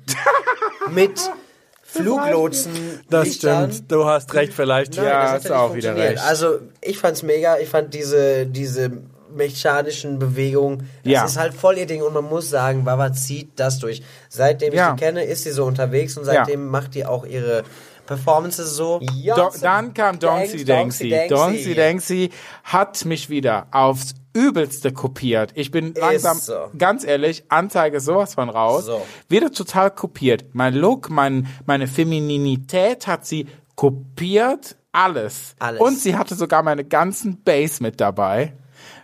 mit 0.91 1.19
Fluglotsen. 1.83 2.99
Das 3.09 3.27
Lichtern. 3.27 3.71
stimmt. 3.71 3.91
Du 3.91 4.05
hast 4.05 4.33
recht, 4.33 4.53
vielleicht. 4.53 4.95
Nein, 4.97 5.05
Ja, 5.05 5.31
hast 5.31 5.43
ja 5.45 5.49
du 5.49 5.55
auch 5.55 5.75
wieder 5.75 5.95
recht. 5.95 6.21
Also 6.23 6.59
ich 6.81 6.97
fand's 6.97 7.23
mega. 7.23 7.57
Ich 7.57 7.69
fand 7.69 7.93
diese 7.93 8.45
diese 8.45 8.91
mechanischen 9.33 10.17
Bewegungen, 10.17 10.89
das 11.03 11.11
Ja. 11.11 11.25
ist 11.25 11.37
halt 11.37 11.53
voll 11.53 11.77
ihr 11.77 11.85
Ding 11.85 12.01
und 12.01 12.13
man 12.13 12.23
muss 12.23 12.49
sagen, 12.49 12.85
Baba 12.85 13.11
zieht 13.11 13.49
das 13.59 13.79
durch. 13.79 14.01
Seitdem 14.29 14.69
ich 14.71 14.77
Ja. 14.79 14.91
sie 14.91 15.03
kenne, 15.03 15.25
ist 15.25 15.43
sie 15.43 15.51
so 15.51 15.65
unterwegs 15.65 16.17
und 16.17 16.23
seitdem 16.23 16.67
macht 16.67 16.95
die 16.95 17.05
auch 17.05 17.25
ihre 17.25 17.63
Performances 18.05 18.75
so. 18.75 18.99
Do, 18.99 19.49
dann 19.61 19.93
kam 19.93 20.19
Doncy 20.19 20.63
Dancy. 20.65 21.27
Doncy 21.29 21.75
Dancy 21.75 22.29
hat 22.63 23.05
mich 23.05 23.29
wieder 23.29 23.67
aufs 23.71 24.15
Übelste 24.33 24.91
kopiert. 24.91 25.51
Ich 25.55 25.71
bin 25.71 25.93
langsam, 25.93 26.37
so. 26.37 26.69
ganz 26.77 27.05
ehrlich, 27.05 27.45
Anzeige 27.47 28.01
sowas 28.01 28.35
von 28.35 28.49
raus. 28.49 28.85
So. 28.85 29.01
Wieder 29.29 29.51
total 29.51 29.91
kopiert. 29.91 30.45
Mein 30.53 30.73
Look, 30.73 31.09
mein, 31.09 31.47
meine 31.65 31.87
Femininität 31.87 33.07
hat 33.07 33.25
sie 33.25 33.47
kopiert. 33.75 34.75
Alles. 34.91 35.55
Alles. 35.59 35.81
Und 35.81 35.97
sie 35.97 36.17
hatte 36.17 36.35
sogar 36.35 36.63
meine 36.63 36.83
ganzen 36.83 37.41
Bass 37.43 37.79
mit 37.79 37.99
dabei. 38.01 38.53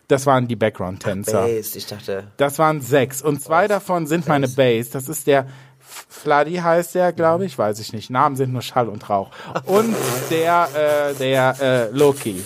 Das 0.10 0.26
waren 0.26 0.48
die 0.48 0.58
Background-Tänzer. 0.58 1.48
Bass, 1.48 1.76
ich 1.76 1.86
dachte. 1.86 2.28
Das 2.36 2.60
waren 2.60 2.82
sechs. 2.82 3.22
Und 3.22 3.42
zwei 3.42 3.70
davon 3.70 4.08
sind 4.08 4.28
meine 4.28 4.50
Bass. 4.50 4.90
Das 4.90 5.08
ist 5.08 5.28
der 5.28 5.48
Fladdy 5.92 6.56
heißt 6.56 6.96
der, 6.96 7.14
glaube 7.14 7.46
ich, 7.46 7.58
weiß 7.58 7.80
ich 7.80 7.94
nicht. 7.94 8.10
Namen 8.10 8.36
sind 8.36 8.54
nur 8.54 8.62
Schall 8.62 8.88
und 8.88 9.10
Rauch. 9.10 9.32
Und 9.66 9.96
der, 10.30 10.70
äh, 10.74 11.14
der 11.16 11.56
äh, 11.62 11.90
Loki. 11.90 12.44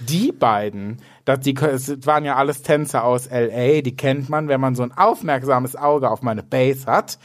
Die 0.00 0.30
beiden, 0.30 1.00
das, 1.24 1.40
die 1.40 1.56
es 1.56 2.06
waren 2.06 2.24
ja 2.24 2.36
alles 2.36 2.62
Tänzer 2.62 3.04
aus 3.04 3.30
LA, 3.30 3.80
die 3.80 3.96
kennt 3.96 4.28
man, 4.28 4.48
wenn 4.48 4.60
man 4.60 4.74
so 4.74 4.82
ein 4.82 4.92
aufmerksames 4.92 5.74
Auge 5.74 6.10
auf 6.10 6.20
meine 6.22 6.42
Bass 6.42 6.86
hat. 6.86 7.18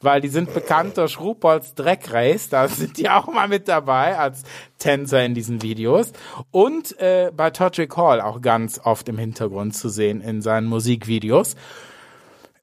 Weil 0.00 0.20
die 0.20 0.28
sind 0.28 0.52
bekannt 0.52 0.98
durch 0.98 1.18
RuPaul's 1.18 1.74
Drag 1.74 1.98
Race, 2.10 2.50
da 2.50 2.68
sind 2.68 2.98
die 2.98 3.08
auch 3.10 3.26
mal 3.26 3.48
mit 3.48 3.68
dabei 3.68 4.18
als 4.18 4.42
Tänzer 4.78 5.24
in 5.24 5.34
diesen 5.34 5.62
Videos. 5.62 6.12
Und 6.50 6.98
äh, 7.00 7.30
bei 7.34 7.50
Todrick 7.50 7.96
Hall 7.96 8.20
auch 8.20 8.40
ganz 8.42 8.80
oft 8.84 9.08
im 9.08 9.18
Hintergrund 9.18 9.74
zu 9.74 9.88
sehen 9.88 10.20
in 10.20 10.42
seinen 10.42 10.66
Musikvideos. 10.66 11.56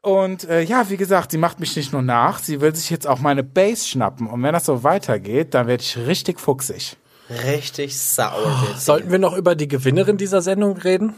Und 0.01 0.45
äh, 0.49 0.61
ja, 0.61 0.89
wie 0.89 0.97
gesagt, 0.97 1.31
sie 1.31 1.37
macht 1.37 1.59
mich 1.59 1.75
nicht 1.75 1.93
nur 1.93 2.01
nach, 2.01 2.39
sie 2.39 2.59
will 2.59 2.75
sich 2.75 2.89
jetzt 2.89 3.05
auch 3.05 3.19
meine 3.19 3.43
Bass 3.43 3.87
schnappen. 3.87 4.25
Und 4.27 4.41
wenn 4.41 4.53
das 4.53 4.65
so 4.65 4.83
weitergeht, 4.83 5.53
dann 5.53 5.67
werde 5.67 5.83
ich 5.83 5.95
richtig 5.97 6.39
fuchsig. 6.39 6.97
Richtig 7.29 7.97
sauer. 7.99 8.67
sie. 8.75 8.81
Sollten 8.81 9.11
wir 9.11 9.19
noch 9.19 9.35
über 9.37 9.55
die 9.55 9.67
Gewinnerin 9.67 10.17
dieser 10.17 10.41
Sendung 10.41 10.75
reden? 10.77 11.13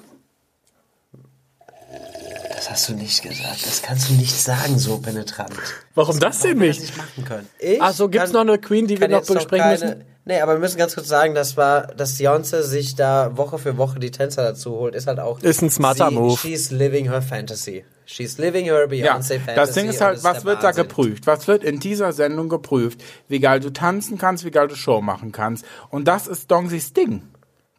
Das 2.55 2.69
hast 2.69 2.89
du 2.89 2.93
nicht 2.93 3.21
gesagt. 3.21 3.65
Das 3.65 3.81
kannst 3.81 4.09
du 4.09 4.13
nicht 4.13 4.33
sagen, 4.33 4.77
so 4.77 4.97
penetrant. 4.99 5.51
Warum 5.95 6.19
das 6.19 6.39
denn 6.39 6.59
Hätte 6.59 6.79
nicht? 6.79 6.83
ich 6.83 6.97
machen 6.97 7.25
können. 7.25 7.47
Ich 7.59 7.81
Ach 7.81 7.93
so, 7.93 8.09
gibt's 8.09 8.31
kann- 8.31 8.45
noch 8.47 8.53
eine 8.53 8.59
Queen, 8.61 8.87
die 8.87 8.99
wir 8.99 9.07
noch 9.07 9.25
besprechen 9.25 9.63
keine- 9.79 9.85
müssen? 9.95 10.05
Nee, 10.25 10.39
aber 10.39 10.53
wir 10.53 10.59
müssen 10.59 10.77
ganz 10.77 10.95
kurz 10.95 11.09
sagen, 11.09 11.35
das 11.35 11.57
war, 11.57 11.87
dass 11.87 12.17
Beyoncé 12.17 12.61
sich 12.61 12.95
da 12.95 13.35
Woche 13.35 13.57
für 13.57 13.77
Woche 13.77 13.99
die 13.99 14.09
Tänzer 14.11 14.41
dazu 14.43 14.71
holt, 14.71 14.95
ist 14.95 15.05
halt 15.07 15.19
auch. 15.19 15.39
Ist 15.41 15.61
ein 15.61 15.69
smarter 15.69 16.09
sie, 16.09 16.15
Move. 16.15 16.37
She's 16.37 16.71
living 16.71 17.09
her 17.09 17.21
fantasy. 17.21 17.83
She's 18.05 18.37
living 18.37 18.63
her 18.65 18.87
Ja, 18.93 19.15
Beyoncé 19.17 19.39
fantasy. 19.39 19.55
das 19.55 19.71
Ding 19.73 19.89
ist 19.89 19.99
halt, 19.99 20.23
was 20.23 20.45
wird 20.45 20.59
da 20.59 20.67
Wahnsinn. 20.67 20.83
geprüft? 20.83 21.27
Was 21.27 21.47
wird 21.49 21.63
in 21.65 21.79
dieser 21.81 22.13
Sendung 22.13 22.47
geprüft? 22.47 23.03
Wie 23.27 23.39
geil 23.39 23.59
du 23.59 23.69
tanzen 23.71 24.17
kannst, 24.17 24.45
wie 24.45 24.51
geil 24.51 24.69
du 24.69 24.75
Show 24.75 25.01
machen 25.01 25.33
kannst. 25.33 25.65
Und 25.89 26.07
das 26.07 26.27
ist 26.27 26.49
Dongsis 26.49 26.93
Ding. 26.93 27.23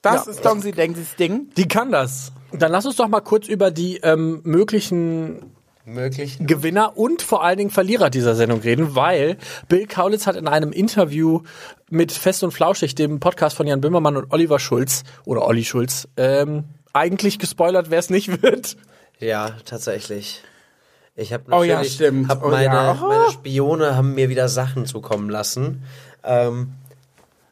Das 0.03 0.27
Ja. 0.27 0.33
ist 0.33 0.45
Dongsi 0.45 0.73
Dengsis 0.73 1.17
Ding. 1.17 1.49
Die 1.57 1.67
kann 1.67 1.91
das. 1.93 2.31
Dann 2.53 2.71
lass 2.71 2.85
uns 2.85 2.97
doch 2.97 3.09
mal 3.09 3.21
kurz 3.23 3.49
über 3.49 3.71
die 3.71 3.97
ähm, 4.03 4.41
möglichen 4.45 5.54
Möglich. 5.87 6.39
Gewinner 6.41 6.97
und 6.97 7.21
vor 7.21 7.45
allen 7.45 7.59
Dingen 7.59 7.71
Verlierer 7.71 8.09
dieser 8.09 8.35
Sendung 8.35 8.61
reden, 8.61 8.95
weil 8.95 9.37
Bill 9.69 9.87
Kaulitz 9.87 10.27
hat 10.27 10.35
in 10.37 10.49
einem 10.49 10.73
Interview 10.73 11.43
mit 11.91 12.11
Fest 12.11 12.43
und 12.43 12.53
Flauschig, 12.53 12.95
dem 12.95 13.21
Podcast 13.21 13.57
von 13.57 13.67
Jan 13.67 13.83
Böhmermann 13.83 14.17
und 14.17 14.33
Oliver 14.33 14.59
Schulz 14.59 15.05
oder 15.27 15.47
Olli 15.47 15.65
Schulz, 15.65 16.09
ähm, 16.17 16.65
eigentlich 16.95 17.39
gespoilert, 17.39 17.91
wer 17.91 17.99
es 17.99 18.09
nicht 18.09 18.43
wird. 18.43 18.77
Ja, 19.19 19.51
tatsächlich. 19.67 20.43
Ich 21.17 21.33
habe 21.33 21.45
Oh 21.49 21.63
natürlich, 21.63 21.69
ja, 21.69 21.85
stimmt. 21.85 22.29
Hab 22.29 22.43
Oh 22.45 22.49
meine, 22.49 22.75
ja. 22.75 22.95
Meine 22.95 23.31
Spione 23.31 23.95
haben 23.95 24.15
mir 24.15 24.29
wieder 24.29 24.49
Sachen 24.49 24.87
zukommen 24.87 25.29
lassen. 25.29 25.85
Ähm, 26.25 26.73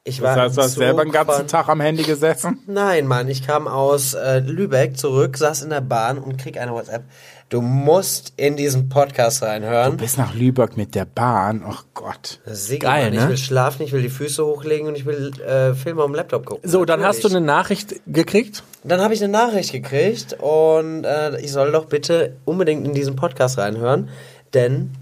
ich 0.04 0.20
war 0.20 0.34
Das 0.34 0.44
heißt, 0.46 0.56
du 0.56 0.62
hast 0.62 0.74
selber 0.74 1.04
den 1.04 1.12
ganzen 1.12 1.46
Tag 1.46 1.68
am 1.68 1.80
Handy 1.80 2.02
gesessen. 2.02 2.58
Nein, 2.66 3.06
Mann, 3.06 3.28
ich 3.28 3.46
kam 3.46 3.68
aus 3.68 4.14
äh, 4.14 4.40
Lübeck 4.40 4.96
zurück, 4.98 5.36
saß 5.36 5.62
in 5.62 5.70
der 5.70 5.80
Bahn 5.80 6.18
und 6.18 6.38
krieg 6.38 6.58
eine 6.58 6.72
WhatsApp. 6.72 7.04
Du 7.52 7.60
musst 7.60 8.32
in 8.38 8.56
diesen 8.56 8.88
Podcast 8.88 9.42
reinhören. 9.42 9.98
Bis 9.98 10.16
nach 10.16 10.34
Lübeck 10.34 10.78
mit 10.78 10.94
der 10.94 11.04
Bahn. 11.04 11.62
Oh 11.68 11.76
Gott. 11.92 12.40
Sigi, 12.46 12.78
Geil, 12.78 13.10
Mann, 13.10 13.14
ne? 13.14 13.22
Ich 13.24 13.28
will 13.28 13.36
schlafen, 13.36 13.82
ich 13.82 13.92
will 13.92 14.00
die 14.00 14.08
Füße 14.08 14.42
hochlegen 14.42 14.88
und 14.88 14.96
ich 14.96 15.04
will 15.04 15.38
äh, 15.42 15.74
Filme 15.74 16.00
auf 16.00 16.10
dem 16.10 16.14
Laptop 16.14 16.46
gucken. 16.46 16.66
So, 16.66 16.86
dann 16.86 17.02
hast 17.02 17.24
du 17.24 17.28
eine 17.28 17.42
Nachricht 17.42 18.00
gekriegt. 18.06 18.62
Dann 18.84 19.02
habe 19.02 19.12
ich 19.12 19.22
eine 19.22 19.30
Nachricht 19.30 19.70
gekriegt 19.70 20.38
und 20.40 21.04
äh, 21.04 21.38
ich 21.42 21.52
soll 21.52 21.72
doch 21.72 21.84
bitte 21.84 22.38
unbedingt 22.46 22.86
in 22.86 22.94
diesen 22.94 23.16
Podcast 23.16 23.58
reinhören, 23.58 24.08
denn 24.54 24.92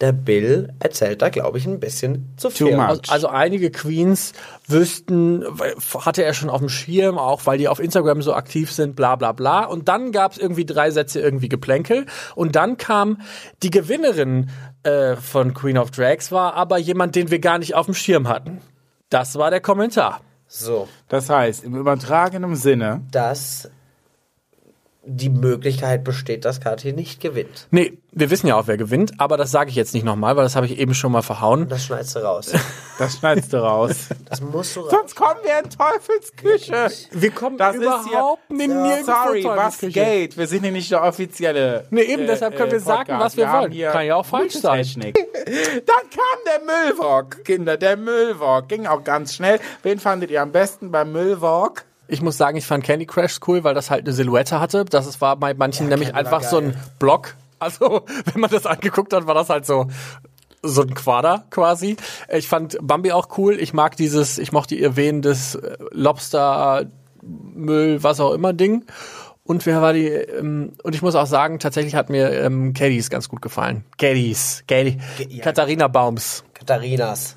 der 0.00 0.12
Bill 0.12 0.72
erzählt 0.80 1.20
da, 1.20 1.28
glaube 1.28 1.58
ich, 1.58 1.66
ein 1.66 1.78
bisschen 1.78 2.32
zu 2.36 2.50
viel. 2.50 2.76
much. 2.76 2.86
Also, 2.86 3.02
also 3.12 3.28
einige 3.28 3.70
Queens 3.70 4.32
wüssten, 4.66 5.44
hatte 5.98 6.24
er 6.24 6.32
schon 6.32 6.48
auf 6.48 6.60
dem 6.60 6.68
Schirm, 6.68 7.18
auch 7.18 7.46
weil 7.46 7.58
die 7.58 7.68
auf 7.68 7.80
Instagram 7.80 8.22
so 8.22 8.32
aktiv 8.34 8.72
sind, 8.72 8.96
bla 8.96 9.16
bla 9.16 9.32
bla. 9.32 9.64
Und 9.64 9.88
dann 9.88 10.12
gab 10.12 10.32
es 10.32 10.38
irgendwie 10.38 10.64
drei 10.64 10.90
Sätze 10.90 11.20
irgendwie 11.20 11.48
Geplänkel. 11.48 12.06
Und 12.34 12.56
dann 12.56 12.78
kam 12.78 13.20
die 13.62 13.70
Gewinnerin 13.70 14.50
äh, 14.82 15.16
von 15.16 15.52
Queen 15.52 15.76
of 15.76 15.90
Drags, 15.90 16.32
war 16.32 16.54
aber 16.54 16.78
jemand, 16.78 17.14
den 17.14 17.30
wir 17.30 17.38
gar 17.38 17.58
nicht 17.58 17.74
auf 17.74 17.86
dem 17.86 17.94
Schirm 17.94 18.28
hatten. 18.28 18.60
Das 19.10 19.36
war 19.36 19.50
der 19.50 19.60
Kommentar. 19.60 20.20
So, 20.46 20.88
Das 21.08 21.30
heißt, 21.30 21.62
im 21.62 21.76
übertragenen 21.76 22.56
Sinne, 22.56 23.02
dass 23.12 23.70
die 25.02 25.30
Möglichkeit 25.30 26.04
besteht, 26.04 26.44
dass 26.44 26.60
Kathi 26.60 26.92
nicht 26.92 27.20
gewinnt. 27.20 27.66
Nee, 27.70 27.98
wir 28.12 28.28
wissen 28.30 28.46
ja 28.46 28.56
auch, 28.56 28.66
wer 28.66 28.76
gewinnt, 28.76 29.18
aber 29.18 29.38
das 29.38 29.50
sage 29.50 29.70
ich 29.70 29.76
jetzt 29.76 29.94
nicht 29.94 30.04
nochmal, 30.04 30.36
weil 30.36 30.42
das 30.44 30.56
habe 30.56 30.66
ich 30.66 30.78
eben 30.78 30.92
schon 30.92 31.10
mal 31.12 31.22
verhauen. 31.22 31.68
Das 31.68 31.86
schneidest 31.86 32.16
du 32.16 32.18
raus. 32.20 32.52
das 32.98 33.16
schneidest 33.16 33.52
du 33.52 33.56
raus. 33.58 34.08
Das 34.28 34.42
musst 34.42 34.76
du 34.76 34.80
raus. 34.80 34.90
Sonst 34.90 35.16
kommen 35.16 35.40
wir 35.42 35.58
in 35.58 35.70
Teufels 35.70 36.32
Küche. 36.36 36.90
Wir 37.12 37.30
kommen 37.30 37.56
Das 37.56 37.76
ist 37.76 37.82
überhaupt 37.82 38.42
hier, 38.48 38.56
nicht 38.56 38.68
nirgendwo 38.68 39.12
Sorry, 39.12 39.44
was 39.44 39.78
Teufelsküche. 39.78 40.04
geht? 40.04 40.36
Wir 40.36 40.46
sind 40.46 40.62
hier 40.64 40.72
nicht 40.72 40.90
der 40.90 41.02
offizielle. 41.02 41.86
Nee, 41.90 42.02
eben, 42.02 42.26
deshalb 42.26 42.56
können 42.56 42.72
wir 42.72 42.80
sagen, 42.80 43.06
Podcast. 43.06 43.24
was 43.24 43.36
wir 43.38 43.48
haben 43.48 43.62
wollen. 43.62 43.72
hier 43.72 43.90
Kann 43.90 44.06
ja 44.06 44.16
auch 44.16 44.26
falsch 44.26 44.54
sein. 44.54 44.84
Dann 45.04 45.14
kam 46.10 46.38
der 46.46 46.60
Müllwalk, 46.66 47.44
Kinder, 47.44 47.78
der 47.78 47.96
Müllwalk. 47.96 48.68
Ging 48.68 48.86
auch 48.86 49.02
ganz 49.02 49.34
schnell. 49.34 49.60
Wen 49.82 49.98
fandet 49.98 50.30
ihr 50.30 50.42
am 50.42 50.52
besten 50.52 50.90
beim 50.90 51.10
Müllwalk? 51.12 51.86
Ich 52.10 52.22
muss 52.22 52.36
sagen, 52.36 52.56
ich 52.56 52.66
fand 52.66 52.84
Candy 52.84 53.06
Crush 53.06 53.38
cool, 53.46 53.64
weil 53.64 53.74
das 53.74 53.90
halt 53.90 54.06
eine 54.06 54.12
Silhouette 54.12 54.60
hatte. 54.60 54.84
Das 54.84 55.20
war 55.20 55.36
bei 55.36 55.54
manchen 55.54 55.88
nämlich 55.88 56.12
Candy 56.12 56.24
war 56.24 56.38
einfach 56.38 56.48
so 56.48 56.58
ein. 56.58 56.76
Block. 56.98 57.36
Also, 57.58 58.04
wenn 58.32 58.40
man 58.40 58.50
das 58.50 58.66
angeguckt 58.66 59.12
hat, 59.12 59.26
war 59.26 59.34
das 59.34 59.48
halt 59.48 59.66
so 59.66 59.86
so 60.62 60.82
ein 60.82 60.94
Quader 60.94 61.44
quasi. 61.50 61.96
Ich 62.28 62.48
fand 62.48 62.76
Bambi 62.82 63.12
auch 63.12 63.38
cool. 63.38 63.58
Ich 63.58 63.72
mag 63.72 63.96
dieses, 63.96 64.38
ich 64.38 64.52
mochte 64.52 64.74
ihr 64.74 64.96
Wehen 64.96 65.22
des 65.22 65.54
äh, 65.54 65.76
Lobster 65.92 66.86
Müll, 67.22 68.02
was 68.02 68.20
auch 68.20 68.32
immer 68.32 68.52
Ding. 68.52 68.84
Und 69.44 69.66
wer 69.66 69.82
war 69.82 69.92
die? 69.92 70.06
Ähm, 70.06 70.72
und 70.82 70.94
ich 70.94 71.02
muss 71.02 71.14
auch 71.14 71.26
sagen, 71.26 71.58
tatsächlich 71.58 71.94
hat 71.94 72.10
mir 72.10 72.30
ähm, 72.32 72.72
Caddies 72.74 73.10
ganz 73.10 73.28
gut 73.28 73.42
gefallen. 73.42 73.84
Caddies, 73.98 74.64
Caddy, 74.68 74.98
ja. 75.28 75.42
Katharina 75.42 75.88
Baums, 75.88 76.44
Katharinas. 76.54 77.36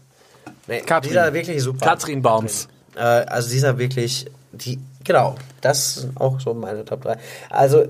Nee, 0.68 0.82
Katrin. 0.82 1.10
Dieser 1.12 1.34
wirklich 1.34 1.62
super. 1.64 1.86
Katrin 1.86 2.22
Baums. 2.22 2.68
Äh, 2.96 3.00
also 3.00 3.50
dieser 3.50 3.78
wirklich, 3.78 4.28
die, 4.54 4.80
genau, 5.04 5.36
das 5.62 5.96
sind 5.96 6.20
auch 6.20 6.40
so 6.40 6.54
meine 6.54 6.86
Top 6.86 7.02
3. 7.02 7.18
Also, 7.50 7.86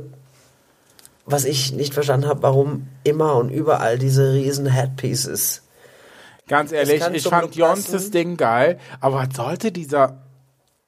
was 1.25 1.45
ich 1.45 1.73
nicht 1.73 1.93
verstanden 1.93 2.27
habe, 2.27 2.41
warum 2.41 2.87
immer 3.03 3.35
und 3.35 3.49
überall 3.49 3.97
diese 3.97 4.33
riesen 4.33 4.65
Headpieces. 4.65 5.61
Ganz 6.47 6.71
ehrlich, 6.71 7.01
ich 7.13 7.23
fand 7.23 7.55
Jonses. 7.55 8.11
Ding 8.11 8.35
geil, 8.35 8.79
aber 8.99 9.17
was 9.17 9.35
sollte 9.35 9.71
dieser 9.71 10.23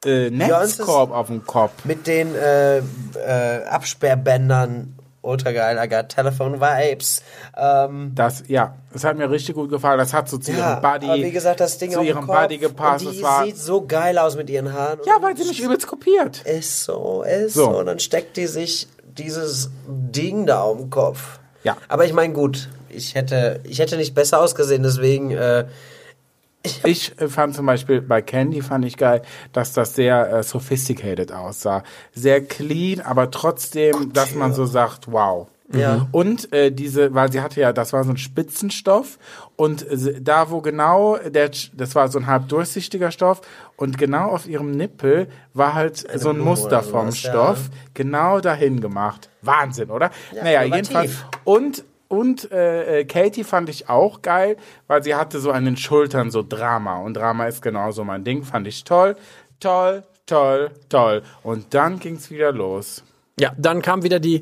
äh, 0.03 0.29
Netzkorb 0.29 1.11
auf 1.11 1.27
dem 1.27 1.45
Kopf? 1.45 1.85
Mit 1.85 2.07
den 2.07 2.35
äh, 2.35 2.79
äh, 2.79 3.63
Absperrbändern, 3.65 4.97
ultra 5.25 5.51
geil, 5.51 5.77
I 5.83 5.87
got 5.89 6.09
telephone 6.09 6.59
vibes. 6.61 7.21
Ähm, 7.57 8.11
Das, 8.15 8.43
ja, 8.47 8.75
das 8.93 9.03
hat 9.03 9.17
mir 9.17 9.29
richtig 9.29 9.55
gut 9.55 9.69
gefallen. 9.69 9.97
Das 9.97 10.13
hat 10.13 10.29
so 10.29 10.37
zu 10.37 10.51
ja, 10.51 10.73
ihrem 10.73 10.81
Buddy, 10.81 11.05
aber 11.07 11.17
wie 11.17 11.31
gesagt, 11.31 11.59
das 11.59 11.77
Ding 11.77 11.91
zu 11.91 12.01
ihrem 12.01 12.25
Kopf, 12.25 12.41
Buddy 12.41 12.57
gepasst. 12.57 13.05
Und 13.05 13.13
die 13.13 13.21
war, 13.23 13.45
sieht 13.45 13.57
so 13.57 13.85
geil 13.85 14.17
aus 14.17 14.35
mit 14.35 14.49
ihren 14.49 14.71
Haaren. 14.73 14.99
ja, 15.05 15.17
weil 15.21 15.35
sie 15.35 15.45
mich 15.45 15.61
übelst 15.61 15.87
kopiert. 15.87 16.41
Ist 16.43 16.83
so, 16.83 17.23
ist 17.23 17.53
So. 17.55 17.63
so. 17.71 17.79
Und 17.79 17.87
dann 17.87 17.99
steckt 17.99 18.37
die 18.37 18.47
sich 18.47 18.87
dieses 19.17 19.69
Ding 19.87 20.45
da 20.45 20.61
auf 20.61 20.77
dem 20.77 20.89
Kopf. 20.89 21.39
Ja. 21.63 21.77
Aber 21.87 22.05
ich 22.05 22.13
meine, 22.13 22.33
gut, 22.33 22.69
ich 22.89 23.15
hätte, 23.15 23.59
ich 23.63 23.79
hätte 23.79 23.97
nicht 23.97 24.13
besser 24.13 24.39
ausgesehen, 24.39 24.83
deswegen, 24.83 25.31
äh, 25.31 25.65
Ich 26.83 27.19
äh, 27.19 27.27
fand 27.27 27.55
zum 27.55 27.65
Beispiel 27.65 28.01
bei 28.01 28.21
Candy 28.21 28.61
fand 28.61 28.85
ich 28.85 28.97
geil, 28.97 29.21
dass 29.53 29.73
das 29.73 29.95
sehr 29.95 30.31
äh, 30.31 30.43
sophisticated 30.43 31.31
aussah. 31.31 31.83
Sehr 32.13 32.43
clean, 32.43 33.01
aber 33.01 33.31
trotzdem, 33.31 34.13
dass 34.13 34.35
man 34.35 34.53
so 34.53 34.65
sagt, 34.65 35.11
wow. 35.11 35.47
Ja. 35.73 36.07
Und 36.11 36.53
äh, 36.53 36.71
diese, 36.71 37.13
weil 37.15 37.31
sie 37.31 37.41
hatte 37.41 37.59
ja, 37.59 37.73
das 37.73 37.91
war 37.91 38.03
so 38.03 38.11
ein 38.11 38.17
Spitzenstoff 38.17 39.17
und 39.55 39.87
äh, 39.89 40.21
da 40.21 40.51
wo 40.51 40.61
genau, 40.61 41.17
der, 41.17 41.49
das 41.73 41.95
war 41.95 42.07
so 42.09 42.19
ein 42.19 42.27
halb 42.27 42.49
durchsichtiger 42.49 43.09
Stoff 43.09 43.41
und 43.75 43.97
genau 43.97 44.29
auf 44.29 44.47
ihrem 44.47 44.71
Nippel 44.71 45.27
war 45.53 45.73
halt 45.73 45.97
so 45.97 46.29
ein 46.29 46.35
Blume 46.35 46.51
Muster 46.51 46.83
vom 46.83 47.07
ja. 47.07 47.11
Stoff, 47.11 47.69
genau 47.95 48.41
dahin 48.41 48.79
gemacht. 48.79 49.29
Wahnsinn, 49.41 49.89
oder? 49.89 50.11
naja, 50.35 50.61
innovativ. 50.61 50.91
jedenfalls. 50.91 51.25
Und 51.43 51.83
und 52.07 52.51
äh, 52.51 52.99
äh, 53.01 53.05
Katie 53.05 53.43
fand 53.43 53.69
ich 53.69 53.89
auch 53.89 54.21
geil, 54.21 54.57
weil 54.87 55.03
sie 55.03 55.15
hatte 55.15 55.39
so 55.39 55.51
an 55.51 55.65
den 55.65 55.77
Schultern 55.77 56.31
so 56.31 56.43
Drama. 56.43 56.97
Und 56.99 57.15
Drama 57.15 57.47
ist 57.47 57.61
genauso 57.61 58.03
mein 58.03 58.23
Ding. 58.23 58.43
Fand 58.43 58.67
ich 58.67 58.83
toll, 58.83 59.15
toll, 59.59 60.03
toll, 60.25 60.71
toll. 60.89 61.23
Und 61.43 61.73
dann 61.73 61.99
ging's 61.99 62.29
wieder 62.29 62.51
los. 62.51 63.03
Ja, 63.39 63.51
dann 63.57 63.81
kam 63.81 64.03
wieder 64.03 64.19
die, 64.19 64.41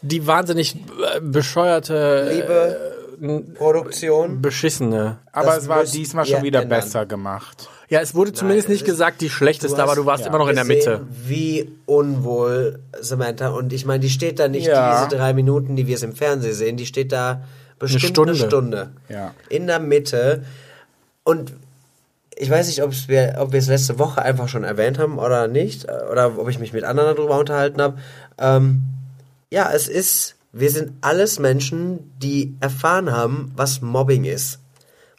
die 0.00 0.26
wahnsinnig 0.26 0.74
äh, 0.76 1.20
bescheuerte, 1.20 2.28
Liebe 2.32 3.54
Produktion. 3.56 4.42
beschissene. 4.42 5.18
Aber 5.32 5.46
Das 5.46 5.58
es 5.64 5.68
war 5.68 5.84
diesmal 5.84 6.26
schon 6.26 6.42
wieder 6.42 6.62
ändern. 6.62 6.80
besser 6.80 7.06
gemacht. 7.06 7.68
Ja, 7.92 8.00
es 8.00 8.14
wurde 8.14 8.32
zumindest 8.32 8.68
Nein, 8.68 8.76
nicht 8.76 8.86
gesagt, 8.86 9.20
die 9.20 9.28
schlechteste, 9.28 9.82
aber 9.82 9.94
du 9.94 10.06
warst 10.06 10.22
ja, 10.24 10.30
immer 10.30 10.38
noch 10.38 10.48
in 10.48 10.54
der 10.54 10.64
Mitte. 10.64 11.02
Wie 11.10 11.70
unwohl 11.84 12.78
Samantha 12.98 13.48
und 13.50 13.70
ich 13.74 13.84
meine, 13.84 14.00
die 14.00 14.08
steht 14.08 14.38
da 14.38 14.48
nicht 14.48 14.66
Ja. 14.66 15.04
diese 15.04 15.14
drei 15.14 15.34
Minuten, 15.34 15.76
die 15.76 15.86
wir 15.86 15.96
es 15.96 16.02
im 16.02 16.14
Fernsehen 16.14 16.54
sehen, 16.54 16.78
die 16.78 16.86
steht 16.86 17.12
da 17.12 17.42
bestimmt 17.78 18.04
Stunde. 18.04 18.32
eine 18.32 18.46
Stunde. 18.46 18.90
Ja. 19.10 19.34
In 19.50 19.66
der 19.66 19.78
Mitte 19.78 20.42
und 21.22 21.52
ich 22.34 22.48
weiß 22.48 22.66
nicht, 22.68 22.82
ob's 22.82 23.08
wir, 23.08 23.36
ob 23.38 23.52
wir 23.52 23.58
es 23.58 23.68
letzte 23.68 23.98
Woche 23.98 24.22
einfach 24.22 24.48
schon 24.48 24.64
erwähnt 24.64 24.98
haben 24.98 25.18
oder 25.18 25.46
nicht, 25.46 25.84
oder 26.10 26.38
ob 26.38 26.48
ich 26.48 26.58
mich 26.58 26.72
mit 26.72 26.84
anderen 26.84 27.14
darüber 27.14 27.38
unterhalten 27.38 27.82
habe. 27.82 27.98
Ähm, 28.38 28.84
ja, 29.50 29.70
es 29.70 29.86
ist, 29.88 30.36
wir 30.50 30.70
sind 30.70 30.92
alles 31.02 31.38
Menschen, 31.38 32.10
die 32.22 32.56
erfahren 32.60 33.12
haben, 33.12 33.52
was 33.54 33.82
Mobbing 33.82 34.24
ist. 34.24 34.60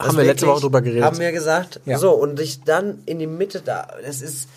Haben 0.08 0.18
wir 0.18 0.24
letzte 0.26 0.48
Woche 0.48 0.62
drüber 0.62 0.82
geredet. 0.82 1.04
Haben 1.04 1.20
wir 1.20 1.32
gesagt. 1.32 1.80
Ja. 1.86 1.98
So, 1.98 2.12
und 2.12 2.40
ich 2.40 2.62
dann 2.64 3.00
in 3.06 3.20
die 3.20 3.28
Mitte 3.28 3.62
da, 3.62 3.88
das 4.06 4.22
ist, 4.22 4.48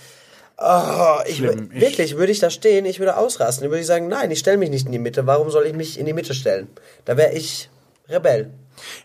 oh, 0.58 1.18
ich, 1.26 1.36
Schlimm. 1.36 1.70
Ich- 1.74 1.80
wirklich, 1.80 2.16
würde 2.16 2.32
ich 2.32 2.38
da 2.38 2.50
stehen, 2.50 2.84
ich 2.84 2.98
würde 2.98 3.16
ausrasten. 3.16 3.64
Dann 3.64 3.70
würde 3.70 3.80
ich 3.80 3.86
sagen, 3.86 4.08
nein, 4.08 4.30
ich 4.30 4.38
stelle 4.38 4.58
mich 4.58 4.70
nicht 4.70 4.86
in 4.86 4.92
die 4.92 4.98
Mitte. 4.98 5.26
Warum 5.26 5.50
soll 5.50 5.64
ich 5.66 5.74
mich 5.74 5.98
in 5.98 6.06
die 6.06 6.12
Mitte 6.12 6.34
stellen? 6.34 6.68
Da 7.04 7.16
wäre 7.16 7.32
ich 7.32 7.68
Rebell. 8.08 8.50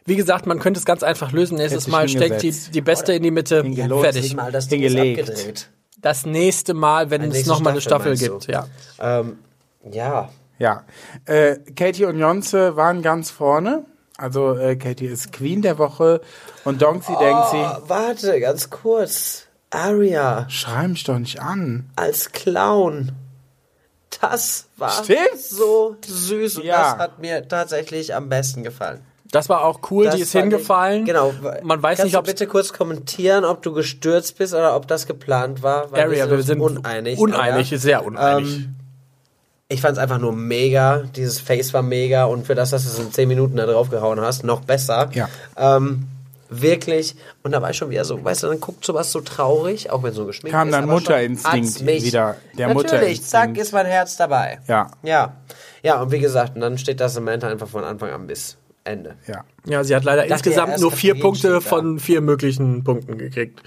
Wie 0.05 0.15
gesagt, 0.15 0.45
man 0.45 0.59
könnte 0.59 0.79
es 0.79 0.85
ganz 0.85 1.01
einfach 1.01 1.31
lösen. 1.31 1.57
Nächstes 1.57 1.87
Mal 1.87 2.07
steckt 2.09 2.41
die, 2.43 2.51
die 2.51 2.81
Beste 2.81 3.13
in 3.13 3.23
die 3.23 3.31
Mitte. 3.31 3.63
Hingelegt. 3.63 4.01
Fertig. 4.01 4.35
Mal, 4.35 4.51
das 4.51 4.67
Ding 4.67 4.83
abgedreht. 4.85 5.69
Das 5.99 6.25
nächste 6.25 6.73
Mal, 6.73 7.09
wenn 7.09 7.21
es 7.23 7.45
nochmal 7.45 7.71
eine 7.73 7.81
Staffel, 7.81 8.17
gibt. 8.17 8.47
Ja. 8.47 8.67
Ähm, 8.99 9.37
ja. 9.89 10.29
Ja. 10.59 10.83
Äh, 11.25 11.55
Katie 11.75 12.05
und 12.05 12.19
Jonze 12.19 12.75
waren 12.75 13.01
ganz 13.01 13.31
vorne. 13.31 13.85
Also 14.21 14.55
äh, 14.57 14.75
Katie 14.75 15.07
ist 15.07 15.33
Queen 15.33 15.61
der 15.61 15.77
Woche 15.77 16.21
und 16.63 16.81
Donksy 16.81 17.11
denkt 17.19 17.49
sie, 17.51 17.57
Oh, 17.57 17.81
warte, 17.87 18.39
ganz 18.39 18.69
kurz. 18.69 19.47
Aria 19.71 20.45
schrei 20.49 20.87
mich 20.89 21.03
doch 21.05 21.17
nicht 21.17 21.41
an. 21.41 21.89
als 21.95 22.31
Clown. 22.31 23.13
Das 24.19 24.67
war 24.77 24.91
Stimmt. 25.03 25.37
so 25.39 25.95
süß 26.05 26.57
und 26.57 26.65
Ja. 26.65 26.91
das 26.91 26.97
hat 26.99 27.19
mir 27.19 27.47
tatsächlich 27.47 28.13
am 28.13 28.27
besten 28.29 28.63
gefallen. 28.63 28.99
Das 29.31 29.47
war 29.47 29.63
auch 29.63 29.79
cool, 29.89 30.05
Das 30.05 30.15
die 30.15 30.21
ist 30.23 30.33
fand 30.33 30.47
ich- 30.47 30.51
hingefallen. 30.51 31.05
Genau. 31.05 31.33
Man 31.63 31.81
weiß 31.81 31.99
Kannst 31.99 32.03
nicht, 32.11 32.17
ob 32.17 32.25
bitte 32.25 32.47
kurz 32.47 32.73
kommentieren, 32.73 33.45
ob 33.45 33.61
du 33.61 33.71
gestürzt 33.71 34.37
bist 34.37 34.53
oder 34.53 34.75
ob 34.75 34.89
das 34.89 35.07
geplant 35.07 35.63
war. 35.63 35.89
Weil 35.93 36.01
Area, 36.03 36.29
wir 36.29 36.35
uns 36.37 36.47
sind 36.47 36.59
uneinig. 36.59 37.17
uneinig, 37.17 37.71
aber, 37.71 37.79
sehr 37.79 38.05
uneinig. 38.05 38.55
Ähm, 38.57 38.75
ich 39.71 39.81
fand 39.81 39.93
es 39.93 39.99
einfach 40.03 40.19
nur 40.19 40.33
mega. 40.33 41.03
Dieses 41.15 41.39
Face 41.39 41.73
war 41.73 41.81
mega 41.81 42.25
und 42.25 42.45
für 42.45 42.55
das, 42.55 42.71
dass 42.71 42.83
du 42.83 42.89
es 42.89 42.99
in 42.99 43.11
10 43.11 43.27
Minuten 43.27 43.55
da 43.57 43.65
draufgehauen 43.65 44.19
hast, 44.19 44.43
noch 44.43 44.61
besser. 44.61 45.09
Ja. 45.13 45.29
Ähm, 45.57 46.07
wirklich. 46.49 47.15
Und 47.43 47.53
da 47.53 47.61
war 47.61 47.69
ich 47.71 47.77
schon 47.77 47.89
wieder 47.89 48.03
so, 48.05 48.23
weißt 48.23 48.43
du, 48.43 48.47
dann 48.47 48.59
guckt 48.59 48.85
sowas 48.85 49.11
so 49.11 49.21
traurig, 49.21 49.89
auch 49.89 50.03
wenn 50.03 50.13
so 50.13 50.25
geschminkt 50.25 50.51
Kam 50.53 50.67
ist. 50.67 50.73
dann 50.73 50.83
aber 50.83 50.93
schon 50.93 51.01
Mutterinstinkt 51.03 51.85
wieder. 51.85 52.35
Der 52.57 52.67
Natürlich, 52.67 52.91
Mutterinstinkt. 52.91 53.25
zack, 53.29 53.57
ist 53.57 53.71
mein 53.71 53.85
Herz 53.85 54.17
dabei. 54.17 54.59
Ja. 54.67 54.91
Ja. 55.03 55.33
Ja, 55.83 56.01
und 56.01 56.11
wie 56.11 56.19
gesagt, 56.19 56.55
und 56.55 56.61
dann 56.61 56.77
steht 56.77 56.99
das 56.99 57.13
Samantha 57.13 57.47
einfach 57.47 57.67
von 57.67 57.83
Anfang 57.83 58.11
an 58.11 58.27
bis 58.27 58.57
Ende. 58.83 59.15
Ja. 59.27 59.43
Ja, 59.65 59.83
sie 59.83 59.95
hat 59.95 60.03
leider 60.03 60.23
dachte, 60.23 60.33
insgesamt 60.33 60.79
nur 60.79 60.91
vier 60.91 61.19
Punkte 61.19 61.61
von 61.61 61.99
vier 61.99 62.21
möglichen 62.21 62.83
Punkten 62.83 63.17
gekriegt. 63.17 63.61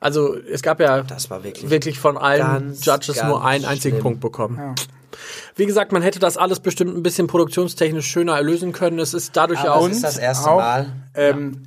Also 0.00 0.36
es 0.36 0.62
gab 0.62 0.78
ja 0.80 1.02
Das 1.02 1.30
war 1.30 1.42
wirklich 1.42 1.68
wirklich 1.70 1.98
von 1.98 2.16
allen 2.16 2.40
ganz, 2.40 2.84
Judges 2.84 3.22
nur 3.24 3.40
ganz 3.40 3.44
einen 3.46 3.64
einzigen 3.64 3.96
schlimm. 3.96 4.02
Punkt 4.02 4.20
bekommen. 4.20 4.74
Wie 5.56 5.66
gesagt, 5.66 5.92
man 5.92 6.02
hätte 6.02 6.18
das 6.18 6.36
alles 6.36 6.60
bestimmt 6.60 6.96
ein 6.96 7.02
bisschen 7.02 7.26
produktionstechnisch 7.26 8.06
schöner 8.06 8.36
erlösen 8.36 8.72
können. 8.72 8.98
Es 8.98 9.14
ist 9.14 9.36
dadurch 9.36 9.62
ja 9.62 9.72
Aber 9.72 9.82
auch 9.82 9.88
es 9.88 9.96
ist 9.96 10.04
das 10.04 10.18
erste 10.18 10.50
auch, 10.50 10.58
Mal. 10.58 10.92
Ähm, 11.14 11.62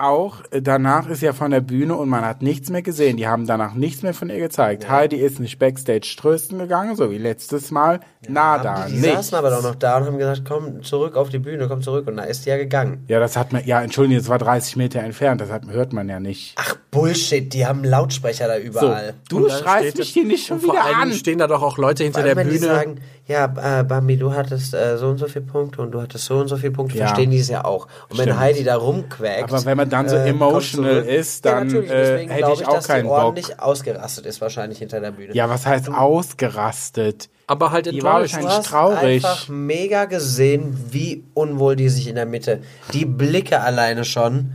auch 0.00 0.42
danach 0.50 1.08
ist 1.08 1.22
ja 1.22 1.32
von 1.32 1.50
der 1.50 1.60
Bühne 1.60 1.94
und 1.96 2.08
man 2.08 2.24
hat 2.24 2.42
nichts 2.42 2.70
mehr 2.70 2.82
gesehen. 2.82 3.16
Die 3.16 3.26
haben 3.28 3.46
danach 3.46 3.74
nichts 3.74 4.02
mehr 4.02 4.14
von 4.14 4.30
ihr 4.30 4.38
gezeigt. 4.38 4.88
Heidi 4.88 5.16
ist 5.16 5.40
nicht 5.40 5.58
backstage 5.58 6.14
trösten 6.18 6.58
gegangen, 6.58 6.96
so 6.96 7.10
wie 7.10 7.18
letztes 7.18 7.70
Mal. 7.70 8.00
Nada, 8.28 8.86
die, 8.86 8.94
die 8.94 8.98
nichts. 9.00 9.16
saßen 9.16 9.38
aber 9.38 9.50
doch 9.50 9.62
noch 9.62 9.74
da 9.74 9.98
und 9.98 10.06
haben 10.06 10.18
gesagt, 10.18 10.42
komm 10.46 10.82
zurück 10.82 11.16
auf 11.16 11.28
die 11.28 11.38
Bühne, 11.38 11.68
komm 11.68 11.82
zurück. 11.82 12.06
Und 12.08 12.16
da 12.16 12.24
ist 12.24 12.46
die 12.46 12.50
ja 12.50 12.56
gegangen. 12.56 13.04
Ja, 13.08 13.20
das 13.20 13.36
hat 13.36 13.52
man, 13.52 13.64
ja, 13.66 13.80
entschuldigung, 13.82 14.20
es 14.20 14.28
war 14.28 14.38
30 14.38 14.76
Meter 14.76 15.00
entfernt, 15.00 15.40
das 15.40 15.50
hat, 15.50 15.66
hört 15.68 15.92
man 15.92 16.08
ja 16.08 16.20
nicht. 16.20 16.54
Ach, 16.58 16.76
Bullshit, 16.90 17.52
die 17.52 17.66
haben 17.66 17.84
Lautsprecher 17.84 18.48
da 18.48 18.54
So, 18.56 18.62
überall. 18.62 19.14
du 19.28 19.36
Und 19.38 19.48
dann 19.48 19.58
schreist 19.62 19.98
mich 19.98 20.08
hier 20.10 20.24
nicht 20.24 20.46
schon 20.46 20.62
wieder 20.62 20.84
allem 20.84 20.96
an. 20.96 21.12
stehen 21.12 21.38
da 21.38 21.46
doch 21.46 21.62
auch 21.62 21.78
Leute 21.78 22.04
hinter 22.04 22.22
der 22.22 22.34
Bühne. 22.34 22.50
die 22.50 22.58
sagen, 22.58 23.00
ja, 23.30 23.80
äh, 23.80 23.84
Bambi, 23.84 24.16
du 24.16 24.34
hattest 24.34 24.74
äh, 24.74 24.98
so 24.98 25.06
und 25.08 25.18
so 25.18 25.28
viele 25.28 25.44
Punkte 25.44 25.80
und 25.82 25.92
du 25.92 26.02
hattest 26.02 26.24
so 26.24 26.38
und 26.38 26.48
so 26.48 26.56
viele 26.56 26.72
Punkte, 26.72 26.98
Ja. 26.98 27.06
verstehen 27.06 27.30
die 27.30 27.38
es 27.38 27.48
ja 27.48 27.64
auch. 27.64 27.86
Und 28.08 28.18
wenn 28.18 28.24
Stimmt. 28.24 28.40
Heidi 28.40 28.64
da 28.64 28.74
rumquäkt. 28.76 29.44
Aber 29.44 29.64
wenn 29.64 29.76
man 29.76 29.88
dann 29.88 30.08
so 30.08 30.16
äh, 30.16 30.28
emotional 30.28 30.98
ist, 31.04 31.44
dann, 31.44 31.54
ja, 31.58 31.64
natürlich, 31.76 31.90
äh, 31.90 31.94
deswegen 32.02 32.30
hätte 32.30 32.42
glaub 32.46 32.60
ich 32.60 32.66
auch 32.66 32.74
dass 32.74 32.88
keinen 32.88 33.02
die 33.04 33.08
Bock. 33.08 33.18
ordentlich 33.18 33.60
ausgerastet 33.60 34.26
ist, 34.26 34.40
wahrscheinlich 34.40 34.78
hinter 34.80 35.00
der 35.00 35.12
Bühne. 35.12 35.32
Ja, 35.34 35.48
was 35.48 35.64
heißt 35.64 35.88
ausgerastet? 35.90 37.28
aber 37.46 37.72
halt 37.72 37.86
Die 37.86 38.02
war 38.02 38.20
enttäuscht. 38.22 38.34
wahrscheinlich 38.34 38.52
Du 38.52 38.58
hast 38.58 38.66
traurig. 38.68 39.24
einfach 39.24 39.48
mega 39.48 40.04
gesehen, 40.04 40.76
wie 40.90 41.24
unwohl 41.34 41.74
die 41.76 41.88
sich 41.88 42.06
in 42.08 42.14
der 42.14 42.26
Mitte. 42.26 42.60
Die 42.92 43.04
Blicke 43.04 43.60
alleine 43.60 44.04
schon, 44.04 44.52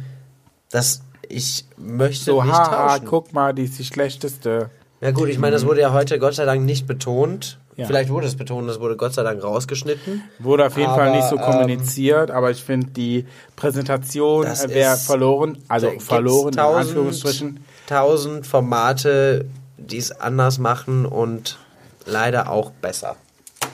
dass 0.71 1.01
ich 1.27 1.65
möchte 1.77 2.23
So, 2.25 2.41
nicht 2.43 2.53
haha, 2.53 2.87
tauschen. 2.93 3.05
guck 3.07 3.33
mal, 3.33 3.53
die 3.53 3.63
ist 3.63 3.77
die 3.79 3.83
schlechteste. 3.83 4.69
Ja 5.01 5.11
gut, 5.11 5.27
ich 5.27 5.39
meine, 5.39 5.51
das 5.53 5.65
wurde 5.65 5.81
ja 5.81 5.91
heute 5.91 6.19
Gott 6.19 6.35
sei 6.35 6.45
Dank 6.45 6.63
nicht 6.63 6.87
betont. 6.87 7.59
Ja. 7.77 7.85
Vielleicht 7.87 8.09
wurde 8.09 8.27
es 8.27 8.35
betont, 8.37 8.69
das 8.69 8.79
wurde 8.79 8.95
Gott 8.95 9.13
sei 9.13 9.23
Dank 9.23 9.43
rausgeschnitten. 9.43 10.23
Wurde 10.39 10.65
auf 10.67 10.77
jeden 10.77 10.89
Fall 10.91 11.09
Aber, 11.09 11.15
nicht 11.17 11.27
so 11.27 11.35
ähm, 11.35 11.41
kommuniziert, 11.41 12.31
aber 12.31 12.49
ich 12.51 12.63
finde, 12.63 12.87
die 12.87 13.25
Präsentation 13.57 14.45
wäre 14.45 14.95
verloren, 14.95 15.57
also 15.67 15.91
verloren 15.99 16.49
in 16.49 16.55
tausend- 16.55 16.87
Anführungsstrichen. 16.89 17.59
Tausend 17.87 18.47
Formate, 18.47 19.45
die 19.77 19.97
es 19.97 20.11
anders 20.11 20.57
machen 20.57 21.05
und 21.05 21.57
leider 22.05 22.49
auch 22.49 22.71
besser. 22.71 23.15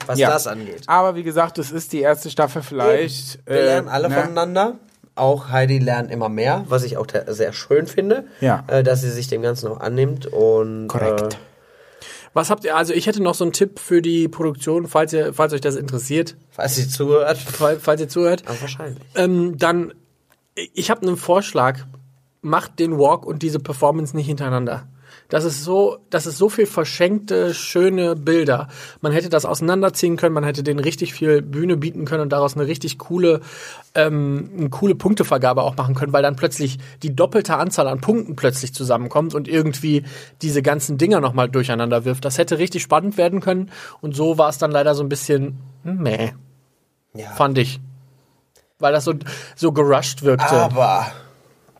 Was 0.06 0.18
Ja. 0.18 0.30
das 0.30 0.48
angeht. 0.48 0.82
Aber 0.88 1.14
wie 1.14 1.22
gesagt, 1.22 1.58
es 1.58 1.70
ist 1.70 1.92
die 1.92 2.00
erste 2.00 2.28
Staffel 2.28 2.62
vielleicht. 2.62 3.38
Wir 3.46 3.56
äh, 3.56 3.64
lernen 3.66 3.88
alle 3.88 4.08
ne? 4.08 4.14
voneinander. 4.16 4.74
Auch 5.14 5.50
Heidi 5.50 5.78
lernt 5.78 6.10
immer 6.10 6.28
mehr, 6.28 6.64
was 6.68 6.82
ich 6.82 6.96
auch 6.96 7.06
sehr 7.28 7.52
schön 7.52 7.86
finde, 7.86 8.24
Ja. 8.40 8.64
äh, 8.66 8.82
dass 8.82 9.02
sie 9.02 9.10
sich 9.10 9.28
dem 9.28 9.42
Ganzen 9.42 9.68
auch 9.68 9.78
annimmt. 9.78 10.26
Und, 10.26 10.88
Korrekt. 10.88 11.34
Äh, 11.34 11.36
Was 12.34 12.50
habt 12.50 12.64
ihr, 12.64 12.76
also 12.76 12.94
ich 12.94 13.06
hätte 13.06 13.22
noch 13.22 13.34
so 13.34 13.44
einen 13.44 13.52
Tipp 13.52 13.78
für 13.78 14.00
die 14.00 14.28
Produktion, 14.28 14.86
falls 14.88 15.12
ihr, 15.12 15.34
falls 15.34 15.52
euch 15.52 15.60
das 15.60 15.76
interessiert, 15.76 16.36
falls 16.50 16.76
sie 16.76 16.88
zuhört, 16.88 17.38
falls, 17.38 17.82
falls 17.82 18.00
ihr 18.00 18.08
zuhört. 18.08 18.44
aber 18.46 18.60
wahrscheinlich. 18.60 19.02
Ähm, 19.14 19.58
dann, 19.58 19.92
ich 20.54 20.90
habe 20.90 21.02
einen 21.02 21.16
Vorschlag. 21.16 21.80
Macht 22.44 22.80
den 22.80 22.98
Walk 22.98 23.24
und 23.24 23.42
diese 23.42 23.60
Performance 23.60 24.16
nicht 24.16 24.26
hintereinander. 24.26 24.88
Das 25.28 25.44
ist 25.44 25.64
so, 25.64 25.98
das 26.10 26.26
ist 26.26 26.36
so 26.36 26.50
viel 26.50 26.66
verschenkte, 26.66 27.54
schöne 27.54 28.16
Bilder. 28.16 28.68
Man 29.00 29.12
hätte 29.12 29.30
das 29.30 29.46
auseinanderziehen 29.46 30.16
können, 30.16 30.34
man 30.34 30.44
hätte 30.44 30.62
denen 30.62 30.78
richtig 30.78 31.14
viel 31.14 31.40
Bühne 31.40 31.78
bieten 31.78 32.04
können 32.04 32.22
und 32.22 32.32
daraus 32.32 32.54
eine 32.54 32.66
richtig 32.66 32.98
coole, 32.98 33.40
ähm, 33.94 34.50
eine 34.58 34.68
coole 34.68 34.94
Punktevergabe 34.94 35.62
auch 35.62 35.76
machen 35.76 35.94
können, 35.94 36.12
weil 36.12 36.22
dann 36.22 36.36
plötzlich 36.36 36.78
die 37.02 37.16
doppelte 37.16 37.56
Anzahl 37.56 37.88
an 37.88 38.00
Punkten 38.02 38.36
plötzlich 38.36 38.74
zusammenkommt 38.74 39.34
und 39.34 39.48
irgendwie 39.48 40.04
diese 40.42 40.60
ganzen 40.60 40.98
Dinger 40.98 41.20
nochmal 41.20 41.48
durcheinander 41.48 42.04
wirft. 42.04 42.24
Das 42.26 42.36
hätte 42.36 42.58
richtig 42.58 42.82
spannend 42.82 43.16
werden 43.16 43.40
können 43.40 43.70
und 44.02 44.14
so 44.14 44.36
war 44.36 44.50
es 44.50 44.58
dann 44.58 44.70
leider 44.70 44.94
so 44.94 45.02
ein 45.02 45.08
bisschen, 45.08 45.58
meh, 45.82 46.32
Ja. 47.14 47.30
fand 47.30 47.56
ich. 47.56 47.80
Weil 48.78 48.92
das 48.92 49.04
so, 49.04 49.14
so 49.54 49.72
gerusht 49.72 50.22
wirkte. 50.22 50.56
Aber 50.56 51.06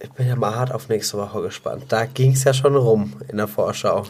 ich 0.03 0.11
bin 0.12 0.26
ja 0.28 0.36
mal 0.36 0.55
hart 0.55 0.72
auf 0.72 0.88
nächste 0.88 1.18
Woche 1.18 1.42
gespannt. 1.42 1.84
Da 1.88 2.05
ging 2.07 2.32
es 2.32 2.44
ja 2.44 2.53
schon 2.53 2.74
rum 2.76 3.14
in 3.28 3.36
der 3.36 3.48
Vorschau. 3.48 4.05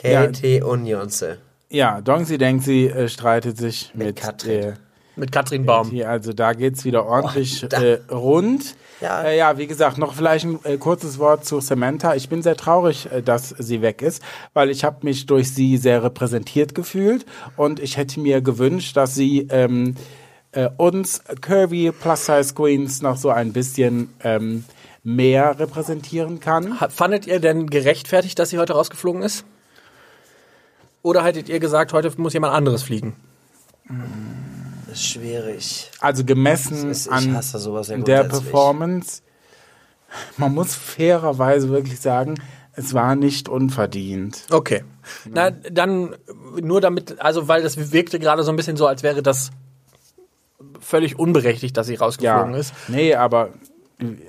Katie 0.00 0.62
und 0.62 0.86
Jonze. 0.86 1.38
Ja, 1.70 2.00
Dongsi 2.00 2.38
denkt, 2.38 2.64
sie 2.64 2.86
äh, 2.86 3.08
streitet 3.08 3.58
sich 3.58 3.90
Mit 3.94 4.06
mit, 4.08 4.16
Katrin. 4.16 4.50
äh, 4.62 4.72
Mit 5.16 5.32
Katrin 5.32 5.66
Baum. 5.66 5.90
Hier, 5.90 6.08
also 6.08 6.32
da 6.32 6.52
geht's 6.52 6.84
wieder 6.84 7.04
ordentlich 7.06 7.66
da- 7.68 7.82
äh, 7.82 7.98
rund. 8.10 8.62
Ja. 9.00 9.22
Ja. 9.24 9.28
Äh, 9.28 9.36
ja, 9.38 9.58
wie 9.58 9.66
gesagt, 9.66 9.98
noch 9.98 10.14
vielleicht 10.14 10.44
ein 10.46 10.58
äh, 10.64 10.76
kurzes 10.78 11.18
Wort 11.18 11.44
zu 11.44 11.60
Samantha. 11.60 12.14
Ich 12.14 12.28
bin 12.30 12.40
sehr 12.42 12.56
traurig, 12.56 13.10
äh, 13.12 13.20
dass 13.22 13.48
sie 13.50 13.82
weg 13.82 14.00
ist, 14.00 14.22
weil 14.54 14.70
ich 14.70 14.84
habe 14.84 14.98
mich 15.02 15.26
durch 15.26 15.52
sie 15.52 15.76
sehr 15.76 16.02
repräsentiert 16.02 16.74
gefühlt 16.74 17.26
und 17.56 17.78
ich 17.80 17.96
hätte 17.96 18.20
mir 18.20 18.40
gewünscht, 18.40 18.96
dass 18.96 19.14
sie 19.14 19.48
ähm, 19.50 19.96
äh, 20.52 20.68
uns 20.78 21.20
Curvy 21.42 21.90
Plus 21.92 22.24
Size 22.26 22.54
Queens 22.54 23.02
noch 23.02 23.16
so 23.18 23.28
ein 23.28 23.52
bisschen 23.52 24.14
ähm, 24.24 24.64
mehr 25.06 25.58
repräsentieren 25.60 26.40
kann. 26.40 26.76
Fandet 26.90 27.28
ihr 27.28 27.38
denn 27.38 27.70
gerechtfertigt, 27.70 28.36
dass 28.40 28.50
sie 28.50 28.58
heute 28.58 28.72
rausgeflogen 28.72 29.22
ist? 29.22 29.44
Oder 31.02 31.22
hättet 31.22 31.48
ihr 31.48 31.60
gesagt, 31.60 31.92
heute 31.92 32.12
muss 32.16 32.32
jemand 32.32 32.52
anderes 32.52 32.82
fliegen? 32.82 33.14
Das 34.88 34.98
ist 34.98 35.06
schwierig. 35.06 35.92
Also 36.00 36.24
gemessen 36.24 36.90
ist- 36.90 37.08
an 37.08 37.40
ja 37.40 38.02
der. 38.02 38.24
Performance, 38.24 39.22
man 40.38 40.52
muss 40.52 40.74
fairerweise 40.74 41.68
wirklich 41.68 42.00
sagen, 42.00 42.34
es 42.72 42.92
war 42.92 43.14
nicht 43.14 43.48
unverdient. 43.48 44.42
Okay. 44.50 44.82
Na, 45.24 45.50
dann 45.52 46.16
nur 46.60 46.80
damit, 46.80 47.20
also 47.20 47.46
weil 47.46 47.62
das 47.62 47.92
wirkte 47.92 48.18
gerade 48.18 48.42
so 48.42 48.50
ein 48.50 48.56
bisschen 48.56 48.76
so, 48.76 48.88
als 48.88 49.04
wäre 49.04 49.22
das 49.22 49.52
völlig 50.80 51.16
unberechtigt, 51.16 51.76
dass 51.76 51.86
sie 51.86 51.94
rausgeflogen 51.94 52.54
Ja, 52.54 52.58
ist. 52.58 52.74
nee, 52.88 53.14
aber 53.14 53.50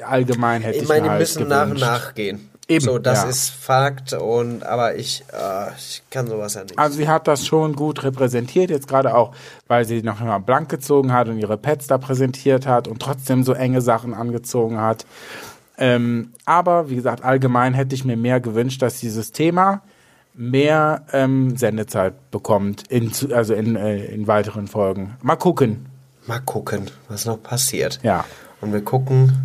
allgemein 0.05 0.61
hätte 0.61 0.77
ich, 0.77 0.83
Ich 0.83 0.89
meine, 0.89 1.01
mir 1.01 1.05
die 1.07 1.09
halt 1.11 1.19
müssen 1.19 1.47
nach 1.47 1.61
und 1.63 1.67
gewünscht. 1.75 1.85
nach 1.85 2.13
gehen. 2.15 2.49
Eben, 2.69 2.83
So, 2.83 2.99
das 2.99 3.23
ja. 3.23 3.29
ist 3.29 3.49
Fakt 3.49 4.11
und 4.13 4.63
aber 4.63 4.95
ich, 4.95 5.23
äh, 5.31 5.71
ich 5.77 6.03
kann 6.09 6.27
sowas 6.27 6.55
ja 6.55 6.63
nicht. 6.63 6.77
Also 6.77 6.97
sie 6.97 7.07
hat 7.07 7.27
das 7.27 7.45
schon 7.47 7.75
gut 7.75 8.03
repräsentiert, 8.03 8.69
jetzt 8.69 8.89
gerade 8.89 9.15
auch, 9.15 9.33
weil 9.67 9.85
sie 9.85 10.01
noch 10.01 10.19
immer 10.19 10.39
blank 10.41 10.67
gezogen 10.67 11.13
hat 11.13 11.29
und 11.29 11.37
ihre 11.39 11.57
Pets 11.57 11.87
da 11.87 11.97
präsentiert 11.97 12.67
hat 12.67 12.89
und 12.89 13.01
trotzdem 13.01 13.43
so 13.43 13.53
enge 13.53 13.79
Sachen 13.81 14.13
angezogen 14.13 14.81
hat. 14.81 15.05
Ähm, 15.77 16.33
aber 16.45 16.89
wie 16.89 16.95
gesagt, 16.95 17.23
allgemein 17.23 17.73
hätte 17.73 17.95
ich 17.95 18.03
mir 18.03 18.17
mehr 18.17 18.41
gewünscht, 18.41 18.81
dass 18.81 18.99
dieses 18.99 19.31
Thema 19.31 19.81
mehr 20.33 21.03
ähm, 21.13 21.55
Sendezeit 21.55 22.31
bekommt, 22.31 22.83
in, 22.89 23.11
also 23.33 23.53
in, 23.53 23.75
äh, 23.75 24.05
in 24.05 24.27
weiteren 24.27 24.67
Folgen. 24.67 25.15
Mal 25.21 25.35
gucken. 25.37 25.85
Mal 26.25 26.39
gucken, 26.41 26.91
was 27.07 27.25
noch 27.25 27.41
passiert. 27.41 27.99
Ja. 28.03 28.25
Und 28.59 28.73
wir 28.73 28.81
gucken 28.83 29.37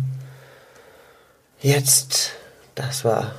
jetzt, 1.63 2.31
dass 2.75 3.03
wir 3.03 3.33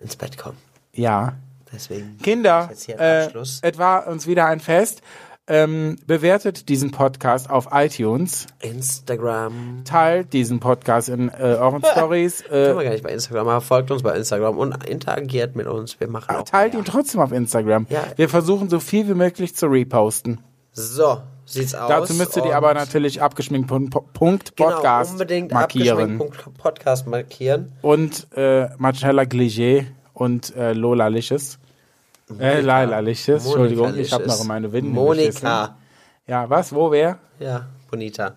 ins 0.00 0.16
Bett 0.16 0.36
kommen. 0.36 0.58
Ja. 0.92 1.34
Deswegen. 1.72 2.18
Kinder, 2.18 2.68
äh, 2.98 3.28
es 3.32 3.78
war 3.78 4.06
uns 4.06 4.26
wieder 4.26 4.46
ein 4.46 4.60
Fest. 4.60 5.00
Ähm, 5.48 5.96
bewertet 6.06 6.68
diesen 6.68 6.92
Podcast 6.92 7.50
auf 7.50 7.68
iTunes, 7.72 8.46
Instagram. 8.60 9.82
teilt 9.84 10.32
diesen 10.32 10.60
Podcast 10.60 11.08
in 11.08 11.30
äh, 11.30 11.56
euren 11.58 11.82
Stories, 11.92 12.44
Können 12.44 12.76
wir 12.76 12.80
äh, 12.80 12.84
gar 12.84 12.92
nicht 12.92 13.02
bei 13.02 13.10
Instagram, 13.10 13.48
aber 13.48 13.60
folgt 13.60 13.90
uns 13.90 14.04
bei 14.04 14.14
Instagram 14.16 14.56
und 14.56 14.86
interagiert 14.86 15.56
mit 15.56 15.66
uns. 15.66 15.98
Wir 15.98 16.08
machen 16.08 16.36
auch 16.36 16.44
teilt 16.44 16.74
mehr. 16.74 16.82
ihn 16.82 16.84
trotzdem 16.84 17.20
auf 17.20 17.32
Instagram. 17.32 17.88
Ja. 17.90 18.04
Wir 18.14 18.28
versuchen 18.28 18.70
so 18.70 18.78
viel 18.78 19.08
wie 19.08 19.14
möglich 19.14 19.56
zu 19.56 19.66
reposten. 19.66 20.40
So, 20.70 21.20
sieht's 21.44 21.74
aus. 21.74 21.88
Dazu 21.88 22.14
müsst 22.14 22.36
ihr 22.36 22.42
die 22.42 22.52
aber 22.52 22.74
natürlich 22.74 23.22
abgeschminkt 23.22 23.68
Punkt, 23.68 24.56
genau, 24.56 24.70
Podcast 24.70 25.12
unbedingt 25.12 25.52
markieren. 25.52 25.98
abgeschminkt 25.98 26.18
Punkt 26.18 26.58
Podcast 26.58 27.06
markieren. 27.06 27.72
Und 27.82 28.26
äh, 28.36 28.68
Marcella 28.78 29.24
Gliger 29.24 29.86
und 30.14 30.54
äh, 30.56 30.72
Lola 30.72 31.08
Licious. 31.08 31.58
Äh, 32.38 32.60
Laila 32.60 33.00
Licious, 33.00 33.44
Entschuldigung, 33.44 33.96
ich 33.96 34.12
habe 34.12 34.26
noch 34.26 34.44
meine 34.44 34.72
Winden 34.72 34.92
Monika. 34.92 35.76
Ja, 36.26 36.48
was? 36.48 36.72
Wo, 36.74 36.90
wer? 36.90 37.18
Ja, 37.38 37.66
Bonita. 37.90 38.34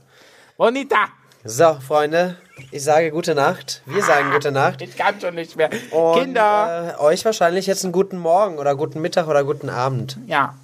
Bonita! 0.58 1.08
So, 1.43 1.76
Freunde, 1.76 2.38
ich 2.72 2.84
sage 2.84 3.12
gute 3.12 3.36
Nacht. 3.36 3.84
Wir 3.86 4.01
sagen 4.01 4.32
gute 4.32 4.51
Nacht. 4.51 4.82
Ich 4.82 4.97
kann 4.97 5.22
schon 5.22 5.36
nicht 5.36 5.56
mehr. 5.56 5.70
Und, 5.91 6.20
Kinder! 6.20 6.95
Äh, 6.97 7.01
euch 7.01 7.24
wahrscheinlich 7.24 7.68
jetzt 7.68 7.84
einen 7.84 7.93
guten 7.93 8.18
Morgen 8.18 8.58
oder 8.58 8.76
guten 8.76 8.99
Mittag 9.01 9.28
oder 9.28 9.43
guten 9.43 9.70
Abend. 9.70 10.18
Ja. 10.26 10.56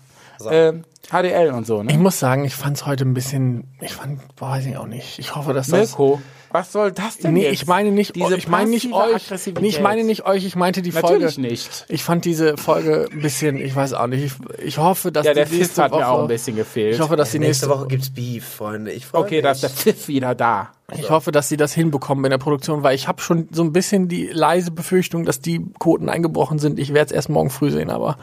Ähm, 0.50 0.84
HDL 1.12 1.52
und 1.52 1.66
so, 1.68 1.82
Ich 1.82 1.88
ne? 1.88 1.98
muss 1.98 2.20
sagen, 2.20 2.46
ich 2.46 2.56
fand 2.56 2.78
es 2.78 2.86
heute 2.86 3.04
ein 3.06 3.14
bisschen, 3.14 3.68
ich 3.82 3.94
fand, 3.94 4.22
weiß 4.38 4.66
ich 4.66 4.78
auch 4.78 4.88
nicht. 4.88 5.20
Ich 5.20 5.36
hoffe, 5.36 5.54
dass 5.54 5.68
das... 5.68 5.92
Mirko, 5.98 6.22
was 6.54 6.72
soll 6.74 6.92
das 6.92 7.18
denn 7.18 7.34
Nee, 7.34 7.44
jetzt? 7.44 7.54
ich 7.54 7.68
meine 7.68 7.92
nicht, 7.92 8.14
Diese 8.16 8.36
ich 8.36 8.48
meine 8.50 8.70
nicht 8.70 8.92
euch. 8.92 9.30
Nee, 9.62 9.68
ich 9.70 9.80
meine 9.80 10.04
nicht 10.04 10.26
euch, 10.26 10.46
ich 10.46 10.56
meinte 10.58 10.82
die 10.82 10.92
Natürlich 10.92 11.36
Folge. 11.36 11.42
nicht. 11.42 11.86
Ich 11.88 12.04
fand 12.04 12.26
diese 12.26 12.58
Folge 12.58 13.08
ein 13.12 13.22
bisschen, 13.22 13.56
ich 13.58 13.74
weiß 13.74 13.94
auch 13.94 14.08
nicht. 14.08 14.26
Ich, 14.26 14.60
ich 14.66 14.78
hoffe, 14.78 15.14
dass 15.14 15.26
Ja, 15.26 15.34
der 15.34 15.46
die 15.46 15.52
Pfiff 15.52 15.60
nächste 15.60 15.84
hat 15.84 15.92
Woche, 15.92 16.02
mir 16.02 16.10
auch 16.10 16.22
ein 16.24 16.28
bisschen 16.28 16.58
gefehlt. 16.58 16.96
Ich 16.96 17.00
hoffe, 17.02 17.16
dass 17.16 17.32
die 17.32 17.39
Nächste 17.39 17.68
nächste, 17.68 17.80
Woche 17.80 17.88
gibt's 17.88 18.10
Beef, 18.10 18.46
Freunde. 18.46 18.92
Ich 18.92 19.06
freue 19.06 19.22
okay, 19.22 19.36
mich. 19.36 19.44
da 19.44 19.52
ist 19.52 19.64
der 19.64 19.70
Pfiff 19.70 20.08
wieder 20.10 20.36
da. 20.36 20.72
ich 20.94 21.10
hoffe, 21.10 21.32
dass 21.32 21.48
sie 21.48 21.56
das 21.56 21.74
hinbekommen 21.74 22.26
in 22.26 22.32
der 22.32 22.38
Produktion, 22.38 22.84
weil 22.84 22.96
ich 22.96 23.08
habe 23.08 23.22
schon 23.22 23.48
so 23.52 23.64
ein 23.64 23.72
bisschen 23.72 24.10
die 24.10 24.28
leise 24.28 24.72
Befürchtung, 24.72 25.24
dass 25.24 25.39
die 25.39 25.66
Quoten 25.80 26.10
eingebrochen 26.10 26.60
sind. 26.60 26.80
Ich 26.80 26.94
werde 26.94 27.06
es 27.08 27.12
erst 27.14 27.30
morgen 27.30 27.50
früh 27.50 27.72
sehen, 27.72 27.89
aber 27.89 28.18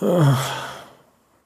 äh, 0.00 0.22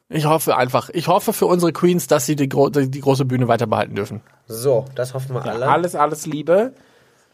ich 0.08 0.26
hoffe 0.26 0.56
einfach, 0.56 0.90
ich 0.90 1.08
hoffe 1.08 1.32
für 1.32 1.46
unsere 1.46 1.72
Queens, 1.72 2.06
dass 2.06 2.26
sie 2.26 2.36
die, 2.36 2.48
gro 2.48 2.68
die, 2.68 2.90
die 2.90 3.00
große 3.00 3.24
Bühne 3.24 3.48
weiter 3.48 3.66
behalten 3.66 3.94
dürfen. 3.94 4.20
So, 4.46 4.84
das 4.94 5.14
hoffen 5.14 5.34
wir 5.34 5.44
alle. 5.44 5.68
Alles, 5.68 5.94
alles 5.94 6.26
Liebe, 6.26 6.74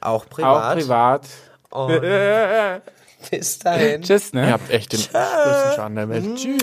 Auch 0.01 0.29
privat. 0.29 0.73
auch 0.73 0.75
privat. 0.75 1.27
Und 1.71 2.01
bis 3.31 3.59
dahin. 3.59 4.03
Tschüss, 4.03 4.33
ne? 4.33 4.47
Ihr 4.47 4.53
habt 4.53 4.71
echt 4.71 4.93
den 4.93 5.01
größten 5.01 5.73
Schaden 5.77 5.97
der 5.97 6.09
Welt. 6.09 6.37
Tschüss. 6.37 6.63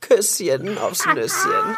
Küsschen 0.00 0.78
aufs 0.78 1.06
Nüsschen. 1.06 1.76